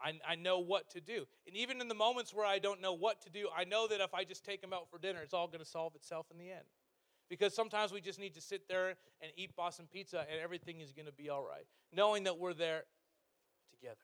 I, 0.00 0.12
I 0.26 0.34
know 0.34 0.58
what 0.58 0.90
to 0.90 1.00
do. 1.00 1.26
And 1.46 1.56
even 1.56 1.80
in 1.80 1.88
the 1.88 1.94
moments 1.94 2.34
where 2.34 2.46
I 2.46 2.58
don't 2.58 2.80
know 2.80 2.92
what 2.92 3.22
to 3.22 3.30
do, 3.30 3.48
I 3.56 3.64
know 3.64 3.86
that 3.88 4.00
if 4.00 4.14
I 4.14 4.24
just 4.24 4.44
take 4.44 4.60
them 4.60 4.72
out 4.72 4.88
for 4.90 4.98
dinner, 4.98 5.20
it's 5.22 5.34
all 5.34 5.46
going 5.46 5.60
to 5.60 5.68
solve 5.68 5.94
itself 5.94 6.26
in 6.30 6.38
the 6.38 6.50
end. 6.50 6.64
Because 7.28 7.54
sometimes 7.54 7.92
we 7.92 8.00
just 8.00 8.18
need 8.18 8.34
to 8.34 8.40
sit 8.40 8.68
there 8.68 8.88
and 9.20 9.32
eat 9.36 9.56
Boston 9.56 9.86
pizza 9.90 10.26
and 10.30 10.40
everything 10.42 10.80
is 10.80 10.92
going 10.92 11.06
to 11.06 11.12
be 11.12 11.30
all 11.30 11.42
right, 11.42 11.66
knowing 11.92 12.24
that 12.24 12.38
we're 12.38 12.54
there 12.54 12.84
together. 13.70 13.96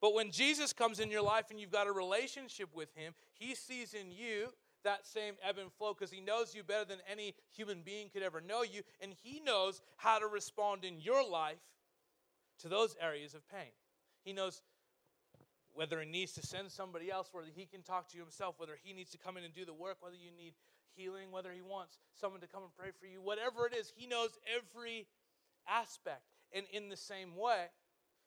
But 0.00 0.14
when 0.14 0.30
Jesus 0.30 0.72
comes 0.72 1.00
in 1.00 1.10
your 1.10 1.22
life 1.22 1.46
and 1.50 1.58
you've 1.58 1.72
got 1.72 1.86
a 1.86 1.92
relationship 1.92 2.68
with 2.74 2.94
him, 2.94 3.14
he 3.34 3.54
sees 3.54 3.94
in 3.94 4.12
you 4.12 4.48
that 4.84 5.06
same 5.06 5.34
ebb 5.42 5.58
and 5.58 5.72
flow 5.72 5.92
because 5.92 6.10
he 6.10 6.20
knows 6.20 6.54
you 6.54 6.62
better 6.62 6.84
than 6.84 6.98
any 7.10 7.34
human 7.50 7.82
being 7.82 8.08
could 8.08 8.22
ever 8.22 8.40
know 8.40 8.62
you, 8.62 8.82
and 9.00 9.12
he 9.22 9.40
knows 9.40 9.80
how 9.96 10.18
to 10.18 10.26
respond 10.26 10.84
in 10.84 11.00
your 11.00 11.28
life 11.28 11.58
to 12.60 12.68
those 12.68 12.96
areas 13.00 13.34
of 13.34 13.48
pain. 13.48 13.72
He 14.24 14.32
knows 14.32 14.62
whether 15.74 16.00
he 16.00 16.08
needs 16.08 16.32
to 16.32 16.46
send 16.46 16.70
somebody 16.70 17.10
else, 17.10 17.28
whether 17.32 17.48
he 17.54 17.66
can 17.66 17.82
talk 17.82 18.08
to 18.08 18.16
you 18.16 18.22
himself, 18.22 18.54
whether 18.58 18.76
he 18.82 18.92
needs 18.92 19.10
to 19.10 19.18
come 19.18 19.36
in 19.36 19.44
and 19.44 19.54
do 19.54 19.64
the 19.64 19.74
work, 19.74 19.96
whether 20.00 20.16
you 20.16 20.30
need 20.36 20.54
healing, 20.98 21.30
whether 21.30 21.52
he 21.52 21.62
wants 21.62 21.98
someone 22.20 22.40
to 22.40 22.48
come 22.48 22.62
and 22.62 22.76
pray 22.76 22.90
for 22.98 23.06
you, 23.06 23.22
whatever 23.22 23.66
it 23.66 23.74
is, 23.74 23.92
he 23.94 24.06
knows 24.06 24.30
every 24.46 25.06
aspect. 25.68 26.22
And 26.52 26.66
in 26.72 26.88
the 26.88 26.96
same 26.96 27.36
way, 27.36 27.66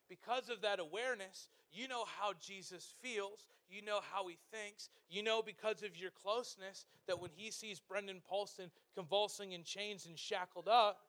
because 0.10 0.50
of 0.50 0.62
that 0.62 0.80
awareness, 0.80 1.50
you 1.72 1.88
know 1.88 2.06
how 2.20 2.34
Jesus 2.40 2.94
feels, 3.02 3.46
you 3.70 3.82
know 3.82 4.00
how 4.12 4.28
he 4.28 4.38
thinks, 4.52 4.90
you 5.10 5.24
know 5.24 5.42
because 5.42 5.84
of 5.84 5.98
your 5.98 6.12
closeness 6.12 6.86
that 7.08 7.20
when 7.20 7.32
he 7.36 7.52
sees 7.52 7.80
Brendan 7.80 8.22
Paulson 8.28 8.72
convulsing 8.96 9.54
in 9.54 9.64
chains 9.64 10.06
and 10.06 10.18
shackled 10.18 10.68
up, 10.68 11.00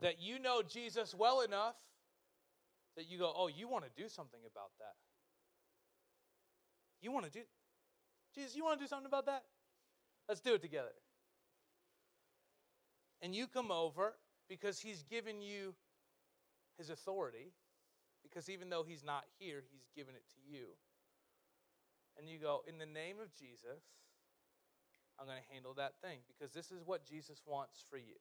that 0.00 0.20
you 0.20 0.38
know 0.38 0.62
Jesus 0.62 1.14
well 1.14 1.42
enough 1.42 1.76
that 2.96 3.08
you 3.08 3.18
go, 3.18 3.32
oh, 3.34 3.48
you 3.48 3.68
want 3.68 3.84
to 3.84 4.02
do 4.02 4.08
something 4.08 4.40
about 4.40 4.70
that. 4.78 4.94
You 7.00 7.10
want 7.10 7.26
to 7.26 7.32
do, 7.32 7.40
Jesus, 8.34 8.56
you 8.56 8.64
want 8.64 8.78
to 8.78 8.84
do 8.84 8.88
something 8.88 9.06
about 9.06 9.26
that? 9.26 9.44
Let's 10.28 10.40
do 10.40 10.54
it 10.54 10.62
together. 10.62 10.94
And 13.20 13.34
you 13.34 13.46
come 13.46 13.70
over 13.70 14.14
because 14.48 14.80
he's 14.80 15.02
given 15.02 15.40
you 15.40 15.74
his 16.78 16.90
authority, 16.90 17.52
because 18.22 18.48
even 18.48 18.70
though 18.70 18.82
he's 18.82 19.04
not 19.04 19.24
here, 19.38 19.62
he's 19.70 19.88
given 19.94 20.14
it 20.14 20.24
to 20.34 20.52
you. 20.52 20.66
And 22.18 22.28
you 22.28 22.38
go, 22.38 22.62
in 22.66 22.78
the 22.78 22.86
name 22.86 23.16
of 23.22 23.34
Jesus, 23.34 23.82
I'm 25.18 25.26
going 25.26 25.38
to 25.38 25.54
handle 25.54 25.74
that 25.74 25.92
thing 26.02 26.18
because 26.26 26.52
this 26.52 26.70
is 26.70 26.82
what 26.84 27.06
Jesus 27.06 27.42
wants 27.46 27.84
for 27.88 27.96
you. 27.96 28.16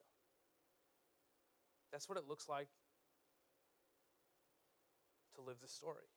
That's 1.91 2.07
what 2.07 2.17
it 2.17 2.25
looks 2.27 2.47
like 2.47 2.67
to 5.35 5.41
live 5.41 5.57
the 5.61 5.67
story. 5.67 6.07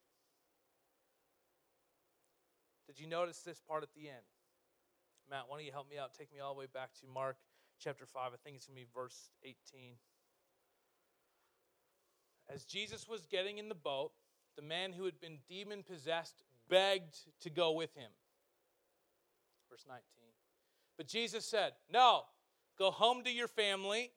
Did 2.87 2.99
you 2.99 3.07
notice 3.07 3.41
this 3.41 3.61
part 3.61 3.82
at 3.82 3.95
the 3.95 4.09
end? 4.09 4.26
Matt, 5.30 5.45
why 5.49 5.57
don't 5.57 5.66
you 5.66 5.72
help 5.72 5.89
me 5.89 5.99
out? 5.99 6.14
Take 6.14 6.32
me 6.32 6.41
all 6.41 6.55
the 6.55 6.61
way 6.61 6.66
back 6.72 6.93
to 7.01 7.07
Mark 7.07 7.37
chapter 7.78 8.07
5. 8.07 8.32
I 8.32 8.37
think 8.45 8.57
it's 8.57 8.66
going 8.66 8.76
to 8.76 8.82
be 8.82 8.89
verse 8.95 9.30
18. 9.43 9.95
As 12.53 12.64
Jesus 12.64 13.09
was 13.09 13.26
getting 13.26 13.59
in 13.59 13.68
the 13.68 13.74
boat, 13.74 14.12
the 14.57 14.62
man 14.62 14.93
who 14.93 15.05
had 15.05 15.20
been 15.20 15.39
demon 15.49 15.82
possessed 15.82 16.45
begged 16.68 17.16
to 17.41 17.51
go 17.51 17.72
with 17.72 17.95
him. 17.95 18.11
Verse 19.70 19.85
19. 19.89 20.03
But 20.97 21.09
Jesus 21.09 21.45
said, 21.45 21.72
No, 21.91 22.22
go 22.78 22.91
home 22.91 23.24
to 23.24 23.30
your 23.30 23.49
family 23.49 24.12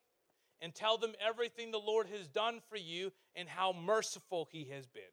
and 0.61 0.74
tell 0.74 0.97
them 0.97 1.13
everything 1.26 1.72
the 1.72 1.78
Lord 1.78 2.07
has 2.07 2.28
done 2.28 2.59
for 2.70 2.78
you 2.78 3.11
and 3.36 3.47
how 3.47 3.74
merciful 3.74 4.47
he 4.51 4.65
has 4.72 4.86
been. 4.88 5.03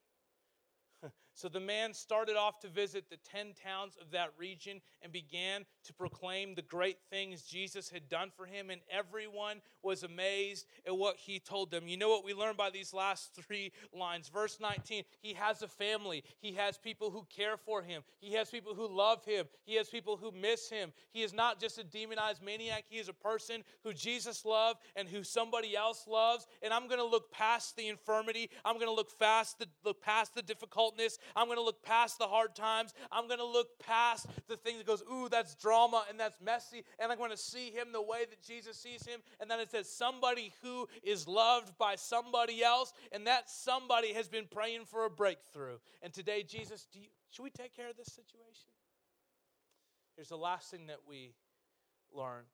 So 1.35 1.49
the 1.49 1.61
man 1.61 1.95
started 1.95 2.37
off 2.37 2.61
to 2.61 2.68
visit 2.68 3.11
the 3.11 3.16
10 3.16 3.55
towns 3.62 3.97
of 4.01 4.11
that 4.12 4.30
region 4.39 4.80
and 5.03 5.12
began 5.12 5.64
to 5.85 5.93
proclaim 5.93 6.55
the 6.55 6.62
great 6.62 6.99
things 7.11 7.43
Jesus 7.43 7.91
had 7.91 8.09
done 8.09 8.30
for 8.37 8.47
him, 8.47 8.70
and 8.70 8.80
everyone 8.91 9.61
was 9.82 10.03
amazed 10.03 10.66
at 10.87 10.97
what 10.97 11.16
he 11.16 11.39
told 11.39 11.70
them. 11.70 11.89
You 11.89 11.97
know 11.97 12.09
what 12.09 12.24
we 12.24 12.35
learned 12.35 12.57
by 12.57 12.70
these 12.70 12.93
last 12.93 13.35
three 13.35 13.72
lines? 13.93 14.28
Verse 14.28 14.59
19 14.61 15.05
He 15.20 15.35
has 15.35 15.62
a 15.62 15.68
family, 15.68 16.24
he 16.41 16.53
has 16.53 16.78
people 16.78 17.11
who 17.11 17.26
care 17.35 17.57
for 17.57 17.82
him, 17.82 18.03
he 18.20 18.35
has 18.35 18.51
people 18.51 18.74
who 18.74 18.89
love 18.89 19.24
him, 19.24 19.47
he 19.64 19.74
has 19.76 19.89
people 19.89 20.16
who 20.16 20.32
miss 20.32 20.68
him. 20.68 20.93
He 21.12 21.22
is 21.22 21.32
not 21.32 21.61
just 21.61 21.78
a 21.78 21.85
demonized 21.85 22.43
maniac, 22.43 22.85
he 22.89 22.99
is 22.99 23.09
a 23.09 23.12
person 23.12 23.62
who 23.82 23.93
Jesus 23.93 24.45
loved 24.45 24.80
and 24.97 25.09
who 25.09 25.22
somebody 25.22 25.76
else 25.76 26.07
loves. 26.09 26.47
And 26.62 26.72
I'm 26.72 26.87
going 26.87 26.99
to 26.99 27.07
look 27.07 27.30
past 27.30 27.76
the 27.76 27.89
infirmity, 27.89 28.51
I'm 28.64 28.74
going 28.74 28.87
to 28.87 28.93
look 28.93 29.05
look 29.85 30.03
past 30.03 30.35
the 30.35 30.43
difficultness 30.43 31.18
I'm 31.37 31.47
going 31.47 31.59
to 31.59 31.64
look 31.64 31.83
past 31.83 32.18
the 32.18 32.27
hard 32.27 32.55
times. 32.55 32.95
I'm 33.11 33.27
going 33.27 33.39
to 33.39 33.47
look 33.47 33.79
past 33.79 34.27
the 34.49 34.57
thing 34.57 34.79
that 34.79 34.87
goes, 34.87 35.03
ooh, 35.11 35.29
that's 35.29 35.55
drama 35.55 36.05
and 36.09 36.18
that's 36.18 36.41
messy. 36.41 36.85
And 36.99 37.11
I'm 37.11 37.18
going 37.18 37.31
to 37.31 37.37
see 37.37 37.70
him 37.70 37.93
the 37.93 38.03
way 38.03 38.25
that 38.29 38.43
Jesus 38.43 38.77
sees 38.77 39.05
him. 39.07 39.20
And 39.41 39.51
then 39.51 39.61
it 39.61 39.70
says, 39.70 39.89
somebody 39.89 40.53
who 40.62 40.89
is 41.03 41.27
loved 41.27 41.77
by 41.79 41.97
somebody 41.97 42.62
else. 42.62 42.93
And 43.12 43.27
that 43.27 43.51
somebody 43.51 44.12
has 44.12 44.29
been 44.29 44.47
praying 44.51 44.85
for 44.87 45.05
a 45.05 45.11
breakthrough. 45.11 45.79
And 46.03 46.12
today, 46.12 46.43
Jesus, 46.43 46.87
you, 46.93 47.09
should 47.31 47.43
we 47.43 47.51
take 47.51 47.75
care 47.75 47.89
of 47.89 47.97
this 47.97 48.12
situation? 48.12 48.70
Here's 50.16 50.29
the 50.29 50.37
last 50.37 50.70
thing 50.70 50.87
that 50.87 51.01
we 51.09 51.35
learn. 52.12 52.45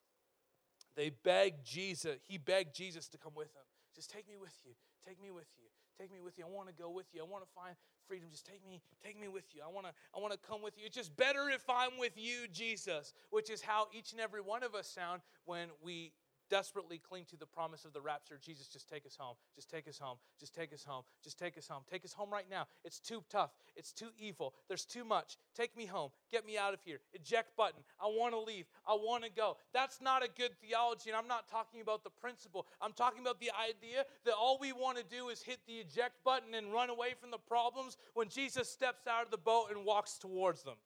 They 0.97 1.11
begged 1.11 1.65
Jesus, 1.65 2.17
he 2.27 2.39
begged 2.39 2.75
Jesus 2.75 3.09
to 3.09 3.19
come 3.19 3.33
with 3.35 3.53
them. 3.55 3.63
Just 3.95 4.11
take 4.11 4.29
me 4.29 4.37
with 4.37 4.57
you. 4.65 4.73
Take 5.07 5.21
me 5.21 5.31
with 5.31 5.49
you. 5.59 5.67
Take 5.99 6.13
me 6.13 6.21
with 6.21 6.39
you. 6.39 6.45
I 6.47 6.49
want 6.49 6.69
to 6.69 6.75
go 6.75 6.91
with 6.91 7.07
you. 7.13 7.21
I 7.21 7.25
want 7.25 7.45
to 7.45 7.51
find 7.55 7.77
freedom. 8.11 8.29
Just 8.33 8.45
take 8.45 8.67
me, 8.69 8.83
take 9.05 9.21
me 9.21 9.29
with 9.29 9.45
you. 9.55 9.63
I 9.65 9.73
want 9.73 9.87
to, 9.87 9.93
I 10.17 10.19
want 10.19 10.33
to 10.33 10.39
come 10.39 10.63
with 10.63 10.77
you. 10.77 10.83
It's 10.85 10.97
just 10.97 11.17
better 11.17 11.49
if 11.49 11.63
I'm 11.71 11.97
with 11.97 12.15
you, 12.17 12.49
Jesus, 12.53 13.13
which 13.31 13.51
is 13.51 13.63
how 13.63 13.87
each 13.97 14.11
and 14.11 14.21
every 14.21 14.41
one 14.41 14.65
of 14.65 14.75
us 14.75 14.89
sound 14.89 15.23
when 15.45 15.69
we 15.81 16.11
desperately 16.51 16.99
cling 16.99 17.25
to 17.31 17.37
the 17.37 17.47
promise 17.47 17.85
of 17.85 17.93
the 17.93 18.01
rapture. 18.01 18.39
Jesus, 18.45 18.67
just 18.67 18.89
take 18.89 19.07
us 19.07 19.17
home. 19.19 19.37
Just 19.55 19.71
take 19.71 19.89
us 19.89 19.99
home. 19.99 20.19
Just 20.39 20.55
take 20.55 20.73
us 20.73 20.85
home. 20.85 21.05
Just 21.23 21.39
take 21.39 21.57
us 21.57 21.67
home. 21.69 21.83
Take 21.91 22.05
us 22.05 22.13
home 22.13 22.31
right 22.31 22.45
now. 22.51 22.67
It's 22.85 22.99
too 22.99 23.23
tough. 23.31 23.53
It's 23.77 23.93
too 23.93 24.09
evil. 24.19 24.55
There's 24.69 24.85
too 24.85 25.05
much. 25.05 25.39
Take 25.55 25.77
me 25.77 25.87
home. 25.87 26.11
Get 26.31 26.45
me 26.45 26.59
out 26.59 26.75
of 26.75 26.81
here. 26.85 26.99
Eject 27.15 27.57
button. 27.57 27.81
I 28.01 28.07
want 28.07 28.35
to 28.35 28.41
leave. 28.41 28.67
I 28.87 28.95
want 28.95 29.25
to 29.25 29.31
go. 29.31 29.57
That's 29.73 30.01
not 30.01 30.25
a 30.25 30.29
good 30.37 30.51
theology. 30.61 31.11
And 31.11 31.17
I'm 31.17 31.29
not 31.29 31.49
talking 31.49 31.81
about 31.81 32.05
the 32.05 32.11
principle. 32.11 32.67
I'm 32.83 32.93
talking 32.93 33.21
about 33.21 33.41
the 33.41 33.51
idea 33.57 34.05
that 34.25 34.35
all 34.35 34.59
we 34.61 34.73
want 34.73 34.99
to 34.99 35.05
do 35.05 35.29
is 35.29 35.43
hit 35.43 35.61
the 35.67 35.75
eject 35.75 36.23
button 36.25 36.55
and 36.55 36.73
run 36.73 36.91
away 36.91 37.15
from 37.19 37.31
the 37.31 37.39
problems 37.39 37.97
when 38.15 38.29
Jesus 38.29 38.69
steps 38.69 39.07
out 39.07 39.25
of 39.25 39.31
the 39.31 39.39
boat 39.39 39.69
and 39.71 39.85
walks 39.85 40.19
towards 40.19 40.65
them. 40.65 40.77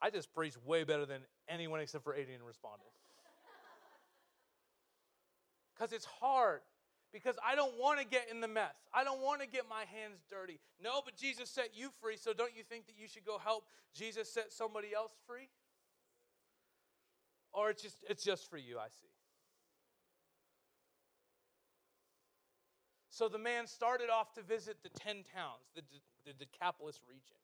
I 0.00 0.10
just 0.10 0.32
preached 0.34 0.58
way 0.64 0.84
better 0.84 1.06
than 1.06 1.22
anyone 1.48 1.80
except 1.80 2.04
for 2.04 2.14
Adrian 2.14 2.42
responded 2.42 2.84
because 5.76 5.92
it's 5.92 6.06
hard. 6.06 6.60
Because 7.12 7.36
I 7.46 7.54
don't 7.54 7.78
want 7.78 8.00
to 8.00 8.06
get 8.06 8.26
in 8.30 8.40
the 8.40 8.48
mess. 8.48 8.74
I 8.92 9.04
don't 9.04 9.22
want 9.22 9.40
to 9.40 9.46
get 9.46 9.64
my 9.70 9.84
hands 9.96 10.24
dirty. 10.28 10.58
No, 10.82 11.00
but 11.04 11.16
Jesus 11.16 11.48
set 11.48 11.70
you 11.74 11.90
free, 12.00 12.16
so 12.16 12.32
don't 12.32 12.54
you 12.54 12.62
think 12.62 12.86
that 12.86 12.94
you 12.98 13.08
should 13.08 13.24
go 13.24 13.38
help 13.38 13.64
Jesus 13.94 14.30
set 14.30 14.52
somebody 14.52 14.88
else 14.94 15.12
free? 15.26 15.48
Or 17.52 17.70
it's 17.70 17.82
just 17.82 18.04
it's 18.08 18.22
just 18.22 18.50
for 18.50 18.58
you, 18.58 18.78
I 18.78 18.88
see. 18.88 19.08
So 23.08 23.30
the 23.30 23.38
man 23.38 23.66
started 23.66 24.10
off 24.10 24.34
to 24.34 24.42
visit 24.42 24.76
the 24.82 24.90
10 24.90 25.24
towns, 25.34 25.70
the, 25.74 25.80
the 26.26 26.34
Decapolis 26.34 27.00
region, 27.08 27.38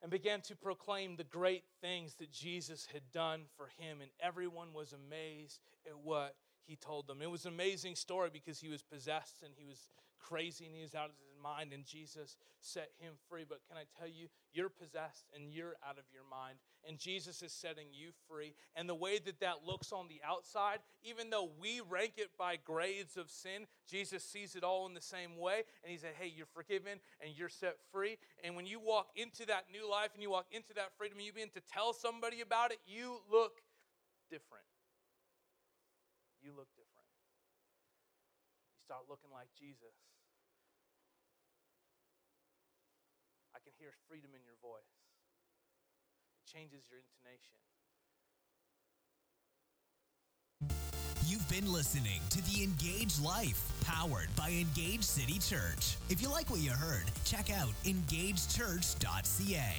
and 0.00 0.10
began 0.10 0.40
to 0.42 0.56
proclaim 0.56 1.16
the 1.16 1.24
great 1.24 1.64
things 1.82 2.14
that 2.14 2.32
Jesus 2.32 2.88
had 2.90 3.02
done 3.12 3.42
for 3.58 3.68
him. 3.76 4.00
And 4.00 4.10
everyone 4.20 4.68
was 4.72 4.94
amazed 4.94 5.60
at 5.86 5.98
what 6.02 6.34
he 6.66 6.76
told 6.76 7.06
them. 7.06 7.22
It 7.22 7.30
was 7.30 7.44
an 7.44 7.52
amazing 7.52 7.96
story 7.96 8.30
because 8.32 8.60
he 8.60 8.68
was 8.68 8.82
possessed 8.82 9.42
and 9.42 9.52
he 9.56 9.64
was 9.64 9.88
crazy 10.22 10.64
and 10.66 10.74
he 10.74 10.82
was 10.82 10.94
out 10.94 11.10
of 11.10 11.16
his 11.18 11.32
mind, 11.42 11.72
and 11.72 11.84
Jesus 11.84 12.36
set 12.60 12.90
him 12.98 13.14
free. 13.28 13.44
But 13.46 13.60
can 13.68 13.76
I 13.76 13.84
tell 13.98 14.08
you, 14.08 14.28
you're 14.52 14.68
possessed 14.68 15.26
and 15.34 15.52
you're 15.52 15.74
out 15.86 15.98
of 15.98 16.04
your 16.12 16.22
mind, 16.30 16.58
and 16.86 16.98
Jesus 16.98 17.42
is 17.42 17.52
setting 17.52 17.88
you 17.92 18.10
free. 18.28 18.54
And 18.76 18.88
the 18.88 18.94
way 18.94 19.18
that 19.18 19.40
that 19.40 19.66
looks 19.66 19.92
on 19.92 20.06
the 20.08 20.20
outside, 20.24 20.78
even 21.02 21.30
though 21.30 21.50
we 21.60 21.80
rank 21.80 22.12
it 22.16 22.30
by 22.38 22.56
grades 22.56 23.16
of 23.16 23.28
sin, 23.28 23.66
Jesus 23.88 24.22
sees 24.24 24.54
it 24.54 24.62
all 24.62 24.86
in 24.86 24.94
the 24.94 25.00
same 25.00 25.36
way. 25.36 25.64
And 25.82 25.90
he 25.90 25.98
said, 25.98 26.12
Hey, 26.18 26.32
you're 26.34 26.46
forgiven 26.46 27.00
and 27.20 27.36
you're 27.36 27.48
set 27.48 27.76
free. 27.90 28.18
And 28.44 28.54
when 28.54 28.66
you 28.66 28.80
walk 28.80 29.08
into 29.16 29.44
that 29.46 29.64
new 29.72 29.90
life 29.90 30.10
and 30.14 30.22
you 30.22 30.30
walk 30.30 30.46
into 30.52 30.72
that 30.74 30.96
freedom 30.96 31.18
you 31.20 31.32
begin 31.32 31.50
to 31.50 31.60
tell 31.60 31.92
somebody 31.92 32.40
about 32.40 32.70
it, 32.72 32.78
you 32.86 33.18
look 33.30 33.60
different 34.30 34.64
you 36.42 36.52
look 36.52 36.68
different. 36.74 37.06
You 38.74 38.82
start 38.82 39.06
looking 39.08 39.30
like 39.30 39.46
Jesus. 39.54 39.94
I 43.54 43.60
can 43.62 43.72
hear 43.78 43.94
freedom 44.08 44.34
in 44.34 44.42
your 44.44 44.58
voice, 44.60 44.90
it 46.36 46.44
changes 46.50 46.82
your 46.90 46.98
intonation. 46.98 47.54
You've 51.26 51.48
been 51.48 51.72
listening 51.72 52.20
to 52.30 52.42
The 52.50 52.62
Engage 52.62 53.18
Life, 53.20 53.62
powered 53.84 54.28
by 54.36 54.50
Engage 54.50 55.04
City 55.04 55.38
Church. 55.38 55.96
If 56.10 56.20
you 56.20 56.28
like 56.28 56.50
what 56.50 56.60
you 56.60 56.72
heard, 56.72 57.04
check 57.24 57.50
out 57.50 57.72
engagechurch.ca. 57.84 59.74